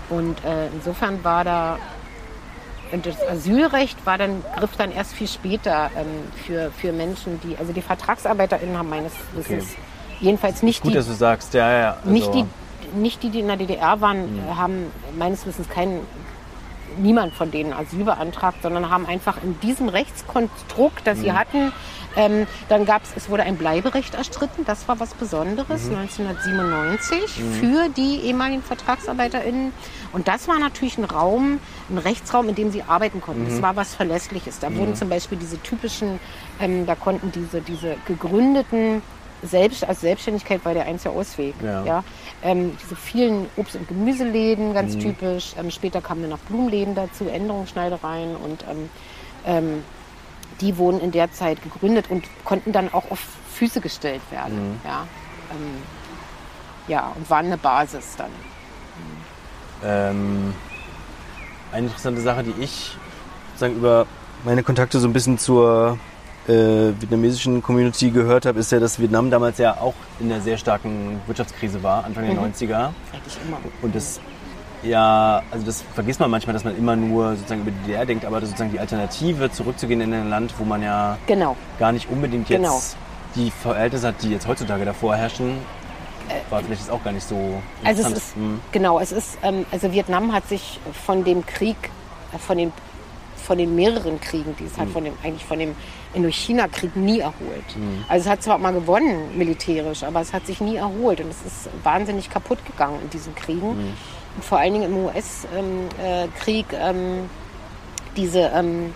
Und 0.09 0.42
äh, 0.44 0.68
insofern 0.68 1.22
war 1.22 1.44
da 1.44 1.79
und 2.92 3.07
das 3.07 3.22
Asylrecht 3.29 4.05
war 4.05 4.18
dann, 4.18 4.42
griff 4.57 4.76
dann 4.76 4.90
erst 4.90 5.12
viel 5.12 5.29
später 5.29 5.90
ähm, 5.96 6.07
für, 6.44 6.72
für 6.72 6.92
Menschen, 6.92 7.40
die, 7.42 7.57
also 7.57 7.72
die 7.72 7.83
VertragsarbeiterInnen 7.83 8.76
haben 8.76 8.88
meines 8.88 9.12
Wissens 9.35 9.76
jedenfalls 10.20 10.62
nicht 10.62 10.83
Gut, 10.83 10.92
die, 10.92 10.96
dass 10.96 11.07
du 11.07 11.12
sagst, 11.12 11.55
ja, 11.55 11.70
ja. 11.70 11.96
Also, 11.98 12.11
nicht 12.11 12.35
die, 12.35 12.44
nicht 12.94 13.22
die, 13.22 13.31
die 13.31 13.40
in 13.40 13.46
der 13.46 13.57
DDR 13.57 14.00
waren, 14.00 14.38
äh, 14.38 14.55
haben 14.55 14.87
meines 15.18 15.46
Wissens 15.46 15.68
keinen, 15.68 16.00
niemand 16.98 17.35
von 17.35 17.50
denen 17.50 17.72
Asyl 17.72 18.05
beantragt, 18.05 18.59
sondern 18.62 18.90
haben 18.90 19.07
einfach 19.07 19.42
in 19.42 19.59
diesem 19.61 19.88
Rechtskonstrukt, 19.88 21.07
das 21.07 21.20
sie 21.20 21.33
hatten, 21.33 21.72
ähm, 22.16 22.46
dann 22.68 22.84
gab 22.84 23.02
es, 23.04 23.10
es 23.16 23.28
wurde 23.28 23.42
ein 23.42 23.56
Bleiberecht 23.56 24.14
erstritten, 24.14 24.64
das 24.64 24.88
war 24.88 25.00
was 25.00 25.14
Besonderes, 25.14 25.88
1997 25.88 27.42
für 27.60 27.88
die 27.88 28.20
ehemaligen 28.24 28.62
VertragsarbeiterInnen. 28.62 29.72
Und 30.12 30.28
das 30.28 30.48
war 30.48 30.58
natürlich 30.58 30.98
ein 30.98 31.04
Raum, 31.04 31.60
ein 31.88 31.98
Rechtsraum, 31.98 32.48
in 32.48 32.54
dem 32.54 32.72
sie 32.72 32.82
arbeiten 32.82 33.20
konnten. 33.20 33.46
Das 33.48 33.62
war 33.62 33.76
was 33.76 33.94
Verlässliches. 33.94 34.58
Da 34.58 34.74
wurden 34.74 34.94
zum 34.94 35.08
Beispiel 35.08 35.38
diese 35.38 35.60
typischen, 35.62 36.18
ähm, 36.60 36.86
da 36.86 36.94
konnten 36.94 37.30
diese, 37.32 37.60
diese 37.60 37.96
gegründeten 38.06 39.02
selbst 39.42 39.88
als 39.88 40.00
Selbstständigkeit 40.02 40.64
war 40.64 40.74
der 40.74 40.86
einzige 40.86 41.14
Ausweg. 41.14 41.54
Ja. 41.62 41.84
Ja. 41.84 42.04
Ähm, 42.42 42.76
diese 42.82 42.96
vielen 42.96 43.46
Obst- 43.56 43.76
und 43.76 43.88
Gemüseläden, 43.88 44.74
ganz 44.74 44.98
typisch. 44.98 45.54
Ähm, 45.58 45.70
später 45.70 46.00
kamen 46.00 46.22
dann 46.22 46.30
noch 46.30 46.38
Blumenläden 46.40 46.94
dazu, 46.94 47.26
Änderungsschneidereien 47.26 48.36
und 48.36 48.64
ähm, 48.68 48.90
ähm, 49.46 49.84
die 50.60 50.76
wurden 50.76 51.00
in 51.00 51.10
der 51.12 51.32
Zeit 51.32 51.62
gegründet 51.62 52.06
und 52.10 52.24
konnten 52.44 52.72
dann 52.72 52.92
auch 52.92 53.10
auf 53.10 53.20
Füße 53.54 53.80
gestellt 53.80 54.22
werden. 54.30 54.80
Ja. 54.84 55.06
Ähm, 55.50 55.82
ja, 56.88 57.12
und 57.14 57.28
waren 57.30 57.46
eine 57.46 57.56
Basis 57.56 58.16
dann. 58.16 58.30
Ähm, 59.82 60.54
eine 61.72 61.86
interessante 61.86 62.20
Sache, 62.20 62.42
die 62.42 62.62
ich 62.62 62.96
sozusagen 63.52 63.76
über 63.76 64.06
meine 64.44 64.62
Kontakte 64.62 64.98
so 64.98 65.08
ein 65.08 65.12
bisschen 65.12 65.38
zur 65.38 65.98
äh, 66.48 66.52
vietnamesischen 66.98 67.62
Community 67.62 68.10
gehört 68.10 68.46
habe, 68.46 68.58
ist 68.58 68.72
ja, 68.72 68.80
dass 68.80 68.98
Vietnam 68.98 69.30
damals 69.30 69.58
ja 69.58 69.76
auch 69.76 69.94
in 70.18 70.32
einer 70.32 70.40
sehr 70.40 70.56
starken 70.56 71.20
Wirtschaftskrise 71.26 71.82
war, 71.82 72.04
Anfang 72.04 72.26
der 72.26 72.36
90er. 72.36 72.90
Eigentlich 73.12 73.38
immer. 73.46 73.58
Und 73.82 73.94
das 73.94 74.20
ja, 74.82 75.42
also 75.50 75.66
das 75.66 75.82
vergisst 75.94 76.20
man 76.20 76.30
manchmal, 76.30 76.54
dass 76.54 76.64
man 76.64 76.76
immer 76.76 76.96
nur 76.96 77.36
sozusagen 77.36 77.62
über 77.62 77.70
die 77.70 77.78
DDR 77.86 78.06
denkt, 78.06 78.24
aber 78.24 78.40
sozusagen 78.40 78.72
die 78.72 78.80
Alternative, 78.80 79.50
zurückzugehen 79.50 80.00
in 80.00 80.12
ein 80.14 80.30
Land, 80.30 80.54
wo 80.58 80.64
man 80.64 80.82
ja 80.82 81.18
Genau. 81.26 81.56
gar 81.78 81.92
nicht 81.92 82.08
unbedingt 82.10 82.48
jetzt 82.48 82.60
Genau. 82.62 82.80
die 83.34 83.50
Verhältnisse 83.50 84.08
hat, 84.08 84.22
die 84.22 84.30
jetzt 84.30 84.46
heutzutage 84.46 84.84
davor 84.84 85.16
herrschen, 85.16 85.58
war 86.48 86.60
vielleicht 86.62 86.82
jetzt 86.82 86.90
auch 86.90 87.02
gar 87.02 87.12
nicht 87.12 87.26
so 87.26 87.60
Also 87.84 88.02
es 88.02 88.12
ist, 88.12 88.34
Hm. 88.36 88.60
genau, 88.72 89.00
es 89.00 89.10
ist, 89.12 89.36
ähm, 89.42 89.66
also 89.72 89.92
Vietnam 89.92 90.32
hat 90.32 90.48
sich 90.48 90.78
von 91.04 91.24
dem 91.24 91.44
Krieg, 91.44 91.76
äh, 92.32 92.38
von 92.38 92.56
den, 92.56 92.72
von 93.36 93.58
den 93.58 93.74
mehreren 93.74 94.20
Kriegen, 94.20 94.54
die 94.58 94.64
es 94.64 94.74
Hm. 94.76 94.80
hat, 94.82 94.88
von 94.90 95.04
dem, 95.04 95.14
eigentlich 95.24 95.44
von 95.44 95.58
dem 95.58 95.74
Indochina-Krieg 96.14 96.94
nie 96.96 97.18
erholt. 97.20 97.74
Hm. 97.74 98.04
Also 98.08 98.26
es 98.26 98.30
hat 98.30 98.42
zwar 98.44 98.58
mal 98.58 98.72
gewonnen 98.72 99.36
militärisch, 99.36 100.04
aber 100.04 100.20
es 100.20 100.32
hat 100.32 100.46
sich 100.46 100.60
nie 100.60 100.76
erholt 100.76 101.20
und 101.20 101.30
es 101.30 101.42
ist 101.44 101.68
wahnsinnig 101.82 102.30
kaputt 102.30 102.64
gegangen 102.64 102.98
in 103.02 103.10
diesen 103.10 103.34
Kriegen. 103.34 103.94
Und 104.40 104.46
vor 104.46 104.59
allen 104.59 104.72
Dingen 104.72 104.87
im 104.87 105.05
US-Krieg 105.05 106.66
ähm, 106.72 107.29
diese, 108.16 108.40
ähm, 108.55 108.94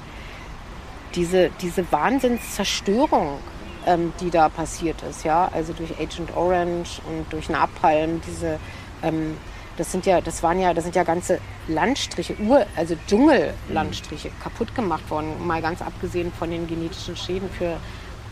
diese, 1.14 1.50
diese 1.60 1.92
Wahnsinnszerstörung, 1.92 3.36
ähm, 3.84 4.14
die 4.20 4.30
da 4.30 4.48
passiert 4.48 5.02
ist, 5.02 5.22
ja, 5.22 5.50
also 5.52 5.74
durch 5.74 6.00
Agent 6.00 6.34
Orange 6.34 7.02
und 7.06 7.30
durch 7.30 7.50
Napalm, 7.50 8.22
diese, 8.26 8.58
ähm, 9.02 9.36
das 9.76 9.92
sind 9.92 10.06
ja, 10.06 10.22
das 10.22 10.42
waren 10.42 10.58
ja, 10.58 10.72
das 10.72 10.84
sind 10.84 10.96
ja 10.96 11.02
ganze 11.02 11.40
Landstriche, 11.68 12.36
Ur, 12.40 12.64
also 12.74 12.96
Dschungellandstriche 13.06 14.30
kaputt 14.42 14.74
gemacht 14.74 15.10
worden, 15.10 15.46
mal 15.46 15.60
ganz 15.60 15.82
abgesehen 15.82 16.32
von 16.32 16.50
den 16.50 16.66
genetischen 16.66 17.18
Schäden 17.18 17.50
für 17.50 17.76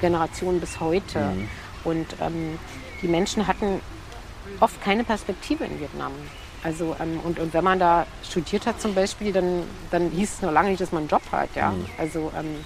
Generationen 0.01 0.61
bis 0.61 0.81
heute. 0.81 1.35
Und 1.85 2.07
ähm, 2.23 2.59
die 3.03 3.09
Menschen 3.09 3.47
hatten 3.47 3.83
oft 4.61 4.81
keine 4.83 5.05
Perspektive 5.05 5.65
in 5.65 5.79
Vietnam. 5.79 6.13
Also, 6.65 6.95
ähm, 7.01 7.19
und, 7.25 7.39
und 7.39 7.53
wenn 7.55 7.65
man 7.65 7.79
da 7.79 8.07
studiert 8.23 8.67
hat 8.67 8.81
zum 8.81 8.95
Beispiel, 8.95 9.33
dann, 9.33 9.65
dann 9.91 10.11
hieß 10.11 10.35
es 10.35 10.43
noch 10.43 10.53
lange 10.53 10.71
nicht, 10.71 10.81
dass 10.81 10.93
man 10.93 11.01
einen 11.03 11.09
Job 11.09 11.23
hat. 11.33 11.49
Ja? 11.57 11.75
Also 11.99 12.31
ähm, 12.39 12.57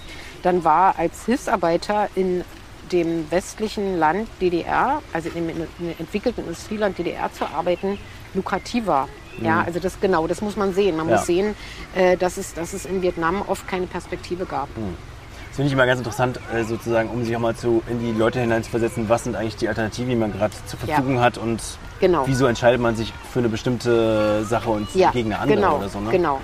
dann 0.43 0.63
war 0.63 0.97
als 0.99 1.25
Hilfsarbeiter 1.25 2.09
in 2.15 2.43
dem 2.91 3.29
westlichen 3.31 3.97
Land 3.97 4.29
DDR, 4.39 5.01
also 5.11 5.29
in 5.29 5.47
dem 5.47 5.67
in- 5.79 5.95
entwickelten 5.99 6.43
Industrieland 6.43 6.97
DDR 6.97 7.31
zu 7.33 7.45
arbeiten, 7.45 7.97
lukrativer. 8.33 9.09
Ja, 9.41 9.61
also 9.63 9.79
das 9.79 9.99
genau, 9.99 10.25
das 10.25 10.41
muss 10.41 10.55
man 10.55 10.73
sehen. 10.73 10.95
Man 10.97 11.07
Ja. 11.09 11.17
muss 11.17 11.27
sehen, 11.27 11.53
äh, 11.95 12.17
dass, 12.17 12.37
es, 12.37 12.55
dass 12.55 12.73
es 12.73 12.85
in 12.85 13.03
Vietnam 13.03 13.43
oft 13.45 13.67
keine 13.67 13.85
Perspektive 13.85 14.45
gab. 14.45 14.67
Das 14.75 15.55
finde 15.55 15.67
ich 15.67 15.73
immer 15.73 15.85
ganz 15.85 15.99
interessant, 15.99 16.39
äh, 16.51 16.63
sozusagen, 16.63 17.09
um 17.09 17.23
sich 17.23 17.35
auch 17.35 17.39
mal 17.39 17.55
zu, 17.55 17.83
in 17.87 17.99
die 17.99 18.13
Leute 18.17 18.39
hineinzuversetzen, 18.39 19.09
was 19.09 19.25
sind 19.25 19.35
eigentlich 19.35 19.55
die 19.57 19.67
Alternativen, 19.67 20.09
die 20.09 20.15
man 20.15 20.31
gerade 20.31 20.53
zur 20.65 20.79
Ja. 20.87 20.95
Verfügung 20.95 21.19
hat 21.19 21.37
und 21.37 21.61
Genau. 21.99 22.23
wieso 22.27 22.45
entscheidet 22.45 22.79
man 22.79 22.95
sich 22.95 23.11
für 23.31 23.39
eine 23.39 23.49
bestimmte 23.49 24.43
Sache 24.45 24.69
und 24.69 24.93
Ja, 24.93 25.11
gegen 25.11 25.33
eine 25.33 25.41
andere 25.41 25.57
genau, 25.57 25.77
oder 25.77 25.89
so. 25.89 25.99
Ne? 25.99 26.11
genau. 26.11 26.39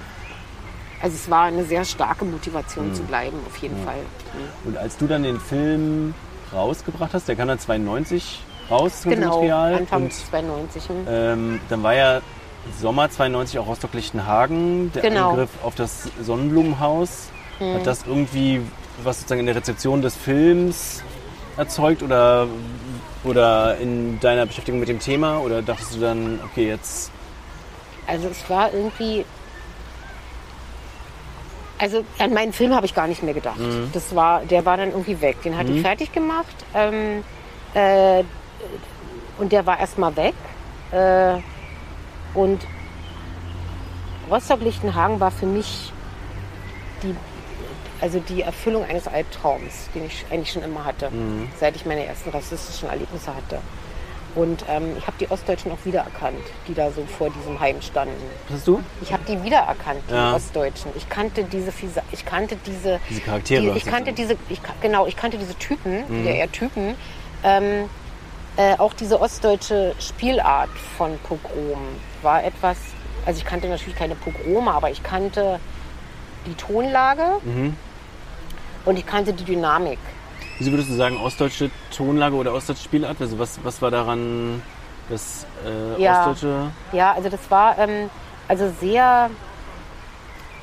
Also 1.01 1.15
es 1.15 1.29
war 1.29 1.43
eine 1.43 1.65
sehr 1.65 1.83
starke 1.83 2.23
Motivation 2.25 2.93
zu 2.93 3.03
bleiben, 3.03 3.37
auf 3.45 3.57
jeden 3.57 3.83
Fall. 3.83 3.97
Mhm. 3.97 4.69
Und 4.69 4.77
als 4.77 4.97
du 4.97 5.05
dann 5.05 5.23
den 5.23 5.39
Film 5.39 6.13
rausgebracht 6.53 7.13
hast, 7.13 7.27
der 7.27 7.35
kam 7.35 7.49
dann 7.49 7.59
92 7.59 8.41
raus, 8.71 9.01
das 9.03 9.13
Genau, 9.13 9.35
Material. 9.35 9.73
Anfang 9.75 10.03
Und 10.03 10.13
92. 10.13 10.87
hm. 10.87 10.95
ähm, 11.09 11.59
dann 11.69 11.83
war 11.83 11.93
ja 11.93 12.21
Sommer 12.79 13.09
92 13.09 13.59
auch 13.59 13.67
Rostock-Lichtenhagen, 13.67 14.91
der 14.93 15.01
Genau. 15.01 15.31
Angriff 15.31 15.49
auf 15.63 15.75
das 15.75 16.03
Sonnenblumenhaus. 16.21 17.29
Hm. 17.59 17.75
Hat 17.75 17.87
das 17.87 18.05
irgendwie 18.07 18.61
was 19.03 19.17
sozusagen 19.17 19.41
in 19.41 19.47
der 19.47 19.55
Rezeption 19.55 20.01
des 20.01 20.15
Films 20.15 21.03
erzeugt 21.57 22.01
oder, 22.03 22.47
oder 23.23 23.77
in 23.77 24.19
deiner 24.19 24.45
Beschäftigung 24.45 24.79
mit 24.79 24.89
dem 24.89 24.99
Thema? 24.99 25.39
Oder 25.39 25.61
dachtest 25.61 25.95
du 25.95 25.99
dann, 25.99 26.39
okay, 26.43 26.67
jetzt 26.67 27.11
Also 28.07 28.27
es 28.27 28.49
war 28.49 28.73
irgendwie. 28.73 29.25
Also 31.79 32.03
an 32.19 32.33
meinen 32.33 32.53
Film 32.53 32.73
habe 32.73 32.85
ich 32.85 32.95
gar 32.95 33.07
nicht 33.07 33.23
mehr 33.23 33.33
gedacht. 33.33 33.59
Mhm. 33.59 33.89
Das 33.93 34.15
war, 34.15 34.41
der 34.45 34.65
war 34.65 34.77
dann 34.77 34.89
irgendwie 34.89 35.19
weg. 35.19 35.41
Den 35.41 35.57
hatte 35.57 35.71
ich 35.71 35.81
fertig 35.81 36.13
gemacht. 36.13 36.55
Ähm, 36.73 37.23
äh, 37.73 38.23
und 39.37 39.51
der 39.51 39.65
war 39.65 39.79
erstmal 39.79 40.15
weg. 40.15 40.35
Äh, 40.91 41.39
und 42.33 42.61
Rostock-Lichtenhagen 44.29 45.19
war 45.19 45.31
für 45.31 45.45
mich 45.45 45.91
die, 47.01 47.15
also 48.03 48.19
die 48.19 48.41
Erfüllung 48.41 48.83
eines 48.83 49.07
Albtraums, 49.07 49.87
den 49.95 50.05
ich 50.05 50.25
eigentlich 50.29 50.51
schon 50.51 50.61
immer 50.61 50.83
hatte, 50.83 51.09
Mhm. 51.09 51.47
seit 51.57 51.75
ich 51.77 51.85
meine 51.85 52.05
ersten 52.05 52.31
rassistischen 52.31 52.89
Erlebnisse 52.89 53.33
hatte. 53.33 53.59
Und 54.35 54.65
ähm, 54.67 54.95
ich 54.97 55.05
habe 55.07 55.15
die 55.19 55.31
Ostdeutschen 55.31 55.71
auch 55.71 55.77
wiedererkannt, 55.85 56.43
die 56.67 56.73
da 56.73 56.91
so 56.91 57.05
vor 57.05 57.29
diesem 57.29 57.59
Heim 57.61 57.81
standen. 57.81 58.15
hast 58.51 58.67
du? 58.67 58.81
Ich 59.01 59.13
habe 59.13 59.23
die 59.25 59.41
wiedererkannt, 59.41 60.01
die 60.09 60.13
Ja. 60.15 60.33
Ostdeutschen. 60.35 60.91
Ich 60.97 61.07
kannte 61.07 61.45
diese, 61.45 61.69
Fisa- 61.71 62.01
ich 62.11 62.25
kannte 62.25 62.57
diese, 62.65 62.99
Diese 63.09 63.21
Charaktere 63.21 63.61
Die, 63.71 63.77
ich 63.77 63.85
kannte 63.85 64.11
diese, 64.11 64.35
ich, 64.49 64.59
genau, 64.81 65.05
ich 65.07 65.15
kannte 65.15 65.37
diese 65.37 65.55
Typen, 65.57 65.99
Mhm. 66.09 66.23
die 66.23 66.29
eher 66.29 66.51
Typen. 66.51 66.95
Ähm, 67.43 67.87
äh, 68.57 68.75
auch 68.79 68.93
diese 68.93 69.21
ostdeutsche 69.21 69.95
Spielart 69.99 70.69
von 70.97 71.17
Pogrom 71.19 71.79
war 72.21 72.43
etwas. 72.43 72.77
Also 73.25 73.37
ich 73.39 73.45
kannte 73.45 73.67
natürlich 73.69 73.95
keine 73.95 74.15
Pogrome, 74.15 74.71
aber 74.73 74.89
ich 74.91 75.01
kannte 75.03 75.59
die 76.47 76.55
Tonlage 76.55 77.23
Mhm. 77.43 77.77
Und 78.85 78.97
ich 78.97 79.05
kannte 79.05 79.33
die 79.33 79.43
Dynamik. 79.43 79.99
Wieso 80.59 80.71
würdest 80.71 80.89
du 80.89 80.93
sagen, 80.95 81.17
ostdeutsche 81.17 81.71
Tonlage 81.95 82.35
oder 82.35 82.53
ostdeutsche 82.53 82.83
Spielart? 82.83 83.19
Also 83.19 83.39
was, 83.39 83.59
was 83.63 83.81
war 83.81 83.91
daran 83.91 84.61
das 85.09 85.45
äh, 85.65 86.01
Ja. 86.01 86.19
ostdeutsche? 86.29 86.71
Ja, 86.91 87.13
also 87.13 87.29
das 87.29 87.39
war 87.49 87.77
ähm, 87.79 88.09
also 88.47 88.71
sehr, 88.79 89.29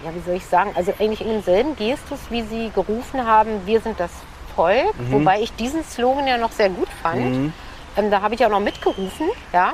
ja, 0.04 0.14
wie 0.14 0.20
soll 0.24 0.36
ich 0.36 0.46
sagen, 0.46 0.70
also 0.74 0.92
eigentlich 0.98 1.20
in 1.20 1.28
demselben 1.28 1.76
Gestus, 1.76 2.18
wie 2.30 2.42
sie 2.42 2.70
gerufen 2.74 3.26
haben, 3.26 3.66
wir 3.66 3.80
sind 3.80 3.98
das 3.98 4.10
Volk, 4.54 4.94
wobei 5.10 5.40
ich 5.40 5.52
diesen 5.54 5.84
Slogan 5.84 6.26
ja 6.26 6.36
noch 6.36 6.52
sehr 6.52 6.68
gut 6.68 6.88
fand. 7.02 7.20
Mhm. 7.36 7.52
Ähm, 7.96 8.10
da 8.10 8.20
habe 8.22 8.34
ich 8.34 8.40
ja 8.40 8.48
noch 8.48 8.60
mitgerufen, 8.60 9.28
ja. 9.52 9.72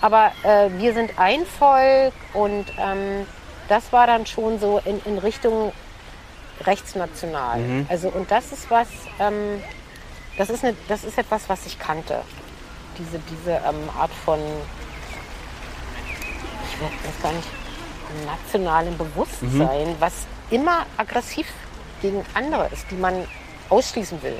Aber 0.00 0.32
äh, 0.42 0.68
wir 0.78 0.94
sind 0.94 1.12
ein 1.18 1.44
Volk 1.46 2.12
und 2.32 2.64
ähm, 2.78 3.26
das 3.68 3.92
war 3.92 4.06
dann 4.06 4.26
schon 4.26 4.58
so 4.58 4.80
in, 4.84 5.00
in 5.04 5.18
Richtung 5.18 5.72
rechtsnational. 6.66 7.60
Also 7.88 8.08
und 8.08 8.30
das 8.30 8.52
ist 8.52 8.70
was, 8.70 8.88
ähm, 9.18 9.60
das 10.36 10.50
ist 10.50 10.64
eine, 10.64 10.74
das 10.88 11.04
ist 11.04 11.18
etwas, 11.18 11.48
was 11.48 11.66
ich 11.66 11.78
kannte. 11.78 12.22
Diese, 12.98 13.18
diese 13.30 13.52
ähm, 13.52 13.88
Art 13.98 14.10
von, 14.24 14.38
ich 16.70 16.80
weiß 16.80 17.22
gar 17.22 17.32
nicht, 17.32 17.48
nationalem 18.26 18.96
Bewusstsein, 18.98 19.96
was 19.98 20.12
immer 20.50 20.84
aggressiv 20.96 21.46
gegen 22.02 22.24
andere 22.34 22.68
ist, 22.72 22.86
die 22.90 22.96
man 22.96 23.14
ausschließen 23.68 24.22
will. 24.22 24.36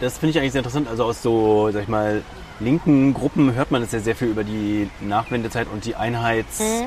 Das 0.00 0.18
finde 0.18 0.32
ich 0.32 0.38
eigentlich 0.38 0.52
sehr 0.52 0.60
interessant. 0.60 0.88
Also 0.88 1.04
aus 1.04 1.22
so, 1.22 1.70
sag 1.70 1.82
ich 1.82 1.88
mal, 1.88 2.22
linken 2.60 3.14
Gruppen 3.14 3.54
hört 3.54 3.70
man 3.70 3.82
es 3.82 3.92
ja 3.92 4.00
sehr 4.00 4.16
viel 4.16 4.28
über 4.28 4.44
die 4.44 4.90
Nachwendezeit 5.00 5.68
und 5.72 5.84
die 5.84 5.94
Einheits, 5.94 6.60
äh, 6.60 6.86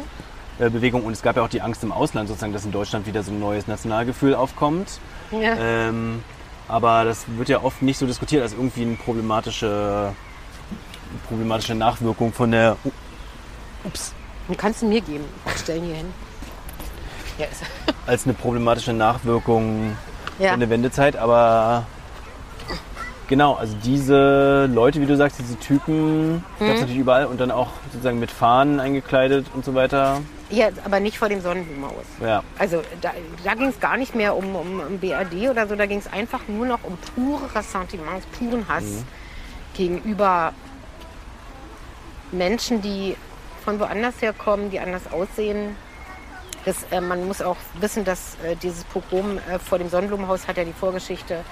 Bewegung 0.57 1.03
und 1.03 1.13
es 1.13 1.21
gab 1.21 1.35
ja 1.35 1.43
auch 1.43 1.49
die 1.49 1.61
Angst 1.61 1.83
im 1.83 1.91
Ausland 1.91 2.29
sozusagen, 2.29 2.53
dass 2.53 2.65
in 2.65 2.71
Deutschland 2.71 3.07
wieder 3.07 3.23
so 3.23 3.31
ein 3.31 3.39
neues 3.39 3.67
Nationalgefühl 3.67 4.35
aufkommt. 4.35 4.99
Ja. 5.31 5.55
Ähm, 5.57 6.23
aber 6.67 7.03
das 7.03 7.25
wird 7.37 7.49
ja 7.49 7.61
oft 7.61 7.81
nicht 7.81 7.97
so 7.97 8.05
diskutiert 8.05 8.41
als 8.41 8.53
irgendwie 8.53 8.83
eine 8.83 8.95
problematische, 8.95 10.13
problematische 11.27 11.75
Nachwirkung 11.75 12.33
von 12.33 12.51
der. 12.51 12.77
Ups. 13.83 14.13
Den 14.47 14.57
kannst 14.57 14.81
du 14.81 14.87
mir 14.87 15.01
geben. 15.01 15.25
Ich 15.47 15.61
stell 15.61 15.77
ihn 15.77 15.85
hier 15.85 15.95
hin. 15.95 16.13
Ja, 17.37 17.45
ist, 17.45 17.63
Als 18.07 18.25
eine 18.25 18.33
problematische 18.33 18.93
Nachwirkung 18.93 19.97
ja. 20.39 20.51
von 20.51 20.59
der 20.59 20.69
Wendezeit, 20.69 21.15
aber 21.15 21.85
genau, 23.27 23.55
also 23.55 23.75
diese 23.83 24.67
Leute, 24.67 25.01
wie 25.01 25.05
du 25.05 25.17
sagst, 25.17 25.39
diese 25.39 25.57
Typen, 25.59 26.43
gab 26.59 26.69
es 26.69 26.81
natürlich 26.81 26.99
überall 26.99 27.25
und 27.25 27.39
dann 27.39 27.51
auch 27.51 27.69
sozusagen 27.91 28.19
mit 28.19 28.31
Fahnen 28.31 28.79
eingekleidet 28.79 29.47
und 29.53 29.65
so 29.65 29.73
weiter. 29.73 30.21
Ja, 30.49 30.69
aber 30.83 30.99
nicht 30.99 31.17
vor 31.17 31.29
dem 31.29 31.41
Sonnenblumenhaus. 31.41 32.05
Ja. 32.21 32.43
Also 32.59 32.83
da, 33.01 33.11
da 33.43 33.53
ging 33.55 33.69
es 33.69 33.79
gar 33.79 33.97
nicht 33.97 34.15
mehr 34.15 34.35
um, 34.35 34.55
um, 34.55 34.79
um 34.79 34.99
BRD 34.99 35.49
oder 35.49 35.67
so, 35.67 35.75
da 35.75 35.85
ging 35.85 35.99
es 35.99 36.11
einfach 36.11 36.47
nur 36.47 36.65
noch 36.65 36.83
um 36.83 36.97
pure 37.15 37.53
Ressentiments, 37.55 38.25
puren 38.37 38.67
Hass 38.67 39.03
gegenüber 39.73 40.53
Menschen, 42.31 42.81
die 42.81 43.15
von 43.63 43.79
woanders 43.79 44.21
herkommen, 44.21 44.69
die 44.69 44.79
anders 44.79 45.11
aussehen. 45.11 45.75
Das, 46.65 46.77
äh, 46.91 47.01
man 47.01 47.25
muss 47.27 47.41
auch 47.41 47.57
wissen, 47.79 48.05
dass 48.05 48.37
äh, 48.43 48.55
dieses 48.55 48.83
Pogrom 48.85 49.37
äh, 49.37 49.59
vor 49.59 49.77
dem 49.77 49.89
Sonnenblumenhaus 49.89 50.47
hat 50.47 50.57
ja 50.57 50.63
die 50.63 50.73
Vorgeschichte, 50.73 51.43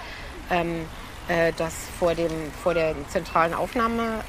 ähm, 0.50 0.86
äh, 1.28 1.52
dass 1.58 1.74
vor 2.00 2.16
dem 2.16 2.32
vor 2.62 2.74
dem 2.74 2.96
zentralen 3.10 3.54
Aufnahmezentrum 3.54 4.22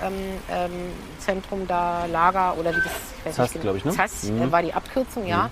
ähm, 0.49 1.61
ähm, 1.63 1.69
da 1.69 2.07
Lager 2.07 2.57
oder 2.59 2.71
wie 2.71 2.81
das 2.81 2.93
ich 3.21 3.27
weiß 3.27 3.37
ZAS, 3.37 3.55
nicht 3.55 3.63
genau, 3.63 3.65
glaub 3.65 3.77
ich, 3.77 3.85
ne? 3.85 3.93
ZAS, 3.93 4.25
Mhm. 4.25 4.43
äh, 4.43 4.53
war 4.53 4.63
die 4.63 4.75
Abkürzung, 4.75 5.27
ja. 5.27 5.51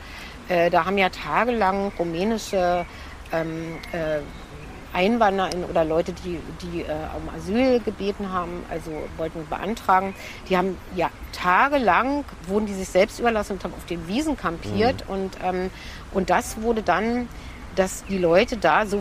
Äh, 0.48 0.70
da 0.70 0.84
haben 0.84 0.98
ja 0.98 1.08
tagelang 1.08 1.92
rumänische 1.98 2.84
ähm, 3.32 3.76
äh, 3.92 4.18
EinwanderInnen 4.94 5.64
oder 5.64 5.84
Leute, 5.84 6.12
die, 6.12 6.38
die 6.60 6.82
äh, 6.82 6.86
um 7.16 7.34
Asyl 7.34 7.80
gebeten 7.80 8.30
haben, 8.30 8.62
also 8.70 8.90
wollten 9.16 9.46
beantragen, 9.48 10.14
die 10.48 10.56
haben 10.58 10.76
ja 10.94 11.08
tagelang, 11.32 12.24
wurden 12.46 12.66
die 12.66 12.74
sich 12.74 12.88
selbst 12.88 13.18
überlassen 13.18 13.52
und 13.54 13.64
haben 13.64 13.72
auf 13.74 13.86
den 13.86 14.06
Wiesen 14.06 14.36
kampiert 14.36 15.04
und, 15.08 15.30
ähm, 15.42 15.70
und 16.12 16.28
das 16.28 16.60
wurde 16.60 16.82
dann, 16.82 17.28
dass 17.76 18.04
die 18.04 18.18
Leute 18.18 18.56
da 18.56 18.86
so 18.86 19.00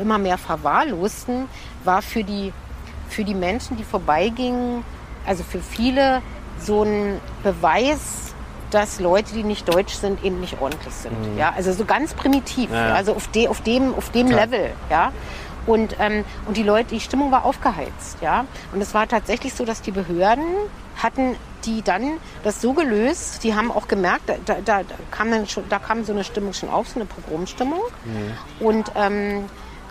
immer 0.00 0.18
mehr 0.18 0.38
verwahrlosten, 0.38 1.48
war 1.84 2.02
für 2.02 2.24
die, 2.24 2.52
für 3.08 3.24
die 3.24 3.34
Menschen, 3.34 3.76
die 3.76 3.84
vorbeigingen, 3.84 4.84
also 5.26 5.44
für 5.44 5.60
viele 5.60 6.22
so 6.60 6.82
ein 6.82 7.20
Beweis, 7.42 8.34
dass 8.70 9.00
Leute, 9.00 9.32
die 9.34 9.44
nicht 9.44 9.72
deutsch 9.72 9.94
sind, 9.94 10.22
eben 10.24 10.40
nicht 10.40 10.60
ordentlich 10.60 10.92
sind. 10.92 11.14
Ja, 11.38 11.52
also 11.56 11.72
so 11.72 11.84
ganz 11.84 12.14
primitiv. 12.14 12.70
Ja, 12.70 12.88
ja. 12.88 12.94
Also 12.94 13.14
auf, 13.14 13.28
de, 13.28 13.48
auf 13.48 13.62
dem, 13.62 13.94
auf 13.94 14.10
dem 14.10 14.28
Klar. 14.28 14.46
Level. 14.46 14.70
Ja. 14.90 15.12
Und, 15.66 15.96
ähm, 15.98 16.24
und 16.46 16.56
die 16.56 16.62
Leute, 16.62 16.94
die 16.94 17.00
Stimmung 17.00 17.30
war 17.30 17.44
aufgeheizt. 17.44 18.18
Ja. 18.20 18.44
Und 18.72 18.80
es 18.80 18.94
war 18.94 19.06
tatsächlich 19.06 19.54
so, 19.54 19.64
dass 19.64 19.82
die 19.82 19.90
Behörden 19.90 20.44
hatten 20.96 21.36
die 21.64 21.82
dann 21.82 22.18
das 22.42 22.60
so 22.60 22.72
gelöst, 22.72 23.44
die 23.44 23.54
haben 23.54 23.70
auch 23.70 23.88
gemerkt, 23.88 24.28
da, 24.28 24.36
da, 24.44 24.60
da, 24.62 24.82
kam, 25.10 25.30
dann 25.30 25.46
schon, 25.46 25.64
da 25.68 25.78
kam 25.78 26.04
so 26.04 26.12
eine 26.12 26.24
Stimmung 26.24 26.52
schon 26.52 26.68
auf, 26.68 26.88
so 26.88 27.00
eine 27.00 27.06
Pogromstimmung. 27.06 27.80
Und 28.60 28.90
ähm, 28.94 29.44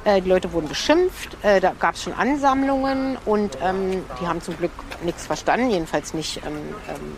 äh, 0.08 0.22
die 0.22 0.30
Leute 0.30 0.52
wurden 0.54 0.70
beschimpft, 0.70 1.38
äh, 1.44 1.60
da 1.60 1.74
gab 1.78 1.96
es 1.96 2.04
schon 2.04 2.14
Ansammlungen 2.14 3.18
und 3.26 3.58
ähm, 3.62 4.04
die 4.22 4.28
haben 4.28 4.42
zum 4.42 4.58
Glück 4.58 4.72
nichts 5.04 5.26
verstanden, 5.26 5.70
jedenfalls 5.70 6.14
nicht, 6.14 6.38
ähm, 6.46 6.54
ähm, 6.88 7.16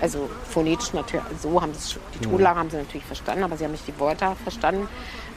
also 0.00 0.28
phonetisch 0.50 0.92
natürlich, 0.92 1.24
so 1.40 1.62
haben 1.62 1.72
sie 1.74 1.96
die 2.14 2.24
Tonlage 2.26 2.58
haben 2.58 2.70
sie 2.70 2.78
natürlich 2.78 3.04
verstanden, 3.04 3.44
aber 3.44 3.56
sie 3.56 3.64
haben 3.64 3.72
nicht 3.72 3.86
die 3.86 3.98
Worte 4.00 4.34
verstanden. 4.42 4.88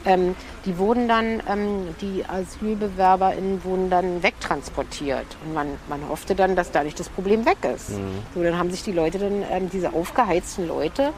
Ähm, 0.08 0.34
die 0.64 0.78
wurden 0.78 1.06
dann, 1.06 1.42
ähm, 1.46 1.94
die 2.00 2.24
AsylbewerberInnen 2.26 3.62
wurden 3.62 3.90
dann 3.90 4.22
wegtransportiert 4.22 5.26
und 5.44 5.52
man, 5.52 5.68
man 5.88 6.08
hoffte 6.08 6.34
dann, 6.34 6.56
dass 6.56 6.70
dadurch 6.72 6.94
das 6.94 7.10
Problem 7.10 7.44
weg 7.44 7.58
ist. 7.62 7.88
So, 8.34 8.42
dann 8.42 8.58
haben 8.58 8.70
sich 8.70 8.82
die 8.82 8.92
Leute 8.92 9.18
dann, 9.18 9.44
ähm, 9.50 9.68
diese 9.70 9.92
aufgeheizten 9.92 10.66
Leute, 10.66 11.12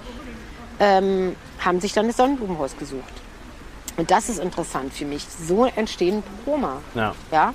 ähm, 0.81 1.37
haben 1.61 1.81
sich 1.81 1.93
dann 1.93 2.09
das 2.09 2.17
Sonnenblumenhaus 2.17 2.77
gesucht. 2.77 3.13
Und 3.97 4.11
das 4.11 4.29
ist 4.29 4.41
interessant 4.41 4.93
für 4.93 5.05
mich. 5.05 5.25
So 5.25 5.67
entstehen 5.67 6.23
Pogrome. 6.45 6.79
Ja. 6.95 7.15
Ja? 7.31 7.55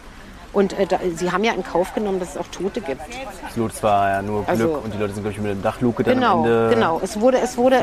Und 0.55 0.71
äh, 0.79 0.85
da, 0.87 0.99
sie 1.13 1.31
haben 1.31 1.43
ja 1.43 1.51
in 1.53 1.63
Kauf 1.63 1.93
genommen, 1.93 2.19
dass 2.19 2.29
es 2.31 2.37
auch 2.37 2.47
Tote 2.47 2.79
gibt. 2.79 3.01
Das 3.45 3.55
Lot 3.57 3.83
war 3.83 4.09
ja 4.09 4.21
nur 4.21 4.37
Glück 4.45 4.49
Also- 4.49 4.73
und 4.83 4.93
die 4.93 4.97
Leute 4.97 5.13
sind, 5.13 5.23
glaube 5.23 5.33
ich, 5.33 5.37
mit 5.37 5.47
der 5.47 5.55
Dachluke 5.61 6.01
dann 6.03 6.23
am 6.23 6.43
Genau, 6.43 6.45
Ende. 6.45 6.69
genau. 6.73 7.01
Es 7.03 7.19
wurde, 7.19 7.39
es 7.39 7.57
wurde 7.57 7.77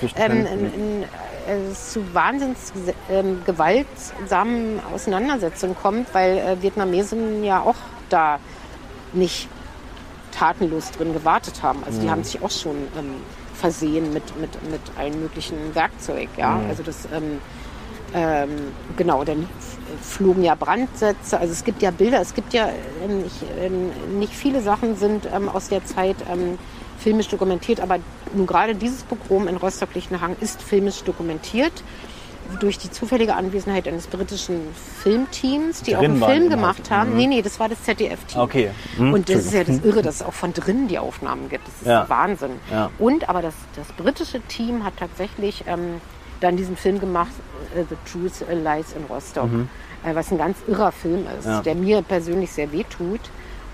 sich 0.00 0.14
ähm, 0.16 0.30
am 0.46 0.58
in, 0.58 0.74
in, 0.74 1.02
äh, 1.02 1.72
zu 1.74 2.14
wahnsinns 2.14 2.72
ähm, 3.10 3.40
gewaltsamen 3.46 4.78
Auseinandersetzungen 4.94 5.74
kommt, 5.80 6.12
weil 6.14 6.36
äh, 6.38 6.62
Vietnamesen 6.62 7.42
ja 7.44 7.62
auch 7.62 7.76
da 8.10 8.38
nicht 9.14 9.48
tatenlos 10.38 10.90
drin 10.90 11.14
gewartet 11.14 11.62
haben. 11.62 11.82
Also 11.86 11.98
Mhm. 11.98 12.02
die 12.02 12.10
haben 12.10 12.24
sich 12.24 12.42
auch 12.42 12.50
schon 12.50 12.76
ähm, 12.98 13.14
versehen 13.54 14.12
mit, 14.12 14.38
mit, 14.38 14.50
mit 14.70 14.80
allen 14.98 15.18
möglichen 15.20 15.74
Werkzeug. 15.74 16.28
Ja? 16.36 16.56
Mhm. 16.56 16.68
Also 16.68 16.82
das 16.82 17.08
ähm, 17.10 17.40
ähm, 18.14 18.48
genau, 18.96 19.24
dann 19.24 19.48
flogen 20.02 20.42
ja 20.44 20.54
Brandsätze. 20.54 21.38
Also 21.38 21.52
es 21.52 21.64
gibt 21.64 21.82
ja 21.82 21.90
Bilder, 21.90 22.20
es 22.20 22.34
gibt 22.34 22.52
ja 22.52 22.68
ähm, 23.04 23.24
ich, 23.26 23.32
ähm, 23.62 24.18
nicht 24.18 24.32
viele 24.32 24.60
Sachen 24.62 24.96
sind 24.96 25.28
ähm, 25.32 25.48
aus 25.48 25.68
der 25.68 25.84
Zeit 25.84 26.16
ähm, 26.30 26.58
filmisch 26.98 27.28
dokumentiert, 27.28 27.80
aber 27.80 27.98
nun 28.34 28.46
gerade 28.46 28.74
dieses 28.74 29.02
Pogrom 29.02 29.48
in 29.48 29.56
Rostock-Lichtenhagen 29.56 30.36
ist 30.40 30.62
filmisch 30.62 31.02
dokumentiert 31.04 31.72
durch 32.60 32.78
die 32.78 32.90
zufällige 32.90 33.34
Anwesenheit 33.36 33.86
eines 33.86 34.06
britischen 34.06 34.60
Filmteams, 35.02 35.82
die 35.82 35.92
Drin 35.92 35.98
auch 35.98 36.02
einen 36.02 36.22
Film 36.40 36.48
gemacht 36.50 36.90
haben. 36.90 37.10
Mhm. 37.10 37.16
Nee, 37.16 37.26
nee, 37.26 37.42
das 37.42 37.60
war 37.60 37.68
das 37.68 37.82
ZDF-Team. 37.82 38.40
Okay. 38.40 38.70
Hm, 38.96 39.12
Und 39.12 39.28
das 39.28 39.44
ist 39.46 39.52
ja 39.52 39.64
das. 39.64 39.80
Irre, 39.84 40.00
dass 40.00 40.16
es 40.16 40.22
auch 40.22 40.32
von 40.32 40.54
drinnen 40.54 40.88
die 40.88 40.98
Aufnahmen 40.98 41.48
gibt. 41.50 41.66
Das 41.68 41.74
ist 41.82 41.86
Ja. 41.86 42.08
Wahnsinn. 42.08 42.52
Ja. 42.70 42.90
Und 42.98 43.28
aber 43.28 43.42
das, 43.42 43.54
das 43.76 43.86
britische 44.02 44.40
Team 44.48 44.82
hat 44.84 44.94
tatsächlich 44.98 45.64
ähm, 45.66 46.00
dann 46.40 46.56
diesen 46.56 46.76
Film 46.76 47.00
gemacht, 47.00 47.32
äh, 47.74 47.82
The 47.88 47.96
Truth 48.10 48.44
Lies 48.50 48.92
in 48.92 49.04
Rostock, 49.08 49.48
äh, 50.04 50.14
was 50.14 50.30
ein 50.30 50.38
ganz 50.38 50.58
irrer 50.66 50.92
Film 50.92 51.26
ist, 51.38 51.46
Mhm. 51.46 51.52
Ja. 51.52 51.60
der 51.62 51.74
mir 51.74 52.02
persönlich 52.02 52.52
sehr 52.52 52.72
wehtut. 52.72 53.20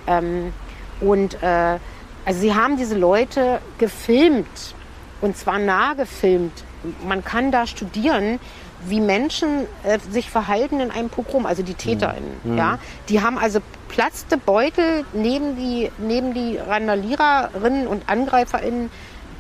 Ähm, 0.07 0.53
und 1.01 1.43
äh, 1.43 1.79
also 2.25 2.41
sie 2.41 2.55
haben 2.55 2.77
diese 2.77 2.97
Leute 2.97 3.61
gefilmt 3.79 4.75
und 5.21 5.37
zwar 5.37 5.59
nah 5.59 5.95
gefilmt. 5.95 6.65
Man 7.07 7.25
kann 7.25 7.51
da 7.51 7.67
studieren, 7.67 8.39
wie 8.87 9.01
Menschen 9.01 9.67
äh, 9.83 9.99
sich 10.11 10.31
verhalten 10.31 10.81
in 10.81 10.91
einem 10.91 11.09
Pogrom, 11.09 11.47
also 11.47 11.63
die 11.63 11.73
TäterInnen. 11.75 12.57
Ja? 12.57 12.79
Die 13.09 13.23
haben 13.23 13.39
also 13.39 13.61
platzte 13.89 14.37
Beutel 14.37 15.05
neben 15.15 15.57
die, 15.57 15.91
neben 15.99 16.35
die 16.35 16.59
Randaliererinnen 16.59 17.87
und 17.87 18.09
AngreiferInnen 18.09 18.91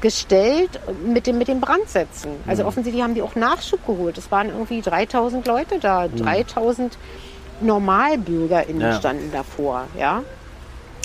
gestellt 0.04 0.78
mit, 1.02 1.26
dem, 1.26 1.38
mit 1.38 1.48
den 1.48 1.62
Brandsätzen. 1.62 2.32
Also 2.46 2.66
offensichtlich 2.66 3.02
haben 3.02 3.14
die 3.14 3.22
auch 3.22 3.36
Nachschub 3.36 3.86
geholt. 3.86 4.18
Es 4.18 4.30
waren 4.30 4.50
irgendwie 4.50 4.82
3000 4.82 5.46
Leute 5.46 5.78
da, 5.80 6.08
3000 6.08 6.98
NormalbürgerInnen 7.62 8.82
Ja. 8.82 8.92
standen 8.98 9.32
davor. 9.32 9.86
Ja? 9.98 10.22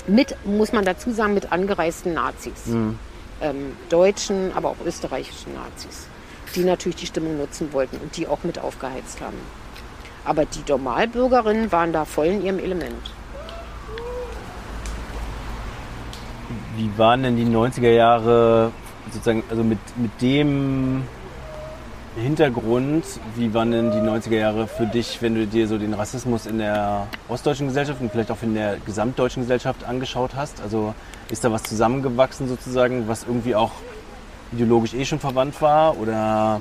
Mit, 0.06 0.36
muss 0.44 0.74
man 0.74 0.84
dazu 0.84 1.12
sagen, 1.12 1.32
mit 1.32 1.50
angereisten 1.50 2.12
Nazis. 2.12 2.66
Ähm, 2.66 3.74
deutschen, 3.88 4.52
aber 4.54 4.68
auch 4.68 4.76
österreichischen 4.84 5.54
Nazis, 5.54 6.06
die 6.54 6.60
natürlich 6.62 6.96
die 6.96 7.06
Stimmung 7.06 7.38
nutzen 7.38 7.72
wollten 7.72 7.96
und 7.96 8.18
die 8.18 8.28
auch 8.28 8.40
mit 8.44 8.58
aufgeheizt 8.58 9.22
haben. 9.22 9.38
Aber 10.26 10.44
die 10.44 10.62
Normalbürgerinnen 10.68 11.72
waren 11.72 11.94
da 11.94 12.04
voll 12.04 12.26
in 12.26 12.44
ihrem 12.44 12.58
Element. 12.58 13.12
Wie 16.76 16.90
waren 16.98 17.22
denn 17.22 17.36
die 17.36 17.46
90er 17.46 17.88
Jahre 17.90 18.72
sozusagen, 19.12 19.42
also 19.50 19.62
mit, 19.62 19.78
mit 19.96 20.10
dem 20.20 21.02
Hintergrund, 22.16 23.04
wie 23.36 23.54
waren 23.54 23.70
denn 23.70 23.92
die 23.92 23.98
90er 23.98 24.36
Jahre 24.36 24.66
für 24.66 24.86
dich, 24.86 25.22
wenn 25.22 25.34
du 25.34 25.46
dir 25.46 25.68
so 25.68 25.78
den 25.78 25.94
Rassismus 25.94 26.46
in 26.46 26.58
der 26.58 27.06
ostdeutschen 27.28 27.68
Gesellschaft 27.68 28.00
und 28.00 28.10
vielleicht 28.10 28.30
auch 28.30 28.42
in 28.42 28.54
der 28.54 28.78
gesamtdeutschen 28.84 29.42
Gesellschaft 29.42 29.84
angeschaut 29.84 30.32
hast? 30.34 30.60
Also 30.60 30.94
ist 31.30 31.44
da 31.44 31.52
was 31.52 31.62
zusammengewachsen 31.62 32.48
sozusagen, 32.48 33.06
was 33.06 33.24
irgendwie 33.24 33.54
auch 33.54 33.70
ideologisch 34.52 34.94
eh 34.94 35.04
schon 35.04 35.20
verwandt 35.20 35.60
war? 35.62 35.98
Oder 35.98 36.60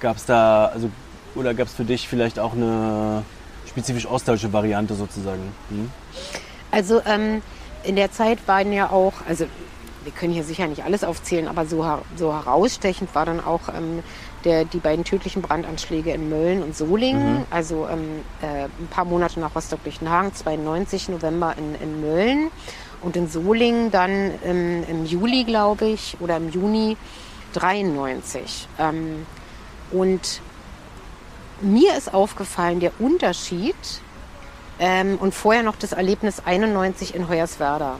gab 0.00 0.16
es 0.16 0.24
da, 0.24 0.66
also, 0.66 0.90
oder 1.34 1.52
gab 1.52 1.66
es 1.66 1.74
für 1.74 1.84
dich 1.84 2.08
vielleicht 2.08 2.38
auch 2.38 2.54
eine 2.54 3.24
spezifisch 3.68 4.06
ostdeutsche 4.06 4.52
Variante 4.52 4.94
sozusagen? 4.94 5.52
Hm? 5.68 5.90
Also 6.70 7.02
ähm, 7.06 7.42
in 7.82 7.96
der 7.96 8.10
Zeit 8.10 8.38
waren 8.46 8.72
ja 8.72 8.90
auch, 8.90 9.12
also 9.28 9.44
wir 10.04 10.12
können 10.12 10.32
hier 10.32 10.44
sicher 10.44 10.66
nicht 10.66 10.84
alles 10.84 11.04
aufzählen, 11.04 11.48
aber 11.48 11.66
so, 11.66 11.84
so 12.16 12.32
herausstechend 12.32 13.14
war 13.14 13.26
dann 13.26 13.42
auch 13.42 13.68
ähm, 13.68 14.02
der, 14.44 14.64
die 14.64 14.78
beiden 14.78 15.04
tödlichen 15.04 15.42
Brandanschläge 15.42 16.12
in 16.12 16.28
Mölln 16.28 16.62
und 16.62 16.76
Solingen. 16.76 17.44
Also 17.50 17.88
ähm, 17.90 18.20
äh, 18.42 18.64
ein 18.64 18.88
paar 18.90 19.04
Monate 19.04 19.40
nach 19.40 19.54
Rostock-Lichtenhagen, 19.54 20.34
92 20.34 21.08
November 21.08 21.54
in, 21.56 21.74
in 21.80 22.00
Mölln 22.00 22.50
und 23.00 23.16
in 23.16 23.28
Solingen 23.28 23.90
dann 23.90 24.32
ähm, 24.44 24.84
im 24.88 25.04
Juli, 25.06 25.44
glaube 25.44 25.86
ich, 25.86 26.16
oder 26.20 26.36
im 26.36 26.50
Juni 26.50 26.96
93. 27.54 28.68
Ähm, 28.78 29.26
und 29.90 30.40
mir 31.60 31.96
ist 31.96 32.12
aufgefallen, 32.12 32.80
der 32.80 32.92
Unterschied 32.98 33.74
ähm, 34.78 35.18
und 35.18 35.34
vorher 35.34 35.62
noch 35.62 35.76
das 35.76 35.92
Erlebnis 35.92 36.42
91 36.44 37.14
in 37.14 37.28
Hoyerswerda. 37.28 37.96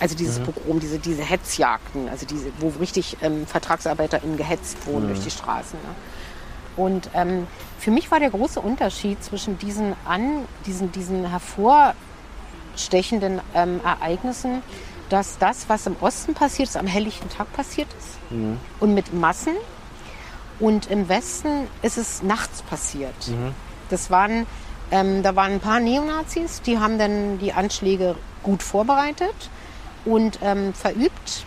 Also 0.00 0.16
dieses 0.16 0.38
mhm. 0.38 0.44
Pogrom, 0.44 0.80
diese, 0.80 0.98
diese 0.98 1.22
Hetzjagden, 1.22 2.08
also 2.08 2.26
diese, 2.26 2.50
wo 2.58 2.68
richtig 2.80 3.18
ähm, 3.20 3.46
VertragsarbeiterInnen 3.46 4.38
gehetzt 4.38 4.78
wurden 4.86 5.04
mhm. 5.04 5.08
durch 5.08 5.20
die 5.20 5.30
Straßen. 5.30 5.78
Ne? 5.78 6.82
Und 6.82 7.10
ähm, 7.14 7.46
für 7.78 7.90
mich 7.90 8.10
war 8.10 8.18
der 8.18 8.30
große 8.30 8.60
Unterschied 8.60 9.22
zwischen 9.22 9.58
diesen, 9.58 9.94
an, 10.06 10.46
diesen, 10.64 10.90
diesen 10.92 11.28
hervorstechenden 11.28 13.42
ähm, 13.54 13.80
Ereignissen, 13.84 14.62
dass 15.10 15.36
das, 15.36 15.68
was 15.68 15.86
im 15.86 15.96
Osten 16.00 16.32
passiert 16.32 16.70
ist, 16.70 16.78
am 16.78 16.86
helllichten 16.86 17.28
Tag 17.28 17.52
passiert 17.52 17.88
ist 17.98 18.16
mhm. 18.30 18.56
und 18.80 18.94
mit 18.94 19.12
Massen. 19.12 19.52
Und 20.58 20.90
im 20.90 21.08
Westen 21.08 21.68
ist 21.82 21.98
es 21.98 22.22
nachts 22.22 22.62
passiert. 22.62 23.28
Mhm. 23.28 23.54
Das 23.90 24.10
waren, 24.10 24.46
ähm, 24.90 25.22
da 25.22 25.36
waren 25.36 25.52
ein 25.52 25.60
paar 25.60 25.80
Neonazis, 25.80 26.62
die 26.62 26.78
haben 26.78 26.98
dann 26.98 27.38
die 27.38 27.52
Anschläge 27.52 28.16
gut 28.42 28.62
vorbereitet 28.62 29.50
und 30.04 30.38
ähm, 30.42 30.74
verübt. 30.74 31.46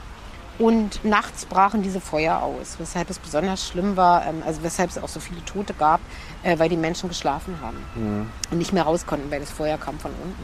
Und 0.60 1.04
nachts 1.04 1.46
brachen 1.46 1.82
diese 1.82 2.00
Feuer 2.00 2.42
aus, 2.44 2.76
weshalb 2.78 3.10
es 3.10 3.18
besonders 3.18 3.68
schlimm 3.68 3.98
war, 3.98 4.26
ähm, 4.26 4.44
also 4.46 4.62
weshalb 4.62 4.92
es 4.92 5.00
auch 5.00 5.10
so 5.10 5.20
viele 5.20 5.44
Tote 5.46 5.74
gab, 5.74 6.00
äh, 6.44 6.60
weil 6.60 6.70
die 6.70 6.78
Menschen 6.78 7.10
geschlafen 7.10 7.58
haben 7.60 7.78
mhm. 7.96 8.30
und 8.52 8.60
nicht 8.60 8.72
mehr 8.72 8.84
raus 8.84 9.06
konnten, 9.08 9.32
weil 9.32 9.40
das 9.40 9.50
Feuer 9.50 9.78
kam 9.78 9.98
von 9.98 10.12
unten. 10.12 10.44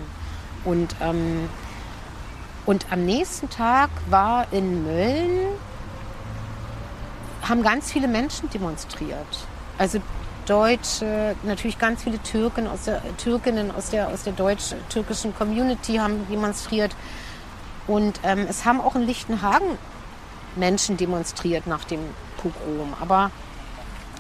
Und, 0.66 0.96
ähm, 1.02 1.48
und 2.66 2.88
am 2.92 3.06
nächsten 3.06 3.50
Tag 3.50 3.92
war 4.10 4.52
in 4.52 4.84
Mölln, 4.84 5.48
haben 7.44 7.62
ganz 7.62 7.92
viele 7.92 8.08
Menschen 8.08 8.50
demonstriert. 8.50 9.48
Also 9.78 10.02
Deutsche, 10.50 11.36
natürlich 11.44 11.78
ganz 11.78 12.04
viele 12.04 12.18
Türken 12.24 12.68
aus 12.68 12.86
der, 12.86 13.02
Türkinnen 13.18 13.70
aus 13.70 13.92
der, 13.92 14.08
aus 14.08 14.24
der 14.24 14.34
deutsch-türkischen 14.34 15.36
Community 15.36 15.98
haben 15.98 16.28
demonstriert. 16.28 16.96
Und 17.90 18.20
ähm, 18.24 18.46
es 18.48 18.66
haben 18.66 18.80
auch 18.80 18.96
in 18.96 19.02
Lichtenhagen 19.02 19.78
Menschen 20.56 20.96
demonstriert 20.96 21.66
nach 21.66 21.84
dem 21.84 22.00
Pogrom. 22.38 22.94
Aber 23.02 23.32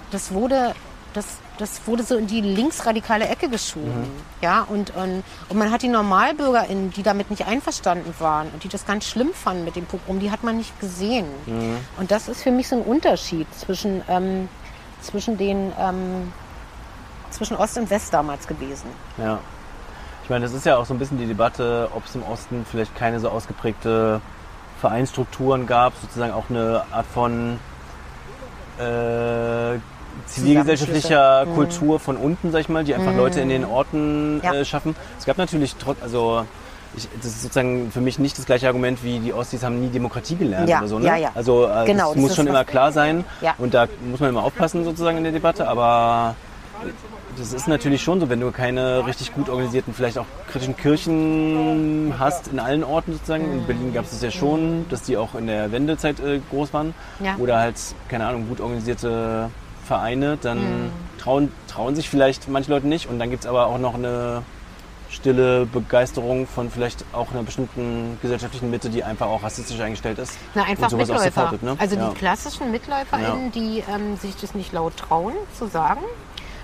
das 0.09 0.33
wurde, 0.33 0.73
das, 1.13 1.25
das 1.59 1.81
wurde 1.85 2.03
so 2.03 2.17
in 2.17 2.25
die 2.25 2.41
linksradikale 2.41 3.27
Ecke 3.27 3.47
geschoben. 3.47 4.01
Mhm. 4.01 4.21
Ja, 4.41 4.63
und, 4.63 4.95
und, 4.95 5.23
und 5.49 5.57
man 5.57 5.71
hat 5.71 5.83
die 5.83 5.87
NormalbürgerInnen, 5.87 6.91
die 6.91 7.03
damit 7.03 7.29
nicht 7.29 7.45
einverstanden 7.45 8.11
waren 8.17 8.49
und 8.51 8.63
die 8.63 8.69
das 8.69 8.87
ganz 8.87 9.05
schlimm 9.05 9.33
fanden 9.33 9.65
mit 9.65 9.75
dem 9.75 9.85
Pogrom, 9.85 10.19
die 10.19 10.31
hat 10.31 10.43
man 10.43 10.57
nicht 10.57 10.79
gesehen. 10.79 11.27
Mhm. 11.45 11.77
Und 11.97 12.09
das 12.09 12.27
ist 12.27 12.41
für 12.41 12.51
mich 12.51 12.67
so 12.67 12.75
ein 12.75 12.81
Unterschied 12.81 13.47
zwischen, 13.53 14.01
ähm, 14.09 14.49
zwischen 15.01 15.37
den 15.37 15.71
ähm, 15.79 16.33
zwischen 17.29 17.55
Ost 17.55 17.77
und 17.77 17.89
West 17.91 18.13
damals 18.13 18.47
gewesen. 18.47 18.87
Ja. 19.17 19.39
Ich 20.29 20.31
meine, 20.31 20.45
das 20.45 20.53
ist 20.53 20.63
ja 20.67 20.77
auch 20.77 20.85
so 20.85 20.93
ein 20.93 20.99
bisschen 20.99 21.17
die 21.17 21.25
Debatte, 21.25 21.89
ob 21.95 22.05
es 22.05 22.13
im 22.13 22.21
Osten 22.21 22.63
vielleicht 22.69 22.95
keine 22.95 23.19
so 23.19 23.29
ausgeprägte 23.29 24.21
Vereinsstrukturen 24.79 25.65
gab, 25.65 25.93
sozusagen 25.99 26.33
auch 26.33 26.51
eine 26.51 26.83
Art 26.91 27.07
von 27.07 27.59
äh, 28.77 29.79
zivilgesellschaftlicher 30.27 31.47
mhm. 31.47 31.55
Kultur 31.55 31.99
von 31.99 32.15
unten, 32.15 32.51
sag 32.51 32.59
ich 32.59 32.69
mal, 32.69 32.83
die 32.83 32.93
einfach 32.93 33.13
mhm. 33.13 33.17
Leute 33.17 33.41
in 33.41 33.49
den 33.49 33.65
Orten 33.65 34.39
ja. 34.43 34.53
äh, 34.53 34.65
schaffen. 34.65 34.95
Es 35.17 35.25
gab 35.25 35.39
natürlich 35.39 35.75
trotz, 35.77 35.97
also 36.03 36.45
ich, 36.95 37.09
das 37.17 37.25
ist 37.25 37.41
sozusagen 37.41 37.89
für 37.91 38.01
mich 38.01 38.19
nicht 38.19 38.37
das 38.37 38.45
gleiche 38.45 38.67
Argument 38.67 39.03
wie 39.03 39.17
die 39.17 39.33
Ostis 39.33 39.63
haben 39.63 39.81
nie 39.81 39.89
Demokratie 39.89 40.35
gelernt 40.35 40.69
ja, 40.69 40.77
oder 40.77 40.89
so. 40.89 40.99
Ne? 40.99 41.07
Ja, 41.07 41.15
ja. 41.15 41.31
Also 41.33 41.65
äh, 41.65 41.85
genau, 41.85 42.09
das 42.09 42.17
muss 42.17 42.29
das 42.29 42.35
schon 42.35 42.45
immer 42.45 42.65
klar 42.65 42.91
sein 42.91 43.25
ja. 43.41 43.55
und 43.57 43.73
da 43.73 43.87
muss 44.07 44.19
man 44.19 44.29
immer 44.29 44.43
aufpassen 44.43 44.85
sozusagen 44.85 45.17
in 45.17 45.23
der 45.23 45.33
Debatte, 45.33 45.67
aber 45.67 46.35
das 47.39 47.53
ist 47.53 47.67
natürlich 47.67 48.03
schon 48.03 48.19
so, 48.19 48.29
wenn 48.29 48.39
du 48.39 48.51
keine 48.51 49.05
richtig 49.05 49.33
gut 49.33 49.49
organisierten, 49.49 49.93
vielleicht 49.93 50.17
auch 50.17 50.25
kritischen 50.51 50.75
Kirchen 50.75 52.13
hast 52.19 52.49
in 52.49 52.59
allen 52.59 52.83
Orten 52.83 53.13
sozusagen. 53.13 53.45
In 53.51 53.65
Berlin 53.65 53.93
gab 53.93 54.05
es 54.05 54.11
das 54.11 54.21
ja 54.21 54.31
schon, 54.31 54.85
dass 54.89 55.03
die 55.03 55.15
auch 55.15 55.35
in 55.35 55.47
der 55.47 55.71
Wendezeit 55.71 56.19
äh, 56.19 56.41
groß 56.49 56.73
waren. 56.73 56.93
Ja. 57.23 57.37
Oder 57.37 57.59
halt, 57.59 57.77
keine 58.09 58.25
Ahnung, 58.27 58.47
gut 58.49 58.59
organisierte 58.59 59.49
Vereine, 59.85 60.37
dann 60.41 60.57
mhm. 60.57 60.91
trauen, 61.17 61.51
trauen 61.67 61.95
sich 61.95 62.09
vielleicht 62.09 62.49
manche 62.49 62.71
Leute 62.71 62.87
nicht. 62.87 63.09
Und 63.09 63.19
dann 63.19 63.29
gibt 63.29 63.43
es 63.43 63.49
aber 63.49 63.67
auch 63.67 63.79
noch 63.79 63.95
eine 63.95 64.43
stille 65.09 65.65
Begeisterung 65.65 66.45
von 66.45 66.69
vielleicht 66.69 67.03
auch 67.13 67.31
einer 67.31 67.43
bestimmten 67.43 68.17
gesellschaftlichen 68.21 68.69
Mitte, 68.69 68.89
die 68.89 69.03
einfach 69.03 69.27
auch 69.27 69.43
rassistisch 69.43 69.79
eingestellt 69.79 70.19
ist. 70.19 70.37
Na, 70.53 70.63
einfach 70.63 70.91
Mitläufer. 70.91 71.23
Supportet, 71.23 71.63
ne? 71.63 71.75
Also 71.79 71.95
ja. 71.95 72.09
die 72.09 72.15
klassischen 72.15 72.71
MitläuferInnen, 72.71 73.45
ja. 73.45 73.51
die 73.51 73.83
ähm, 73.89 74.17
sich 74.17 74.35
das 74.35 74.53
nicht 74.53 74.71
laut 74.71 74.97
trauen 74.97 75.33
zu 75.57 75.67
sagen, 75.67 76.01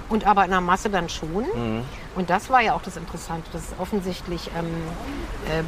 und 0.10 0.26
aber 0.26 0.46
in 0.46 0.52
der 0.52 0.62
Masse 0.62 0.90
dann 0.90 1.10
schon. 1.10 1.46
Mhm. 1.56 1.84
Und 2.16 2.30
das 2.30 2.50
war 2.50 2.62
ja 2.62 2.74
auch 2.74 2.82
das 2.82 2.98
Interessante, 2.98 3.50
dass 3.52 3.62
es 3.64 3.80
offensichtlich 3.80 4.50
ähm, 4.58 4.66
äh, 5.50 5.64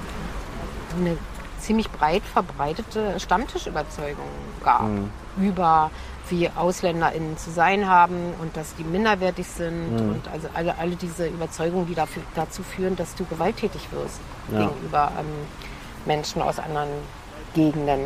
eine 0.99 1.17
ziemlich 1.59 1.89
breit 1.91 2.23
verbreitete 2.23 3.19
Stammtischüberzeugung 3.19 4.25
gab 4.63 4.83
mhm. 4.83 5.09
über 5.38 5.91
wie 6.29 6.49
AusländerInnen 6.49 7.38
zu 7.38 7.51
sein 7.51 7.88
haben 7.88 8.33
und 8.41 8.55
dass 8.57 8.75
die 8.75 8.83
minderwertig 8.83 9.47
sind 9.47 9.93
mhm. 9.93 10.09
und 10.13 10.27
also 10.27 10.49
alle, 10.53 10.77
alle 10.77 10.95
diese 10.95 11.27
Überzeugungen, 11.27 11.88
die 11.88 11.95
dafür, 11.95 12.21
dazu 12.35 12.63
führen, 12.63 12.95
dass 12.95 13.15
du 13.15 13.23
gewalttätig 13.25 13.88
wirst 13.91 14.19
ja. 14.51 14.67
gegenüber 14.67 15.11
ähm, 15.19 15.25
Menschen 16.05 16.41
aus 16.41 16.59
anderen 16.59 16.89
Gegenden. 17.53 18.01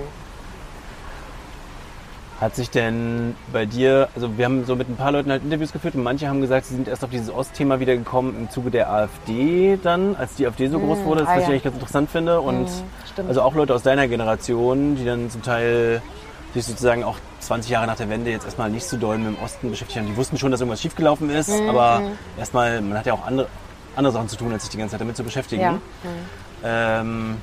Hat 2.42 2.56
sich 2.56 2.72
denn 2.72 3.36
bei 3.54 3.68
dir, 3.68 4.10
also 4.16 4.36
wir 4.36 4.46
haben 4.46 4.66
so 4.66 4.76
mit 4.76 4.90
ein 4.90 4.96
paar 4.96 5.12
Leuten 5.12 5.30
halt 5.30 5.44
Interviews 5.44 5.72
geführt 5.72 5.94
und 5.94 6.02
manche 6.02 6.28
haben 6.28 6.42
gesagt, 6.42 6.66
sie 6.66 6.74
sind 6.74 6.88
erst 6.88 7.04
auf 7.04 7.12
dieses 7.12 7.30
Ostthema 7.30 7.80
wieder 7.80 7.96
gekommen 7.96 8.36
im 8.36 8.50
Zuge 8.50 8.72
der 8.72 8.92
AfD 8.92 9.78
dann, 9.84 10.16
als 10.16 10.34
die 10.34 10.48
AfD 10.48 10.68
so 10.68 10.80
groß 10.80 10.98
mm, 10.98 11.06
wurde, 11.06 11.20
das 11.22 11.30
ah, 11.30 11.38
was 11.38 11.48
ja. 11.48 11.54
ich 11.54 11.62
ganz 11.62 11.76
interessant 11.76 12.10
finde. 12.10 12.42
Und 12.42 12.66
mm, 12.66 13.28
also 13.28 13.44
auch 13.44 13.54
Leute 13.54 13.76
aus 13.76 13.84
deiner 13.84 14.08
Generation, 14.08 14.96
die 14.96 15.06
dann 15.06 15.30
zum 15.30 15.44
Teil 15.44 16.02
sich 16.56 16.66
sozusagen 16.66 17.04
auch 17.04 17.18
20 17.42 17.70
Jahre 17.70 17.86
nach 17.86 17.98
der 17.98 18.10
Wende 18.10 18.32
jetzt 18.32 18.46
erstmal 18.46 18.72
nicht 18.72 18.86
so 18.86 18.98
doll 18.98 19.20
mit 19.20 19.38
dem 19.38 19.44
Osten 19.44 19.70
beschäftigt 19.70 20.00
haben. 20.00 20.08
Die 20.08 20.18
wussten 20.18 20.40
schon, 20.40 20.50
dass 20.50 20.62
irgendwas 20.62 20.82
schiefgelaufen 20.82 21.30
ist, 21.30 21.50
mm, 21.50 21.70
aber 21.70 22.02
erstmal, 22.40 22.82
man 22.82 22.98
hat 22.98 23.06
ja 23.06 23.14
auch 23.14 23.28
andere, 23.28 23.50
andere 23.96 24.14
Sachen 24.14 24.30
zu 24.30 24.38
tun, 24.38 24.52
als 24.52 24.64
sich 24.64 24.72
die 24.72 24.78
ganze 24.78 24.94
Zeit 24.94 25.02
damit 25.02 25.16
zu 25.16 25.24
beschäftigen. 25.24 25.62
Ja. 26.64 27.02
Ähm, 27.02 27.38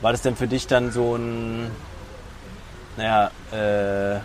war 0.00 0.12
das 0.12 0.22
denn 0.22 0.36
für 0.36 0.46
dich 0.46 0.68
dann 0.68 0.92
so 0.92 1.16
ein, 1.16 1.72
naja, 2.96 3.32
äh, 3.50 4.20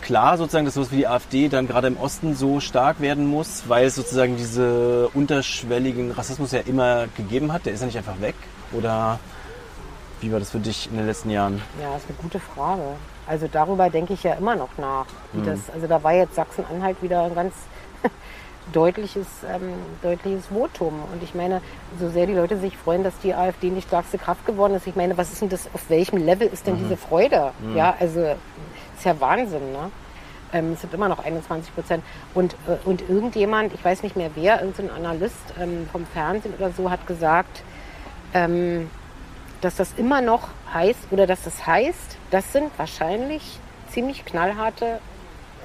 klar 0.00 0.36
sozusagen, 0.38 0.64
dass 0.64 0.74
sowas 0.74 0.92
wie 0.92 0.96
die 0.96 1.06
AfD 1.06 1.48
dann 1.48 1.66
gerade 1.66 1.88
im 1.88 1.96
Osten 1.96 2.34
so 2.34 2.60
stark 2.60 3.00
werden 3.00 3.26
muss, 3.26 3.64
weil 3.68 3.86
es 3.86 3.94
sozusagen 3.94 4.36
diese 4.36 5.08
unterschwelligen 5.14 6.12
Rassismus 6.12 6.52
ja 6.52 6.60
immer 6.60 7.06
gegeben 7.16 7.52
hat. 7.52 7.66
Der 7.66 7.72
ist 7.72 7.80
ja 7.80 7.86
nicht 7.86 7.98
einfach 7.98 8.20
weg. 8.20 8.34
Oder 8.72 9.18
wie 10.20 10.32
war 10.32 10.38
das 10.38 10.50
für 10.50 10.58
dich 10.58 10.88
in 10.90 10.96
den 10.96 11.06
letzten 11.06 11.30
Jahren? 11.30 11.60
Ja, 11.80 11.92
das 11.92 12.02
ist 12.02 12.10
eine 12.10 12.18
gute 12.18 12.40
Frage. 12.40 12.82
Also 13.26 13.48
darüber 13.50 13.90
denke 13.90 14.14
ich 14.14 14.22
ja 14.22 14.34
immer 14.34 14.54
noch 14.54 14.70
nach. 14.78 15.06
Wie 15.32 15.40
mhm. 15.40 15.46
das, 15.46 15.70
also 15.72 15.86
da 15.86 16.02
war 16.02 16.14
jetzt 16.14 16.34
Sachsen-Anhalt 16.34 17.02
wieder 17.02 17.24
ein 17.24 17.34
ganz 17.34 17.54
deutliches, 18.72 19.26
ähm, 19.52 19.74
deutliches 20.02 20.46
Votum. 20.46 21.02
Und 21.12 21.22
ich 21.22 21.34
meine, 21.34 21.60
so 21.98 22.08
sehr 22.08 22.26
die 22.26 22.34
Leute 22.34 22.58
sich 22.58 22.76
freuen, 22.76 23.02
dass 23.02 23.18
die 23.18 23.34
AfD 23.34 23.70
die 23.70 23.82
stärkste 23.82 24.18
Kraft 24.18 24.46
geworden 24.46 24.74
ist, 24.74 24.86
ich 24.86 24.96
meine, 24.96 25.18
was 25.18 25.32
ist 25.32 25.42
denn 25.42 25.48
das, 25.48 25.68
auf 25.72 25.90
welchem 25.90 26.18
Level 26.18 26.46
ist 26.46 26.66
denn 26.66 26.74
mhm. 26.74 26.84
diese 26.84 26.96
Freude? 26.96 27.52
Mhm. 27.60 27.76
Ja, 27.76 27.94
also 27.98 28.36
ist 28.96 29.04
ja 29.04 29.18
Wahnsinn, 29.20 29.72
ne? 29.72 29.90
Ähm, 30.52 30.72
es 30.72 30.80
sind 30.80 30.94
immer 30.94 31.08
noch 31.08 31.24
21 31.24 31.74
Prozent. 31.74 32.04
Und, 32.34 32.54
äh, 32.66 32.76
und 32.84 33.08
irgendjemand, 33.08 33.74
ich 33.74 33.84
weiß 33.84 34.02
nicht 34.02 34.16
mehr 34.16 34.30
wer, 34.34 34.60
irgendein 34.60 34.90
Analyst 34.90 35.54
ähm, 35.60 35.88
vom 35.90 36.06
Fernsehen 36.06 36.54
oder 36.54 36.70
so, 36.70 36.90
hat 36.90 37.06
gesagt, 37.06 37.62
ähm, 38.32 38.90
dass 39.60 39.76
das 39.76 39.94
immer 39.96 40.20
noch 40.20 40.48
heißt, 40.72 41.08
oder 41.10 41.26
dass 41.26 41.42
das 41.42 41.66
heißt, 41.66 42.16
das 42.30 42.52
sind 42.52 42.70
wahrscheinlich 42.76 43.58
ziemlich 43.90 44.24
knallharte, 44.24 45.00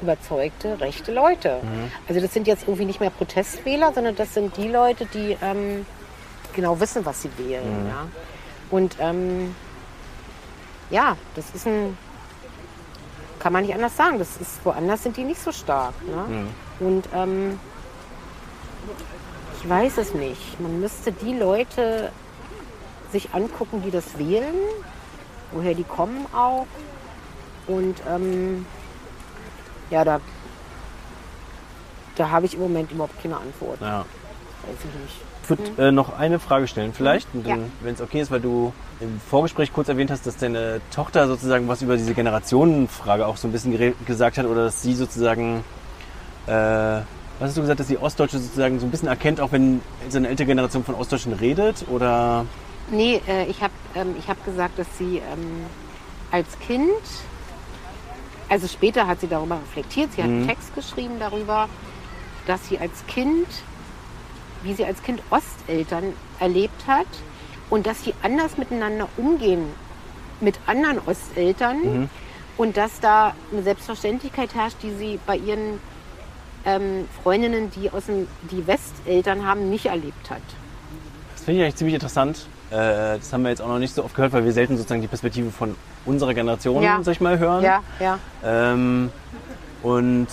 überzeugte, 0.01 0.79
rechte 0.79 1.13
Leute. 1.13 1.59
Mhm. 1.61 1.91
Also 2.07 2.21
das 2.21 2.33
sind 2.33 2.47
jetzt 2.47 2.63
irgendwie 2.63 2.85
nicht 2.85 2.99
mehr 2.99 3.11
Protestwähler, 3.11 3.93
sondern 3.93 4.15
das 4.15 4.33
sind 4.33 4.57
die 4.57 4.67
Leute, 4.67 5.05
die 5.05 5.37
ähm, 5.41 5.85
genau 6.53 6.79
wissen, 6.79 7.05
was 7.05 7.21
sie 7.21 7.29
wählen. 7.37 7.83
Mhm. 7.83 7.87
Ja? 7.87 8.07
Und 8.71 8.95
ähm, 8.99 9.55
ja, 10.89 11.17
das 11.35 11.51
ist 11.53 11.67
ein 11.67 11.97
kann 13.41 13.53
man 13.53 13.63
nicht 13.65 13.73
anders 13.73 13.97
sagen. 13.97 14.19
Das 14.19 14.37
ist, 14.39 14.63
woanders 14.63 15.03
sind 15.03 15.17
die 15.17 15.23
nicht 15.23 15.41
so 15.41 15.51
stark. 15.51 15.93
Ne? 16.07 16.47
Mhm. 16.79 16.87
Und 16.87 17.09
ähm, 17.13 17.59
ich 19.61 19.67
weiß 19.69 19.97
es 19.97 20.13
nicht. 20.13 20.59
Man 20.59 20.79
müsste 20.79 21.11
die 21.11 21.33
Leute 21.37 22.11
sich 23.11 23.33
angucken, 23.33 23.81
die 23.83 23.91
das 23.91 24.17
wählen, 24.17 24.53
woher 25.51 25.73
die 25.73 25.83
kommen 25.83 26.25
auch. 26.33 26.67
Und 27.67 27.95
ähm, 28.09 28.65
ja, 29.89 30.03
da, 30.05 30.19
da 32.15 32.29
habe 32.29 32.45
ich 32.45 32.53
im 32.53 32.61
Moment 32.61 32.91
überhaupt 32.91 33.21
keine 33.21 33.37
Antwort. 33.37 33.81
Ja. 33.81 33.99
weiß 34.67 34.75
ich 34.79 35.01
nicht. 35.01 35.15
Ich 35.43 35.49
würde 35.49 35.87
äh, 35.87 35.91
noch 35.91 36.17
eine 36.17 36.39
Frage 36.39 36.67
stellen, 36.67 36.93
vielleicht, 36.93 37.33
Mhm. 37.33 37.45
Ja. 37.45 37.57
wenn 37.81 37.95
es 37.95 38.01
okay 38.01 38.21
ist, 38.21 38.29
weil 38.31 38.39
du 38.41 38.71
im 39.01 39.19
Vorgespräch 39.19 39.73
kurz 39.73 39.89
erwähnt 39.89 40.11
hast, 40.11 40.27
dass 40.27 40.37
deine 40.37 40.79
Tochter 40.93 41.27
sozusagen 41.27 41.67
was 41.67 41.81
über 41.81 41.97
diese 41.97 42.13
Generationenfrage 42.13 43.25
auch 43.25 43.37
so 43.37 43.47
ein 43.47 43.51
bisschen 43.51 43.95
gesagt 44.05 44.37
hat 44.37 44.45
oder 44.45 44.65
dass 44.65 44.81
sie 44.81 44.93
sozusagen, 44.93 45.63
äh, 46.47 46.51
was 46.51 47.05
hast 47.39 47.57
du 47.57 47.61
gesagt, 47.61 47.79
dass 47.79 47.87
die 47.87 47.97
Ostdeutsche 47.97 48.37
sozusagen 48.39 48.79
so 48.79 48.85
ein 48.85 48.91
bisschen 48.91 49.07
erkennt, 49.07 49.41
auch 49.41 49.51
wenn 49.51 49.81
so 50.09 50.17
eine 50.17 50.29
ältere 50.29 50.47
Generation 50.47 50.83
von 50.83 50.95
Ostdeutschen 50.95 51.33
redet 51.33 51.85
oder? 51.89 52.45
Nee, 52.91 53.21
äh, 53.27 53.45
ich 53.45 53.61
habe 53.61 53.73
ähm, 53.95 54.15
ich 54.19 54.27
hab 54.27 54.43
gesagt, 54.45 54.77
dass 54.77 54.87
sie 54.97 55.17
ähm, 55.17 55.65
als 56.29 56.47
Kind, 56.59 56.91
also 58.49 58.67
später 58.67 59.07
hat 59.07 59.21
sie 59.21 59.27
darüber 59.27 59.55
reflektiert, 59.55 60.13
sie 60.13 60.21
hat 60.21 60.29
einen 60.29 60.47
Text 60.47 60.75
geschrieben 60.75 61.15
darüber, 61.19 61.67
dass 62.45 62.67
sie 62.67 62.77
als 62.77 63.05
Kind, 63.07 63.47
wie 64.63 64.73
sie 64.73 64.85
als 64.85 65.01
Kind 65.01 65.21
Osteltern 65.31 66.13
erlebt 66.39 66.87
hat 66.87 67.07
und 67.71 67.87
dass 67.87 68.03
sie 68.03 68.13
anders 68.21 68.57
miteinander 68.59 69.07
umgehen 69.17 69.65
mit 70.41 70.59
anderen 70.67 70.99
Osteltern 71.07 72.09
und 72.57 72.77
dass 72.77 72.99
da 72.99 73.33
eine 73.51 73.63
Selbstverständlichkeit 73.63 74.53
herrscht, 74.53 74.77
die 74.83 74.91
sie 74.91 75.19
bei 75.25 75.37
ihren 75.37 75.79
ähm, 76.65 77.07
Freundinnen, 77.23 77.71
die, 77.71 77.89
aus 77.89 78.05
dem, 78.05 78.27
die 78.51 78.67
Westeltern 78.67 79.47
haben, 79.47 79.69
nicht 79.71 79.87
erlebt 79.87 80.29
hat. 80.29 80.41
Das 81.33 81.45
finde 81.45 81.59
ich 81.61 81.63
eigentlich 81.63 81.75
ziemlich 81.77 81.95
interessant. 81.95 82.45
Äh, 82.69 83.17
das 83.17 83.33
haben 83.33 83.41
wir 83.43 83.49
jetzt 83.49 83.61
auch 83.61 83.67
noch 83.67 83.79
nicht 83.79 83.95
so 83.95 84.03
oft 84.03 84.13
gehört, 84.13 84.33
weil 84.33 84.45
wir 84.45 84.51
selten 84.51 84.77
sozusagen 84.77 85.01
die 85.01 85.07
Perspektive 85.07 85.49
von 85.49 85.75
unserer 86.05 86.33
Generation, 86.33 86.83
Ja. 86.83 86.99
sag 87.01 87.13
ich 87.13 87.21
mal, 87.21 87.39
hören. 87.39 87.63
Ja, 87.63 87.81
ja. 87.99 88.19
Ähm, 88.43 89.11
und 89.81 90.27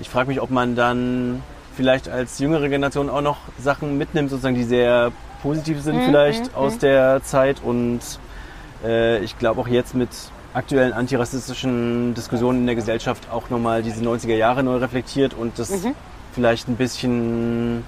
ich 0.00 0.08
frage 0.10 0.28
mich, 0.28 0.40
ob 0.40 0.50
man 0.50 0.74
dann 0.76 1.42
vielleicht 1.76 2.08
als 2.08 2.38
jüngere 2.38 2.68
Generation 2.68 3.08
auch 3.08 3.22
noch 3.22 3.38
Sachen 3.58 3.96
mitnimmt, 3.96 4.30
sozusagen, 4.30 4.54
die 4.54 4.64
sehr 4.64 5.12
positiv 5.44 5.80
sind 5.82 5.96
Mhm, 5.96 6.04
vielleicht 6.06 6.54
aus 6.56 6.78
der 6.78 7.22
Zeit. 7.22 7.58
Und 7.62 8.00
äh, 8.84 9.18
ich 9.22 9.38
glaube 9.38 9.60
auch 9.60 9.68
jetzt 9.68 9.94
mit 9.94 10.08
aktuellen 10.54 10.92
antirassistischen 10.92 12.14
Diskussionen 12.14 12.60
in 12.60 12.66
der 12.66 12.74
Gesellschaft 12.74 13.28
auch 13.30 13.50
nochmal 13.50 13.82
diese 13.82 14.02
90er 14.02 14.34
Jahre 14.36 14.62
neu 14.62 14.76
reflektiert 14.76 15.34
und 15.34 15.58
das 15.58 15.70
Mhm. 15.70 15.94
vielleicht 16.32 16.68
ein 16.68 16.76
bisschen 16.76 17.84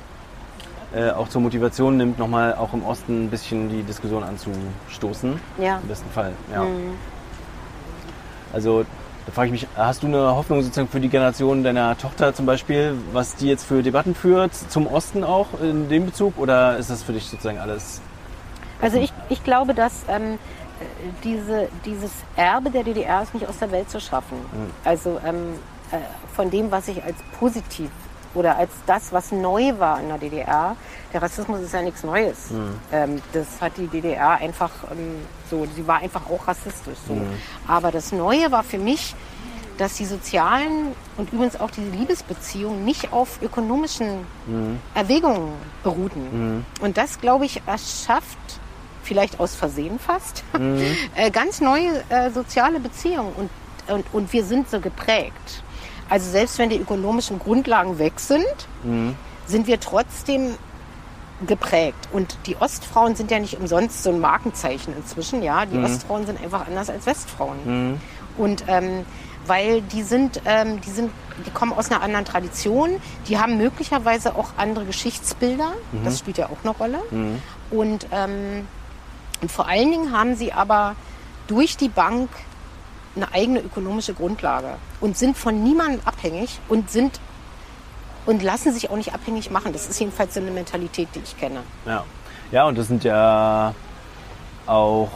äh, 0.95 1.11
auch 1.11 1.29
zur 1.29 1.41
Motivation 1.41 1.97
nimmt, 1.97 2.19
nochmal 2.19 2.55
auch 2.55 2.73
im 2.75 2.85
Osten 2.85 3.25
ein 3.25 3.31
bisschen 3.31 3.69
die 3.71 3.83
Diskussion 3.83 4.23
anzustoßen. 4.23 5.41
Ja. 5.59 5.79
Im 5.83 5.89
besten 5.89 6.11
Fall, 6.11 6.33
ja. 6.53 6.63
Mhm. 6.63 6.93
Also 8.53 8.85
da 9.27 9.33
frage 9.33 9.47
ich 9.47 9.63
mich, 9.63 9.67
hast 9.77 10.05
du 10.05 10.07
eine 10.07 10.37
Hoffnung 10.37 10.63
sozusagen 10.63 10.89
für 10.89 11.01
die 11.01 11.09
Generation 11.09 11.65
deiner 11.65 11.99
Tochter 11.99 12.33
zum 12.33 12.47
Beispiel, 12.47 12.97
was 13.13 13.35
die 13.35 13.49
jetzt 13.49 13.65
für 13.65 13.83
Debatten 13.83 14.15
führt, 14.15 14.55
zum 14.55 14.87
Osten 14.87 15.25
auch 15.25 15.61
in 15.61 15.89
dem 15.89 16.07
Bezug? 16.07 16.39
Oder 16.39 16.77
ist 16.77 16.91
das 16.91 17.03
für 17.03 17.13
dich 17.13 17.25
sozusagen 17.25 17.59
alles? 17.59 18.01
Also 18.81 18.99
ich, 18.99 19.13
ich 19.29 19.43
glaube, 19.43 19.75
dass 19.75 20.05
ähm, 20.09 20.35
äh, 20.35 20.85
diese, 21.25 21.69
dieses 21.85 22.13
Erbe 22.37 22.71
der 22.71 22.85
DDR 22.85 23.23
ist 23.23 23.35
nicht 23.35 23.49
aus 23.49 23.59
der 23.59 23.73
Welt 23.73 23.91
zu 23.91 24.01
schaffen. 24.01 24.37
Also 24.85 25.19
ähm, 25.27 25.55
äh, 25.91 25.97
von 26.33 26.51
dem, 26.51 26.71
was 26.71 26.87
ich 26.87 27.03
als 27.03 27.17
positiv 27.41 27.91
oder 28.37 28.57
als 28.57 28.71
das, 28.87 29.13
was 29.13 29.33
neu 29.33 29.79
war 29.79 30.01
in 30.01 30.09
der 30.09 30.19
DDR, 30.19 30.77
der 31.13 31.23
Rassismus 31.23 31.61
ist 31.61 31.73
ja 31.73 31.83
nichts 31.83 32.05
Neues. 32.05 32.51
Ähm, 32.93 33.23
das 33.33 33.47
hat 33.61 33.73
die 33.77 33.87
DDR 33.87 34.33
einfach 34.33 34.71
ähm, 34.91 35.17
so, 35.51 35.67
sie 35.75 35.87
war 35.87 35.99
einfach 35.99 36.29
auch 36.29 36.47
rassistisch. 36.47 36.99
So. 37.09 37.17
Aber 37.67 37.91
das 37.91 38.13
Neue 38.13 38.53
war 38.53 38.63
für 38.63 38.79
mich, 38.79 39.15
dass 39.79 39.95
die 39.95 40.05
sozialen 40.05 40.93
und 41.17 41.33
übrigens 41.33 41.59
auch 41.59 41.71
diese 41.71 41.89
Liebesbeziehungen 41.91 42.85
nicht 42.85 43.13
auf 43.13 43.41
ökonomischen 43.43 44.27
Erwägungen 44.95 45.53
beruhten. 45.83 46.65
Und 46.81 46.97
das, 46.97 47.21
glaube 47.21 47.45
ich, 47.45 47.63
erschafft, 47.67 48.39
vielleicht 49.03 49.39
aus 49.39 49.55
Versehen 49.55 49.99
fast, 49.99 50.45
äh, 51.15 51.31
ganz 51.31 51.61
neue 51.61 52.03
äh, 52.09 52.31
soziale 52.31 52.81
Beziehungen. 52.81 53.33
Und, 53.35 53.51
und, 53.95 54.07
und 54.13 54.33
wir 54.33 54.45
sind 54.45 54.71
so 54.71 54.81
geprägt. 54.81 55.63
Also 56.09 56.31
selbst 56.31 56.59
wenn 56.59 56.71
die 56.71 56.79
ökonomischen 56.79 57.39
Grundlagen 57.39 57.99
weg 57.99 58.21
sind, 58.21 58.47
sind 59.47 59.67
wir 59.67 59.81
trotzdem 59.81 60.55
geprägt. 61.47 62.09
Und 62.13 62.39
die 62.47 62.57
Ostfrauen 62.57 63.15
sind 63.17 63.31
ja 63.31 63.39
nicht 63.39 63.59
umsonst 63.59 64.03
so 64.03 64.11
ein 64.11 64.21
Markenzeichen 64.21 64.95
inzwischen. 64.97 65.43
Ja, 65.43 65.67
die 65.67 65.77
Ostfrauen 65.85 66.27
sind 66.27 66.41
einfach 66.43 66.67
anders 66.67 66.89
als 66.91 67.07
Westfrauen. 67.07 68.01
Und 68.39 68.65
ähm, 68.69 69.05
weil 69.47 69.83
die 69.83 70.03
sind, 70.03 70.41
ähm, 70.45 70.81
die 70.81 70.91
sind, 70.91 71.11
die 71.47 71.51
kommen 71.51 71.73
aus 71.73 71.91
einer 71.91 72.03
anderen 72.03 72.25
Tradition, 72.25 73.01
die 73.29 73.39
haben 73.39 73.59
möglicherweise 73.59 74.35
auch 74.35 74.51
andere 74.57 74.85
Geschichtsbilder. 74.85 75.73
Das 76.05 76.19
spielt 76.19 76.39
ja 76.39 76.47
auch 76.47 76.59
eine 76.63 76.71
Rolle. 76.71 76.99
Und, 77.71 78.07
ähm, 78.13 78.67
und 79.43 79.53
vor 79.53 79.69
allen 79.69 79.91
Dingen 79.91 80.13
haben 80.13 80.35
sie 80.37 80.53
aber 80.53 80.97
durch 81.49 81.77
die 81.77 81.89
Bank 81.89 82.29
eine 83.17 83.33
eigene 83.33 83.61
ökonomische 83.61 84.15
Grundlage 84.15 84.75
und 85.01 85.17
sind 85.17 85.37
von 85.37 85.63
niemandem 85.63 86.01
abhängig 86.05 86.59
und 86.69 86.91
sind 86.91 87.19
und 88.27 88.43
lassen 88.43 88.73
sich 88.73 88.91
auch 88.91 88.97
nicht 88.97 89.15
abhängig 89.15 89.51
machen. 89.51 89.73
Das 89.73 89.89
ist 89.89 89.99
jedenfalls 89.99 90.35
so 90.35 90.41
eine 90.41 90.51
Mentalität, 90.51 91.09
die 91.15 91.21
ich 91.21 91.37
kenne. 91.39 91.61
Ja. 91.87 92.05
Ja, 92.53 92.65
und 92.67 92.79
das 92.79 92.87
sind 92.89 93.03
ja 93.05 93.75
auch 94.67 95.09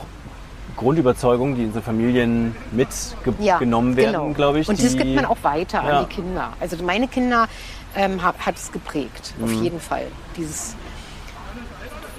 Grundüberzeugungen, 0.77 1.55
die 1.57 1.65
in 1.65 1.73
so 1.73 1.81
Familien 1.81 2.57
mitgenommen 2.73 3.97
werden, 3.97 4.13
genau. 4.13 4.33
glaube 4.33 4.61
ich. 4.61 4.69
Und 4.69 4.83
das 4.83 4.97
gibt 4.97 5.15
man 5.15 5.27
auch 5.27 5.37
weiter 5.43 5.83
Ja. 5.85 5.99
an 6.01 6.07
die 6.09 6.15
Kinder. 6.15 6.53
Also 6.59 6.83
meine 6.83 7.07
Kinder 7.07 7.49
ähm, 7.95 8.23
hat, 8.23 8.35
hat 8.47 8.57
es 8.57 8.73
geprägt, 8.73 9.35
auf 9.43 9.51
Mhm. 9.51 9.63
jeden 9.63 9.81
Fall. 9.81 10.07
Dieses, 10.37 10.75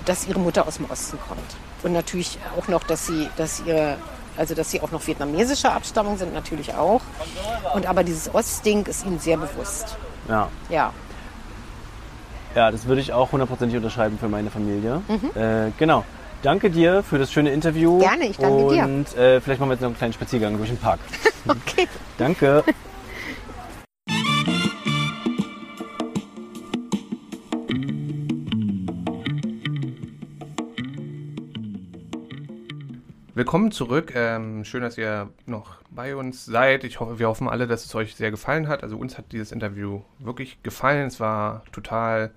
dass 0.05 0.27
ihre 0.27 0.39
Mutter 0.39 0.67
aus 0.67 0.77
dem 0.77 0.89
Osten 0.89 1.17
kommt. 1.27 1.39
Und 1.83 1.93
natürlich 1.93 2.37
auch 2.59 2.67
noch, 2.67 2.83
dass 2.83 3.07
sie, 3.07 3.27
dass 3.37 3.63
ihre, 3.65 3.97
also 4.41 4.55
dass 4.55 4.71
sie 4.71 4.81
auch 4.81 4.89
noch 4.89 5.05
vietnamesischer 5.05 5.71
Abstammung 5.71 6.17
sind, 6.17 6.33
natürlich 6.33 6.73
auch. 6.73 7.01
Und 7.75 7.85
aber 7.85 8.03
dieses 8.03 8.33
Ostding 8.33 8.87
ist 8.87 9.05
ihnen 9.05 9.19
sehr 9.19 9.37
bewusst. 9.37 9.95
Ja. 10.27 10.49
Ja. 10.67 10.91
Ja, 12.55 12.71
das 12.71 12.87
würde 12.87 13.01
ich 13.01 13.13
auch 13.13 13.31
hundertprozentig 13.31 13.77
unterschreiben 13.77 14.17
für 14.17 14.27
meine 14.27 14.49
Familie. 14.49 15.03
Äh, 15.35 15.71
genau. 15.77 16.03
Danke 16.41 16.71
dir 16.71 17.03
für 17.03 17.19
das 17.19 17.31
schöne 17.31 17.51
Interview. 17.51 17.97
Mhm. 17.97 17.99
Gerne, 17.99 18.25
ich 18.25 18.37
danke 18.37 18.73
dir. 18.73 18.83
Und 18.83 19.15
äh, 19.15 19.39
vielleicht 19.41 19.59
machen 19.59 19.69
wir 19.69 19.73
jetzt 19.75 19.81
noch 19.81 19.89
einen 19.89 19.97
kleinen 19.97 20.13
Spaziergang 20.13 20.57
durch 20.57 20.69
den 20.69 20.77
Park. 20.79 20.99
Okay. 21.47 21.87
Danke. 22.19 22.63
Willkommen 33.41 33.71
zurück. 33.71 34.13
Ähm, 34.13 34.63
schön, 34.65 34.83
dass 34.83 34.99
ihr 34.99 35.31
noch 35.47 35.77
bei 35.89 36.15
uns 36.15 36.45
seid. 36.45 36.83
Ich 36.83 36.99
hoffe, 36.99 37.17
wir 37.17 37.27
hoffen 37.27 37.49
alle, 37.49 37.65
dass 37.65 37.83
es 37.83 37.95
euch 37.95 38.13
sehr 38.13 38.29
gefallen 38.29 38.67
hat. 38.67 38.83
Also 38.83 38.97
uns 38.97 39.17
hat 39.17 39.31
dieses 39.31 39.51
Interview 39.51 40.03
wirklich 40.19 40.61
gefallen. 40.61 41.07
Es 41.07 41.19
war 41.19 41.63
total 41.71 42.29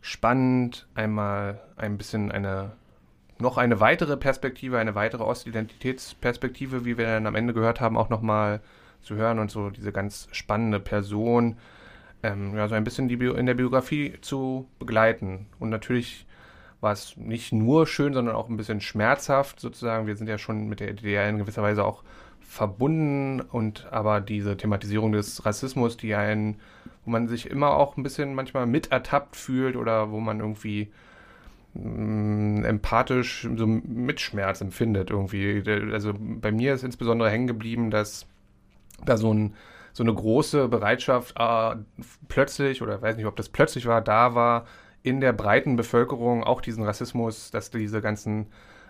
spannend. 0.00 0.88
Einmal 0.94 1.60
ein 1.76 1.98
bisschen 1.98 2.32
eine 2.32 2.72
noch 3.38 3.58
eine 3.58 3.80
weitere 3.80 4.16
Perspektive, 4.16 4.78
eine 4.78 4.94
weitere 4.94 5.24
Ostidentitätsperspektive, 5.24 6.86
wie 6.86 6.96
wir 6.96 7.04
dann 7.04 7.26
am 7.26 7.34
Ende 7.34 7.52
gehört 7.52 7.82
haben, 7.82 7.98
auch 7.98 8.08
nochmal 8.08 8.62
zu 9.02 9.14
hören 9.14 9.38
und 9.38 9.50
so 9.50 9.68
diese 9.68 9.92
ganz 9.92 10.26
spannende 10.32 10.80
Person, 10.80 11.58
ähm, 12.22 12.56
ja, 12.56 12.66
so 12.66 12.74
ein 12.74 12.84
bisschen 12.84 13.08
die 13.08 13.18
Bio 13.18 13.34
in 13.34 13.44
der 13.44 13.52
Biografie 13.52 14.14
zu 14.22 14.66
begleiten. 14.78 15.48
Und 15.58 15.68
natürlich 15.68 16.25
war 16.86 16.92
es 16.92 17.16
nicht 17.16 17.52
nur 17.52 17.88
schön, 17.88 18.14
sondern 18.14 18.36
auch 18.36 18.48
ein 18.48 18.56
bisschen 18.56 18.80
schmerzhaft 18.80 19.58
sozusagen. 19.58 20.06
Wir 20.06 20.16
sind 20.16 20.28
ja 20.28 20.38
schon 20.38 20.68
mit 20.68 20.78
der 20.78 20.92
DDR 20.92 21.28
in 21.28 21.38
gewisser 21.38 21.64
Weise 21.64 21.84
auch 21.84 22.04
verbunden 22.40 23.40
und 23.40 23.88
aber 23.90 24.20
diese 24.20 24.56
Thematisierung 24.56 25.10
des 25.10 25.44
Rassismus, 25.44 25.96
die 25.96 26.14
einen, 26.14 26.60
wo 27.04 27.10
man 27.10 27.26
sich 27.26 27.50
immer 27.50 27.70
auch 27.70 27.96
ein 27.96 28.04
bisschen 28.04 28.36
manchmal 28.36 28.66
mit 28.66 28.92
ertappt 28.92 29.34
fühlt 29.34 29.74
oder 29.74 30.12
wo 30.12 30.20
man 30.20 30.38
irgendwie 30.38 30.92
mh, 31.74 32.64
empathisch 32.68 33.48
so 33.56 33.66
Mitschmerz 33.66 34.60
empfindet 34.60 35.10
irgendwie. 35.10 35.64
Also 35.92 36.14
bei 36.16 36.52
mir 36.52 36.72
ist 36.72 36.84
insbesondere 36.84 37.30
hängen 37.30 37.48
geblieben, 37.48 37.90
dass 37.90 38.26
da 39.04 39.16
so, 39.16 39.34
ein, 39.34 39.54
so 39.92 40.04
eine 40.04 40.14
große 40.14 40.68
Bereitschaft 40.68 41.34
äh, 41.36 41.74
plötzlich, 42.28 42.80
oder 42.80 43.02
weiß 43.02 43.16
nicht, 43.16 43.26
ob 43.26 43.34
das 43.34 43.48
plötzlich 43.48 43.86
war, 43.86 44.00
da 44.02 44.36
war, 44.36 44.66
in 45.06 45.20
der 45.20 45.32
breiten 45.32 45.76
Bevölkerung 45.76 46.42
auch 46.42 46.60
diesen 46.60 46.82
Rassismus, 46.82 47.52
dass 47.52 47.70
diese 47.70 48.00
ganzen 48.00 48.48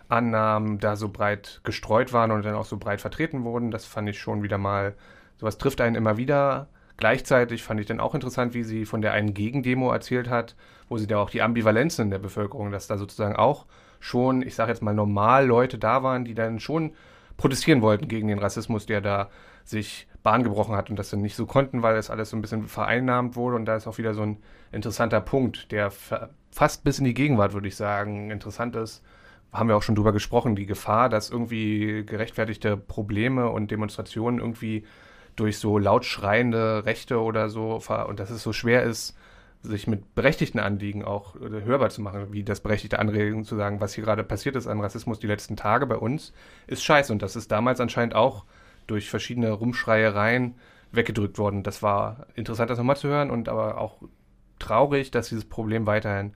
Annahmen 0.09 0.79
da 0.79 0.95
so 0.95 1.09
breit 1.09 1.61
gestreut 1.63 2.11
waren 2.11 2.31
und 2.31 2.43
dann 2.43 2.55
auch 2.55 2.65
so 2.65 2.77
breit 2.77 3.01
vertreten 3.01 3.43
wurden. 3.43 3.69
Das 3.69 3.85
fand 3.85 4.09
ich 4.09 4.19
schon 4.19 4.41
wieder 4.41 4.57
mal, 4.57 4.95
sowas 5.35 5.59
trifft 5.59 5.79
einen 5.79 5.95
immer 5.95 6.17
wieder. 6.17 6.69
Gleichzeitig 6.97 7.61
fand 7.61 7.79
ich 7.79 7.85
dann 7.85 7.99
auch 7.99 8.15
interessant, 8.15 8.55
wie 8.55 8.63
sie 8.63 8.85
von 8.85 9.03
der 9.03 9.13
einen 9.13 9.35
Gegendemo 9.35 9.91
erzählt 9.91 10.27
hat, 10.27 10.55
wo 10.89 10.97
sie 10.97 11.05
da 11.05 11.19
auch 11.19 11.29
die 11.29 11.43
Ambivalenzen 11.43 12.05
in 12.05 12.09
der 12.09 12.17
Bevölkerung, 12.17 12.71
dass 12.71 12.87
da 12.87 12.97
sozusagen 12.97 13.35
auch 13.35 13.67
schon, 13.99 14.41
ich 14.41 14.55
sage 14.55 14.71
jetzt 14.71 14.81
mal 14.81 14.95
normal 14.95 15.45
Leute 15.45 15.77
da 15.77 16.01
waren, 16.01 16.25
die 16.25 16.33
dann 16.33 16.59
schon 16.59 16.93
protestieren 17.37 17.83
wollten 17.83 18.07
gegen 18.07 18.27
den 18.27 18.39
Rassismus, 18.39 18.87
der 18.87 19.01
da 19.01 19.29
sich 19.69 20.07
Bahn 20.23 20.43
gebrochen 20.43 20.75
hat 20.75 20.89
und 20.89 20.97
das 20.97 21.09
dann 21.09 21.21
nicht 21.21 21.35
so 21.35 21.45
konnten, 21.45 21.83
weil 21.83 21.95
das 21.95 22.09
alles 22.09 22.29
so 22.29 22.37
ein 22.37 22.41
bisschen 22.41 22.67
vereinnahmt 22.67 23.35
wurde. 23.35 23.55
Und 23.55 23.65
da 23.65 23.75
ist 23.75 23.87
auch 23.87 23.97
wieder 23.97 24.13
so 24.13 24.23
ein 24.23 24.37
interessanter 24.71 25.21
Punkt, 25.21 25.71
der 25.71 25.91
fast 26.51 26.83
bis 26.83 26.99
in 26.99 27.05
die 27.05 27.13
Gegenwart, 27.13 27.53
würde 27.53 27.67
ich 27.67 27.75
sagen, 27.75 28.31
interessant 28.31 28.75
ist. 28.75 29.03
Haben 29.53 29.69
wir 29.69 29.77
auch 29.77 29.83
schon 29.83 29.95
drüber 29.95 30.11
gesprochen, 30.11 30.55
die 30.55 30.65
Gefahr, 30.65 31.07
dass 31.09 31.29
irgendwie 31.29 32.03
gerechtfertigte 32.05 32.75
Probleme 32.75 33.49
und 33.49 33.71
Demonstrationen 33.71 34.39
irgendwie 34.39 34.85
durch 35.35 35.59
so 35.59 35.77
laut 35.77 36.03
schreiende 36.03 36.85
Rechte 36.85 37.21
oder 37.21 37.47
so 37.49 37.81
und 38.07 38.19
dass 38.19 38.29
es 38.29 38.43
so 38.43 38.51
schwer 38.51 38.83
ist, 38.83 39.15
sich 39.61 39.87
mit 39.87 40.15
berechtigten 40.15 40.59
Anliegen 40.59 41.03
auch 41.03 41.35
äh, 41.35 41.63
hörbar 41.63 41.89
zu 41.89 42.01
machen, 42.01 42.31
wie 42.31 42.43
das 42.43 42.59
berechtigte 42.59 42.99
Anregen 42.99 43.43
zu 43.43 43.55
sagen, 43.55 43.81
was 43.81 43.93
hier 43.93 44.03
gerade 44.03 44.23
passiert 44.23 44.55
ist 44.55 44.67
an 44.67 44.79
Rassismus 44.79 45.19
die 45.19 45.27
letzten 45.27 45.55
Tage 45.55 45.85
bei 45.85 45.95
uns, 45.95 46.33
ist 46.67 46.83
scheiße. 46.83 47.11
Und 47.11 47.21
das 47.21 47.35
ist 47.35 47.51
damals 47.51 47.79
anscheinend 47.79 48.15
auch 48.15 48.45
durch 48.87 49.09
verschiedene 49.09 49.51
Rumschreiereien 49.51 50.55
weggedrückt 50.91 51.37
worden. 51.37 51.63
Das 51.63 51.83
war 51.83 52.27
interessant, 52.35 52.69
das 52.69 52.77
nochmal 52.77 52.97
zu 52.97 53.07
hören 53.07 53.29
und 53.29 53.49
aber 53.49 53.79
auch 53.79 53.97
traurig, 54.59 55.11
dass 55.11 55.29
dieses 55.29 55.45
Problem 55.45 55.85
weiterhin 55.85 56.33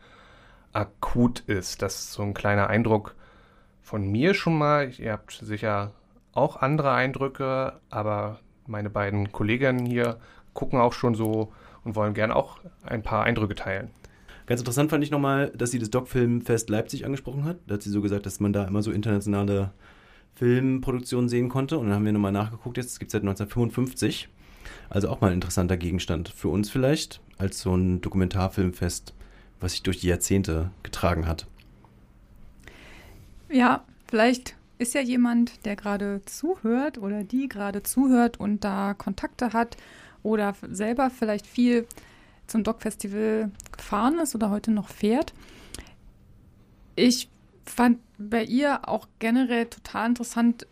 akut 0.74 1.40
ist. 1.42 1.82
Das 1.82 1.96
ist 1.96 2.14
so 2.14 2.24
ein 2.24 2.34
kleiner 2.34 2.68
Eindruck 2.68 3.16
von 3.82 4.10
mir 4.10 4.34
schon 4.34 4.58
mal. 4.58 4.92
Ihr 4.98 5.14
habt 5.14 5.32
sicher 5.32 5.94
auch 6.34 6.58
andere 6.58 6.92
Eindrücke, 6.92 7.80
aber 7.90 8.40
meine 8.68 8.90
beiden 8.90 9.32
Kolleginnen 9.32 9.86
hier 9.86 10.20
gucken 10.54 10.80
auch 10.80 10.94
schon 10.94 11.16
so 11.16 11.52
und 11.84 11.96
wollen 11.96 12.14
gerne 12.14 12.36
auch 12.36 12.60
ein 12.84 13.04
paar 13.04 13.24
Eindrücke 13.24 13.56
teilen. 13.56 13.92
Ganz 14.46 14.62
interessant 14.62 14.90
fand 14.90 15.04
ich 15.04 15.12
nochmal, 15.12 15.52
dass 15.56 15.72
sie 15.72 15.80
das 15.80 15.90
Doc-Filmfest 15.90 16.70
Leipzig 16.70 17.06
angesprochen 17.06 17.46
hat. 17.46 17.58
Da 17.68 17.76
hat 17.76 17.82
sie 17.82 17.90
so 17.90 18.02
gesagt, 18.02 18.26
dass 18.26 18.40
man 18.40 18.54
da 18.54 18.66
immer 18.66 18.82
so 18.82 18.92
internationale 18.92 19.72
Filmproduktionen 20.36 21.30
sehen 21.30 21.50
konnte. 21.50 21.78
Und 21.78 21.88
dann 21.88 21.96
haben 21.96 22.06
wir 22.06 22.12
nochmal 22.12 22.32
nachgeguckt, 22.32 22.78
jetzt 22.78 23.00
gibt 23.00 23.10
es 23.10 23.14
seit 23.14 23.24
1955. 23.24 24.30
Also 24.90 25.10
auch 25.10 25.22
mal 25.22 25.28
ein 25.28 25.36
interessanter 25.36 25.78
Gegenstand 25.78 26.30
für 26.30 26.50
uns 26.50 26.70
vielleicht, 26.70 27.22
als 27.38 27.62
so 27.62 27.76
ein 27.76 28.02
Dokumentarfilmfest, 28.02 29.14
was 29.60 29.72
sich 29.74 29.84
durch 29.84 30.00
die 30.00 30.08
Jahrzehnte 30.08 30.72
getragen 30.84 31.28
hat. 31.28 31.48
Ja, 33.50 33.84
vielleicht 34.08 34.56
ist 34.78 34.94
ja 34.96 35.02
jemand, 35.02 35.66
der 35.66 35.76
gerade 35.76 36.22
zuhört 36.26 36.98
oder 36.98 37.24
die 37.24 37.48
gerade 37.48 37.84
zuhört 37.84 38.40
und 38.40 38.64
da 38.64 38.94
Kontakte 38.94 39.54
hat 39.54 39.78
oder 40.24 40.56
selber 40.70 41.10
vielleicht 41.10 41.46
viel 41.46 41.86
zum 42.48 42.64
Doc-Festival 42.64 43.52
gefahren 43.72 44.20
ist 44.20 44.36
oder 44.36 44.50
heute 44.50 44.72
noch 44.72 44.90
fährt. 44.90 45.34
Ich 46.96 47.30
fand 47.66 48.00
bei 48.18 48.44
ihr 48.44 48.88
auch 48.88 49.08
generell 49.20 49.66
total 49.68 50.10
interessant, 50.10 50.68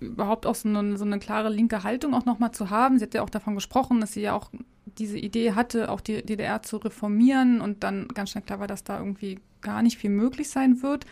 überhaupt 0.00 0.46
auch 0.46 0.54
so 0.54 0.68
eine, 0.68 0.96
so 0.96 1.04
eine 1.04 1.18
klare 1.18 1.48
linke 1.48 1.84
Haltung 1.84 2.14
auch 2.14 2.24
nochmal 2.24 2.52
zu 2.52 2.70
haben. 2.70 2.98
Sie 2.98 3.04
hat 3.04 3.14
ja 3.14 3.22
auch 3.22 3.30
davon 3.30 3.54
gesprochen, 3.54 4.00
dass 4.00 4.12
sie 4.12 4.22
ja 4.22 4.34
auch 4.34 4.50
diese 4.98 5.18
Idee 5.18 5.52
hatte, 5.52 5.90
auch 5.90 6.00
die 6.00 6.22
DDR 6.22 6.62
zu 6.62 6.78
reformieren 6.78 7.60
und 7.60 7.84
dann 7.84 8.08
ganz 8.08 8.30
schnell 8.30 8.42
klar 8.42 8.60
war, 8.60 8.66
dass 8.66 8.84
da 8.84 8.98
irgendwie 8.98 9.38
gar 9.60 9.82
nicht 9.82 9.98
viel 9.98 10.10
möglich 10.10 10.50
sein 10.50 10.82
wird. 10.82 11.06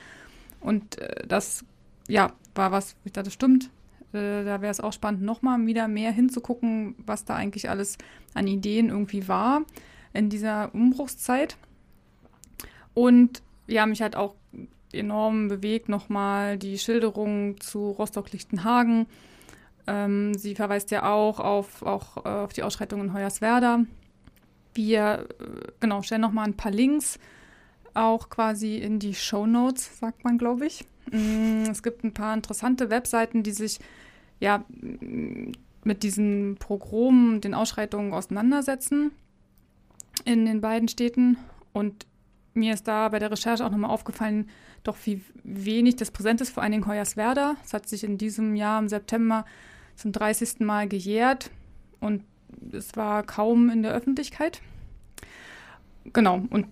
Und 0.60 0.98
äh, 0.98 1.26
das, 1.26 1.64
ja, 2.08 2.32
war 2.54 2.72
was, 2.72 2.96
ich 3.04 3.12
dachte, 3.12 3.30
stimmt, 3.30 3.70
äh, 4.12 4.44
da 4.44 4.60
wäre 4.60 4.70
es 4.70 4.80
auch 4.80 4.92
spannend, 4.92 5.22
nochmal 5.22 5.64
wieder 5.66 5.88
mehr 5.88 6.10
hinzugucken, 6.10 6.96
was 7.06 7.24
da 7.24 7.36
eigentlich 7.36 7.70
alles 7.70 7.96
an 8.34 8.46
Ideen 8.46 8.88
irgendwie 8.88 9.28
war 9.28 9.62
in 10.12 10.28
dieser 10.28 10.74
Umbruchszeit. 10.74 11.56
Und 12.92 13.42
ja, 13.66 13.86
mich 13.86 14.02
hat 14.02 14.16
auch 14.16 14.34
enorm 14.92 15.48
bewegt 15.48 15.88
nochmal 15.88 16.58
die 16.58 16.78
Schilderung 16.78 17.60
zu 17.60 17.90
Rostock-Lichtenhagen. 17.90 19.06
Ähm, 19.86 20.34
sie 20.34 20.54
verweist 20.54 20.90
ja 20.90 21.10
auch 21.10 21.40
auf, 21.40 21.82
auch, 21.82 22.24
äh, 22.24 22.28
auf 22.28 22.52
die 22.52 22.62
Ausschreitungen 22.62 23.08
in 23.08 23.14
Hoyerswerda. 23.14 23.84
Wir 24.74 25.26
äh, 25.40 25.72
genau, 25.80 26.02
stellen 26.02 26.20
nochmal 26.20 26.46
ein 26.46 26.56
paar 26.56 26.72
Links 26.72 27.18
auch 27.94 28.28
quasi 28.28 28.76
in 28.76 28.98
die 28.98 29.14
Show 29.14 29.46
Notes, 29.46 29.98
sagt 29.98 30.24
man, 30.24 30.38
glaube 30.38 30.66
ich. 30.66 30.84
Mm, 31.10 31.64
es 31.70 31.82
gibt 31.82 32.04
ein 32.04 32.14
paar 32.14 32.34
interessante 32.34 32.90
Webseiten, 32.90 33.42
die 33.42 33.52
sich 33.52 33.78
ja 34.38 34.64
mit 35.82 36.02
diesen 36.02 36.56
Pogromen, 36.58 37.40
den 37.40 37.54
Ausschreitungen 37.54 38.12
auseinandersetzen 38.12 39.12
in 40.24 40.44
den 40.44 40.60
beiden 40.60 40.88
Städten. 40.88 41.36
Und 41.72 42.06
mir 42.54 42.74
ist 42.74 42.88
da 42.88 43.08
bei 43.08 43.18
der 43.18 43.30
Recherche 43.30 43.64
auch 43.64 43.70
nochmal 43.70 43.90
aufgefallen, 43.90 44.48
doch 44.82 44.96
wie 45.04 45.22
wenig 45.44 45.96
das 45.96 46.10
präsent 46.10 46.40
ist, 46.40 46.50
vor 46.50 46.62
allen 46.62 46.72
Dingen 46.72 46.86
Hoyerswerda. 46.86 47.56
Es 47.64 47.72
hat 47.74 47.88
sich 47.88 48.04
in 48.04 48.18
diesem 48.18 48.56
Jahr 48.56 48.78
im 48.78 48.88
September 48.88 49.44
zum 49.96 50.12
30. 50.12 50.60
Mal 50.60 50.88
gejährt 50.88 51.50
und 52.00 52.24
es 52.72 52.96
war 52.96 53.22
kaum 53.22 53.70
in 53.70 53.82
der 53.82 53.92
Öffentlichkeit. 53.92 54.60
Genau, 56.12 56.42
und 56.50 56.66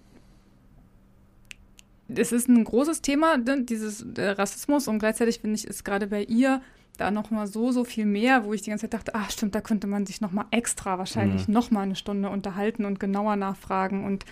es 2.09 2.33
ist 2.33 2.49
ein 2.49 2.65
großes 2.65 3.03
Thema, 3.03 3.37
ne, 3.37 3.65
dieses 3.65 4.05
Rassismus 4.17 4.89
und 4.89 4.99
gleichzeitig 4.99 5.41
finde 5.41 5.57
ich, 5.57 5.67
ist 5.67 5.85
gerade 5.85 6.07
bei 6.07 6.23
ihr 6.23 6.63
da 6.97 7.11
noch 7.11 7.31
mal 7.31 7.47
so, 7.47 7.71
so 7.71 7.85
viel 7.85 8.07
mehr, 8.07 8.45
wo 8.45 8.55
ich 8.55 8.63
die 8.63 8.71
ganze 8.71 8.85
Zeit 8.85 8.95
dachte, 8.95 9.15
ach 9.15 9.31
stimmt, 9.31 9.55
da 9.55 9.61
könnte 9.61 9.87
man 9.87 10.07
sich 10.07 10.21
noch 10.21 10.33
mal 10.33 10.47
extra 10.51 10.99
wahrscheinlich 10.99 11.47
mhm. 11.47 11.55
noch 11.55 11.71
mal 11.71 11.83
eine 11.83 11.95
Stunde 11.95 12.31
unterhalten 12.31 12.85
und 12.85 12.99
genauer 12.99 13.37
nachfragen 13.37 14.05
und 14.05 14.25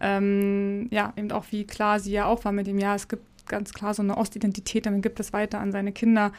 ähm, 0.00 0.88
ja, 0.90 1.12
eben 1.16 1.30
auch 1.32 1.46
wie 1.50 1.64
klar 1.64 2.00
sie 2.00 2.12
ja 2.12 2.26
auch 2.26 2.44
war 2.44 2.52
mit 2.52 2.66
dem, 2.66 2.78
ja, 2.78 2.94
es 2.94 3.08
gibt 3.08 3.24
ganz 3.46 3.72
klar 3.72 3.94
so 3.94 4.02
eine 4.02 4.16
Ostidentität, 4.16 4.86
damit 4.86 5.02
gibt 5.02 5.20
es 5.20 5.32
weiter 5.32 5.60
an 5.60 5.72
seine 5.72 5.92
Kinder 5.92 6.32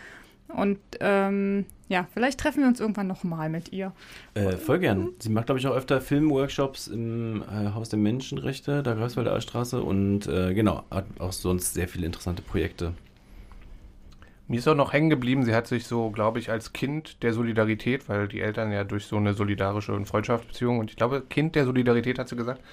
und 0.50 0.80
ähm, 1.00 1.66
ja, 1.90 2.08
vielleicht 2.14 2.40
treffen 2.40 2.62
wir 2.62 2.68
uns 2.68 2.80
irgendwann 2.80 3.08
nochmal 3.08 3.50
mit 3.50 3.72
ihr. 3.72 3.94
Äh, 4.34 4.54
voll 4.54 4.80
gern. 4.80 5.10
Sie 5.20 5.30
macht, 5.30 5.46
glaube 5.46 5.60
ich, 5.60 5.68
auch 5.68 5.76
öfter 5.76 6.02
Filmworkshops 6.02 6.88
im 6.88 7.44
äh, 7.44 7.74
Haus 7.74 7.90
der 7.90 8.00
Menschenrechte, 8.00 8.84
der 8.84 8.96
Greifswalder 8.96 9.40
Straße 9.42 9.82
und 9.82 10.28
äh, 10.28 10.54
genau, 10.54 10.84
hat 10.92 11.06
auch 11.20 11.32
sonst 11.32 11.74
sehr 11.76 11.88
viele 11.88 12.06
interessante 12.06 12.42
Projekte. 12.42 12.94
Mir 14.48 14.58
ist 14.58 14.68
auch 14.68 14.76
noch 14.76 14.94
hängen 14.94 15.12
geblieben, 15.12 15.46
sie 15.46 15.54
hat 15.54 15.68
sich 15.68 15.86
so, 15.86 16.10
glaube 16.10 16.40
ich, 16.40 16.50
als 16.50 16.74
Kind 16.74 17.22
der 17.22 17.34
Solidarität, 17.34 18.10
weil 18.10 18.28
die 18.28 18.42
Eltern 18.42 18.72
ja 18.72 18.84
durch 18.84 19.06
so 19.06 19.18
eine 19.18 19.36
solidarische 19.36 19.94
und 19.94 20.08
Freundschaftsbeziehung 20.08 20.80
und 20.80 20.90
ich 20.90 20.98
glaube, 20.98 21.22
Kind 21.22 21.54
der 21.56 21.66
Solidarität 21.66 22.18
hat 22.18 22.30
sie 22.30 22.36
gesagt. 22.36 22.64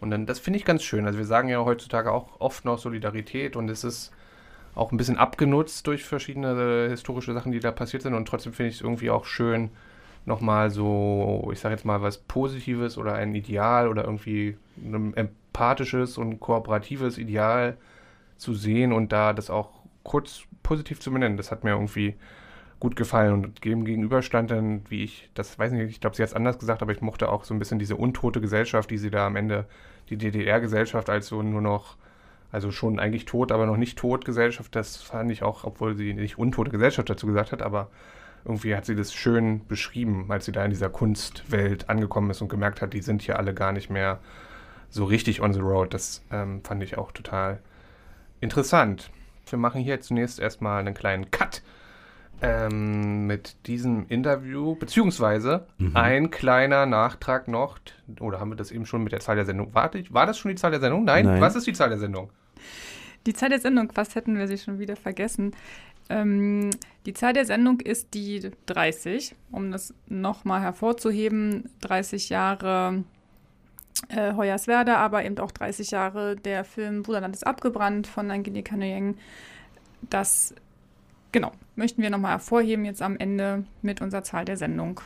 Und 0.00 0.10
dann, 0.10 0.26
das 0.26 0.38
finde 0.38 0.58
ich 0.58 0.64
ganz 0.64 0.82
schön. 0.82 1.06
Also 1.06 1.18
wir 1.18 1.26
sagen 1.26 1.48
ja 1.48 1.64
heutzutage 1.64 2.12
auch 2.12 2.40
oft 2.40 2.64
noch 2.64 2.78
Solidarität 2.78 3.56
und 3.56 3.68
es 3.68 3.84
ist 3.84 4.12
auch 4.74 4.92
ein 4.92 4.96
bisschen 4.96 5.16
abgenutzt 5.16 5.86
durch 5.86 6.04
verschiedene 6.04 6.88
historische 6.88 7.34
Sachen, 7.34 7.50
die 7.52 7.60
da 7.60 7.72
passiert 7.72 8.02
sind. 8.02 8.14
Und 8.14 8.28
trotzdem 8.28 8.52
finde 8.52 8.70
ich 8.70 8.76
es 8.76 8.80
irgendwie 8.80 9.10
auch 9.10 9.24
schön, 9.24 9.70
nochmal 10.24 10.70
so, 10.70 11.50
ich 11.52 11.58
sage 11.58 11.74
jetzt 11.74 11.84
mal, 11.84 12.02
was 12.02 12.18
Positives 12.18 12.96
oder 12.96 13.14
ein 13.14 13.34
Ideal 13.34 13.88
oder 13.88 14.04
irgendwie 14.04 14.56
ein 14.76 15.14
empathisches 15.14 16.18
und 16.18 16.38
kooperatives 16.38 17.18
Ideal 17.18 17.76
zu 18.36 18.54
sehen 18.54 18.92
und 18.92 19.10
da 19.10 19.32
das 19.32 19.50
auch 19.50 19.70
kurz 20.04 20.42
positiv 20.62 21.00
zu 21.00 21.10
benennen. 21.10 21.36
Das 21.36 21.50
hat 21.50 21.64
mir 21.64 21.70
irgendwie 21.70 22.14
gut 22.80 22.94
gefallen 22.94 23.32
und 23.32 23.64
dem 23.64 23.84
gegenüberstand 23.84 24.50
dann, 24.50 24.82
wie 24.88 25.02
ich, 25.02 25.30
das 25.34 25.58
weiß 25.58 25.72
nicht, 25.72 25.90
ich 25.90 26.00
glaube, 26.00 26.14
sie 26.14 26.22
hat 26.22 26.30
es 26.30 26.34
anders 26.34 26.58
gesagt, 26.58 26.82
aber 26.82 26.92
ich 26.92 27.00
mochte 27.00 27.28
auch 27.28 27.44
so 27.44 27.52
ein 27.52 27.58
bisschen 27.58 27.78
diese 27.78 27.96
untote 27.96 28.40
Gesellschaft, 28.40 28.90
die 28.90 28.98
sie 28.98 29.10
da 29.10 29.26
am 29.26 29.36
Ende, 29.36 29.66
die 30.10 30.16
DDR-Gesellschaft 30.16 31.10
als 31.10 31.26
so 31.26 31.42
nur 31.42 31.60
noch, 31.60 31.96
also 32.52 32.70
schon 32.70 33.00
eigentlich 33.00 33.24
tot, 33.24 33.50
aber 33.50 33.66
noch 33.66 33.76
nicht 33.76 33.98
tot 33.98 34.24
Gesellschaft, 34.24 34.76
das 34.76 34.96
fand 34.96 35.30
ich 35.32 35.42
auch, 35.42 35.64
obwohl 35.64 35.96
sie 35.96 36.14
nicht 36.14 36.38
untote 36.38 36.70
Gesellschaft 36.70 37.10
dazu 37.10 37.26
gesagt 37.26 37.52
hat, 37.52 37.62
aber 37.62 37.90
irgendwie 38.44 38.74
hat 38.76 38.86
sie 38.86 38.94
das 38.94 39.12
schön 39.12 39.66
beschrieben, 39.66 40.26
als 40.28 40.44
sie 40.44 40.52
da 40.52 40.64
in 40.64 40.70
dieser 40.70 40.88
Kunstwelt 40.88 41.90
angekommen 41.90 42.30
ist 42.30 42.40
und 42.40 42.48
gemerkt 42.48 42.80
hat, 42.80 42.92
die 42.92 43.02
sind 43.02 43.22
hier 43.22 43.38
alle 43.38 43.54
gar 43.54 43.72
nicht 43.72 43.90
mehr 43.90 44.20
so 44.88 45.04
richtig 45.04 45.42
on 45.42 45.52
the 45.52 45.60
road. 45.60 45.92
Das 45.92 46.22
ähm, 46.30 46.62
fand 46.62 46.82
ich 46.82 46.96
auch 46.96 47.12
total 47.12 47.58
interessant. 48.40 49.10
Wir 49.50 49.58
machen 49.58 49.82
hier 49.82 50.00
zunächst 50.00 50.38
erstmal 50.38 50.80
einen 50.80 50.94
kleinen 50.94 51.30
Cut 51.30 51.62
ähm, 52.42 53.26
mit 53.26 53.66
diesem 53.66 54.06
Interview, 54.08 54.74
beziehungsweise 54.76 55.66
mhm. 55.78 55.96
ein 55.96 56.30
kleiner 56.30 56.86
Nachtrag 56.86 57.48
noch, 57.48 57.78
oder 58.20 58.40
haben 58.40 58.50
wir 58.50 58.56
das 58.56 58.70
eben 58.70 58.86
schon 58.86 59.02
mit 59.02 59.12
der 59.12 59.20
Zahl 59.20 59.36
der 59.36 59.44
Sendung? 59.44 59.74
Warte, 59.74 60.02
war 60.10 60.26
das 60.26 60.38
schon 60.38 60.50
die 60.50 60.56
Zahl 60.56 60.70
der 60.70 60.80
Sendung? 60.80 61.04
Nein. 61.04 61.26
Nein. 61.26 61.40
Was 61.40 61.56
ist 61.56 61.66
die 61.66 61.72
Zahl 61.72 61.88
der 61.88 61.98
Sendung? 61.98 62.30
Die 63.26 63.34
Zahl 63.34 63.48
der 63.50 63.60
Sendung, 63.60 63.90
was 63.94 64.14
hätten 64.14 64.38
wir 64.38 64.46
sie 64.46 64.58
schon 64.58 64.78
wieder 64.78 64.96
vergessen? 64.96 65.52
Ähm, 66.08 66.70
die 67.06 67.12
Zahl 67.12 67.32
der 67.32 67.44
Sendung 67.44 67.80
ist 67.80 68.14
die 68.14 68.50
30, 68.66 69.34
um 69.50 69.70
das 69.70 69.94
nochmal 70.06 70.60
hervorzuheben. 70.60 71.68
30 71.80 72.28
Jahre 72.30 73.04
äh, 74.08 74.34
Hoyerswerda, 74.34 74.96
aber 74.96 75.24
eben 75.24 75.38
auch 75.38 75.50
30 75.50 75.90
Jahre 75.90 76.36
der 76.36 76.64
Film 76.64 77.02
Bruderland 77.02 77.34
ist 77.34 77.46
abgebrannt 77.46 78.06
von 78.06 78.30
Angelika 78.30 78.76
Nguyen. 78.76 79.18
Das, 80.08 80.54
genau, 81.32 81.52
möchten 81.76 82.02
wir 82.02 82.10
nochmal 82.10 82.32
hervorheben 82.32 82.84
jetzt 82.84 83.00
am 83.02 83.16
Ende 83.16 83.64
mit 83.82 84.00
unserer 84.00 84.22
Zahl 84.22 84.44
der 84.44 84.56
Sendung. 84.56 85.00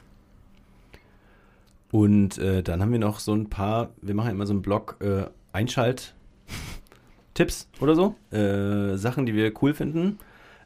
Und 1.90 2.36
äh, 2.38 2.62
dann 2.62 2.80
haben 2.80 2.92
wir 2.92 2.98
noch 2.98 3.20
so 3.20 3.34
ein 3.34 3.50
paar, 3.50 3.90
wir 4.00 4.14
machen 4.14 4.30
immer 4.30 4.46
so 4.46 4.54
einen 4.54 4.62
Blog 4.62 4.96
äh, 5.00 5.24
Einschalt-Tipps 5.52 7.68
oder 7.80 7.94
so, 7.94 8.14
äh, 8.30 8.96
Sachen, 8.96 9.26
die 9.26 9.34
wir 9.34 9.52
cool 9.62 9.74
finden. 9.74 10.18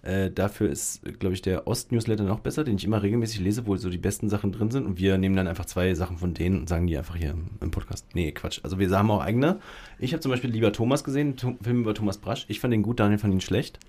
Äh, 0.06 0.30
dafür 0.30 0.70
ist, 0.70 1.00
glaube 1.18 1.34
ich, 1.34 1.42
der 1.42 1.66
Ost-Newsletter 1.66 2.22
noch 2.22 2.38
besser, 2.38 2.62
den 2.62 2.76
ich 2.76 2.84
immer 2.84 3.02
regelmäßig 3.02 3.40
lese, 3.40 3.66
wo 3.66 3.76
so 3.76 3.90
die 3.90 3.98
besten 3.98 4.28
Sachen 4.28 4.52
drin 4.52 4.70
sind. 4.70 4.86
Und 4.86 4.98
wir 4.98 5.18
nehmen 5.18 5.34
dann 5.34 5.48
einfach 5.48 5.64
zwei 5.64 5.92
Sachen 5.94 6.18
von 6.18 6.32
denen 6.32 6.60
und 6.60 6.68
sagen 6.68 6.86
die 6.86 6.96
einfach 6.96 7.16
hier 7.16 7.32
im, 7.32 7.48
im 7.60 7.72
Podcast. 7.72 8.06
Nee, 8.14 8.30
Quatsch. 8.30 8.60
Also 8.62 8.78
wir 8.78 8.88
haben 8.90 9.10
auch 9.10 9.20
eigene. 9.20 9.58
Ich 9.98 10.12
habe 10.12 10.20
zum 10.20 10.30
Beispiel 10.30 10.50
lieber 10.50 10.72
Thomas 10.72 11.02
gesehen, 11.02 11.36
Film 11.36 11.80
über 11.80 11.92
Thomas 11.92 12.18
Brasch. 12.18 12.44
Ich 12.46 12.60
fand 12.60 12.72
ihn 12.72 12.84
gut, 12.84 13.00
Daniel 13.00 13.18
fand 13.18 13.34
ihn 13.34 13.40
schlecht. 13.40 13.80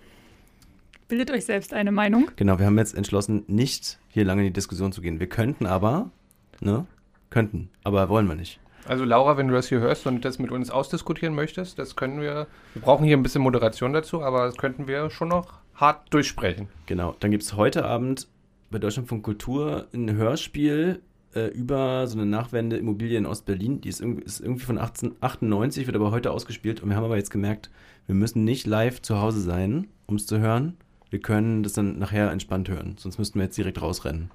Bildet 1.08 1.32
euch 1.32 1.46
selbst 1.46 1.74
eine 1.74 1.94
Meinung. 1.94 2.30
Genau, 2.36 2.60
wir 2.60 2.66
haben 2.66 2.78
jetzt 2.78 2.94
entschlossen, 2.94 3.46
nicht 3.48 3.98
hier 4.10 4.26
lange 4.26 4.42
in 4.42 4.48
die 4.48 4.54
Diskussion 4.54 4.92
zu 4.92 5.02
gehen. 5.02 5.22
Wir 5.22 5.28
könnten 5.28 5.66
aber, 5.66 6.12
ne? 6.60 6.86
Könnten, 7.30 7.70
aber 7.84 8.10
wollen 8.10 8.28
wir 8.28 8.36
nicht. 8.36 8.60
Also 8.86 9.06
Laura, 9.06 9.38
wenn 9.38 9.48
du 9.48 9.54
das 9.54 9.70
hier 9.70 9.80
hörst 9.80 10.06
und 10.06 10.26
das 10.26 10.38
mit 10.38 10.52
uns 10.52 10.70
ausdiskutieren 10.70 11.34
möchtest, 11.34 11.80
das 11.80 11.96
können 11.96 12.20
wir, 12.20 12.48
wir 12.74 12.82
brauchen 12.82 13.06
hier 13.06 13.16
ein 13.16 13.24
bisschen 13.24 13.42
Moderation 13.42 13.94
dazu, 13.94 14.22
aber 14.22 14.46
das 14.46 14.58
könnten 14.58 14.88
wir 14.88 15.10
schon 15.10 15.30
noch 15.30 15.60
hart 15.76 16.14
durchsprechen. 16.14 16.68
Genau, 16.88 17.16
dann 17.20 17.32
gibt 17.32 17.44
es 17.44 17.56
heute 17.56 17.86
Abend 17.86 18.28
bei 18.70 18.80
Deutschland 18.80 19.08
von 19.08 19.22
Kultur 19.22 19.88
ein 19.94 20.14
Hörspiel 20.14 21.02
äh, 21.36 21.48
über 21.48 22.08
so 22.08 22.18
eine 22.18 22.26
Nachwende 22.26 22.78
Immobilie 22.78 23.18
in 23.18 23.26
Ostberlin. 23.26 23.80
Die 23.80 23.90
ist, 23.90 24.02
irg 24.02 24.20
ist 24.22 24.42
irgendwie 24.42 24.66
von 24.66 24.78
1898, 24.78 25.86
wird 25.86 25.96
aber 25.96 26.12
heute 26.12 26.32
ausgespielt 26.32 26.82
und 26.82 26.90
wir 26.90 26.98
haben 26.98 27.06
aber 27.06 27.18
jetzt 27.18 27.32
gemerkt, 27.32 27.70
wir 28.08 28.16
müssen 28.16 28.44
nicht 28.44 28.68
live 28.68 29.02
zu 29.02 29.22
Hause 29.22 29.40
sein, 29.40 29.88
um 30.06 30.16
es 30.16 30.26
zu 30.26 30.40
hören. 30.40 30.78
Wir 31.10 31.20
können 31.20 31.64
das 31.64 31.74
dann 31.74 32.00
nachher 32.00 32.32
entspannt 32.32 32.70
hören, 32.70 32.96
sonst 32.98 33.18
müssten 33.18 33.40
wir 33.40 33.46
jetzt 33.46 33.58
direkt 33.58 33.82
rausrennen. 33.82 34.32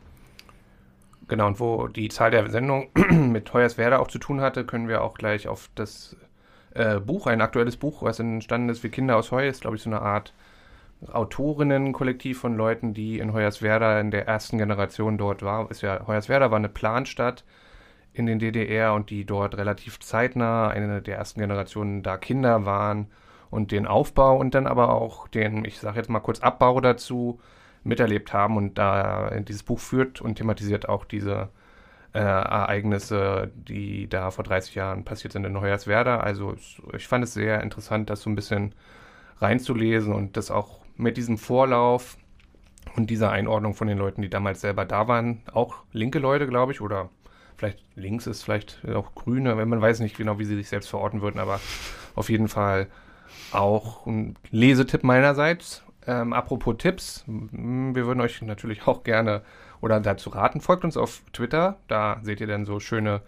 Genau, 1.29 1.47
und 1.47 1.61
wo 1.61 1.87
die 1.89 2.09
Zahl 2.09 2.31
der 2.31 2.51
Sendung 2.51 2.91
mit 3.11 3.53
Hoyerswerda 3.53 3.99
auch 3.99 4.09
zu 4.09 4.19
tun 4.19 4.41
hatte, 4.41 4.65
können 4.65 4.89
wir 4.89 5.03
auch 5.03 5.15
gleich 5.15 5.49
auf 5.49 5.71
das 5.75 6.17
äh, 6.75 7.01
Buch, 7.01 7.27
ein 7.27 7.41
aktuelles 7.41 7.77
Buch, 7.77 8.03
was 8.03 8.19
entstanden 8.19 8.71
ist 8.71 8.81
für 8.81 8.91
Kinder 8.91 9.17
aus 9.17 9.31
Heu, 9.31 9.47
ist, 9.47 9.63
glaube 9.63 9.77
ich, 9.77 9.83
so 9.83 9.91
eine 9.91 10.03
Art 10.03 10.35
Autorinnenkollektiv 11.11 12.39
von 12.39 12.57
Leuten, 12.57 12.95
die 12.95 13.19
in 13.19 13.33
Hoyerswerda 13.33 14.01
in 14.01 14.11
der 14.11 14.27
ersten 14.29 14.59
Generation 14.59 15.19
dort 15.19 15.43
war. 15.43 15.71
Ist 15.71 15.83
ja, 15.83 16.07
Hoyerswerda 16.07 16.51
war 16.51 16.59
eine 16.59 16.69
Planstadt 16.69 17.45
in 18.13 18.27
den 18.27 18.39
DDR 18.39 18.95
und 18.95 19.11
die 19.11 19.25
dort 19.25 19.57
relativ 19.57 20.01
zeitnah 20.01 20.69
eine 20.69 21.03
der 21.03 21.17
ersten 21.17 21.41
Generationen 21.41 22.03
da 22.03 22.17
Kinder 22.19 22.67
waren 22.67 23.09
und 23.53 23.71
den 23.71 23.87
Aufbau 23.87 24.39
und 24.39 24.55
dann 24.55 24.67
aber 24.67 24.95
auch 24.95 25.29
den, 25.29 25.67
ich 25.67 25.79
sage 25.79 25.99
jetzt 25.99 26.09
mal 26.09 26.21
kurz 26.21 26.41
Abbau 26.41 26.81
dazu 26.81 27.39
miterlebt 27.85 28.33
haben 28.33 28.57
und 28.57 28.79
da 28.79 29.31
dieses 29.41 29.63
Buch 29.63 29.79
führt 29.79 30.23
und 30.23 30.37
thematisiert 30.37 30.89
auch 30.89 31.05
diese 31.05 31.51
äh, 32.15 32.19
Ereignisse, 32.19 33.51
die 33.55 34.09
da 34.09 34.31
vor 34.31 34.43
30 34.43 34.75
Jahren 34.75 35.05
passiert 35.05 35.35
sind 35.35 35.45
in 35.45 35.61
Hoyerswerda. 35.61 36.21
Also 36.21 36.55
ich 36.95 37.07
fand 37.07 37.25
es 37.25 37.35
sehr 37.35 37.63
interessant, 37.63 38.09
das 38.09 38.23
so 38.23 38.31
ein 38.31 38.37
bisschen 38.37 38.75
reinzulesen 39.39 40.15
und 40.15 40.39
das 40.39 40.51
auch 40.51 40.81
mit 40.97 41.19
diesem 41.19 41.37
Vorlauf 41.37 42.17
und 42.97 43.11
dieser 43.11 43.33
Einordnung 43.33 43.75
von 43.75 43.87
den 43.87 43.99
Leuten, 43.99 44.23
die 44.23 44.31
damals 44.31 44.63
selber 44.63 44.87
da 44.87 45.09
waren, 45.09 45.43
auch 45.53 45.85
linke 45.93 46.21
Leute, 46.21 46.47
glaube 46.47 46.73
ich, 46.73 46.81
oder 46.81 47.11
vielleicht 47.59 47.85
links 47.97 48.27
ist 48.27 48.45
vielleicht 48.45 48.83
auch 48.95 49.15
grüne, 49.15 49.59
wenn 49.59 49.69
man 49.69 49.83
weiß 49.83 50.01
nicht 50.01 50.17
genau, 50.17 50.39
wie 50.39 50.47
sie 50.47 50.57
sich 50.57 50.71
selbst 50.71 50.89
verorten 50.89 51.21
würden, 51.21 51.39
aber 51.39 51.61
auf 52.15 52.31
jeden 52.31 52.49
Fall 52.49 52.89
auch 53.53 54.07
ein 54.07 54.37
Lesetipp 54.51 55.05
meinerseits. 55.05 55.83
Ähm, 56.07 56.33
apropos 56.33 56.77
Tipps, 56.79 57.25
wir 57.27 58.07
würden 58.07 58.21
euch 58.21 58.43
natürlich 58.43 58.87
auch 58.87 59.05
gerne 59.05 59.43
oder 59.81 60.01
dazu 60.01 60.31
raten, 60.31 60.61
folgt 60.61 60.85
uns 60.85 60.97
auf 60.97 61.23
Twitter, 61.33 61.77
da 61.89 62.21
seht 62.23 62.41
ihr 62.41 62.47
dann 62.47 62.65
so 62.65 62.81
schöne 62.81 63.21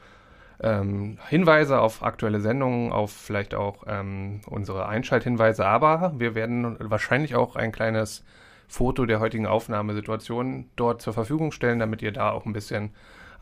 ähm, 0.63 1.19
Hinweise 1.29 1.81
auf 1.81 2.03
aktuelle 2.03 2.41
Sendungen, 2.41 2.93
auf 2.93 3.13
vielleicht 3.13 3.55
auch 3.55 3.85
ähm, 3.87 4.41
unsere 4.47 4.87
Einschalthinweise, 4.87 5.67
aber 5.67 6.15
wir 6.17 6.35
werden 6.35 6.77
wahrscheinlich 6.81 7.35
auch 7.35 7.57
ein 7.57 7.73
kleines 7.73 8.25
Foto 8.69 9.05
der 9.05 9.21
heutigen 9.21 9.47
Aufnahmesituation 9.47 10.67
dort 10.77 11.03
zur 11.03 11.13
Verfügung 11.13 11.53
stellen, 11.53 11.79
damit 11.81 12.03
ihr 12.03 12.13
da 12.13 12.31
auch 12.31 12.47
ein 12.47 12.53
bisschen 12.53 12.91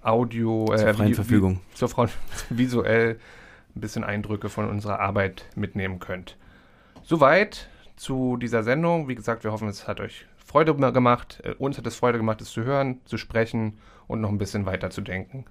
Audio 0.03 0.67
zur 0.67 0.89
äh, 0.89 0.95
freien 0.95 1.15
Verfügung. 1.15 1.61
zur 1.75 1.89
freien, 1.89 2.11
visuell 2.51 3.19
ein 3.77 3.81
bisschen 3.81 4.05
Eindrücke 4.05 4.49
von 4.49 4.69
unserer 4.69 5.01
Arbeit 5.01 5.47
mitnehmen 5.55 6.01
könnt. 6.01 6.37
Soweit 7.03 7.69
zu 7.97 8.37
dieser 8.37 8.63
Sendung. 8.63 9.09
Wie 9.09 9.15
gesagt, 9.15 9.45
wir 9.45 9.53
hoffen, 9.53 9.69
es 9.69 9.87
hat 9.87 10.01
euch 10.01 10.27
Freude 10.45 10.75
gemacht. 10.75 11.41
Äh, 11.45 11.55
uns 11.55 11.79
hat 11.79 11.87
es 11.87 11.97
Freude 11.97 12.19
gemacht, 12.19 12.41
es 12.41 12.51
zu 12.51 12.65
hören, 12.65 13.01
zu 13.05 13.17
sprechen 13.17 13.79
und 14.07 14.21
noch 14.21 14.31
ein 14.31 14.39
bisschen 14.39 14.67
weiter 14.67 14.91
zu 14.91 15.01
denken. 15.01 15.45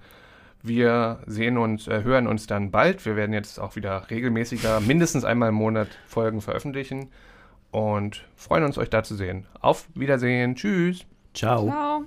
Wir 0.62 1.18
sehen 1.26 1.58
uns, 1.58 1.88
äh, 1.88 2.04
hören 2.04 2.26
uns 2.26 2.46
dann 2.46 2.70
bald. 2.70 3.04
Wir 3.04 3.16
werden 3.16 3.32
jetzt 3.32 3.58
auch 3.58 3.74
wieder 3.74 4.10
regelmäßiger, 4.10 4.80
mindestens 4.86 5.24
einmal 5.24 5.48
im 5.48 5.56
Monat 5.56 5.88
Folgen 6.06 6.40
veröffentlichen 6.40 7.10
und 7.72 8.24
freuen 8.36 8.64
uns, 8.64 8.78
euch 8.78 8.90
da 8.90 9.02
zu 9.02 9.16
sehen. 9.16 9.46
Auf 9.60 9.88
Wiedersehen. 9.94 10.54
Tschüss. 10.54 11.04
Ciao. 11.34 11.66
Ciao. 11.66 12.04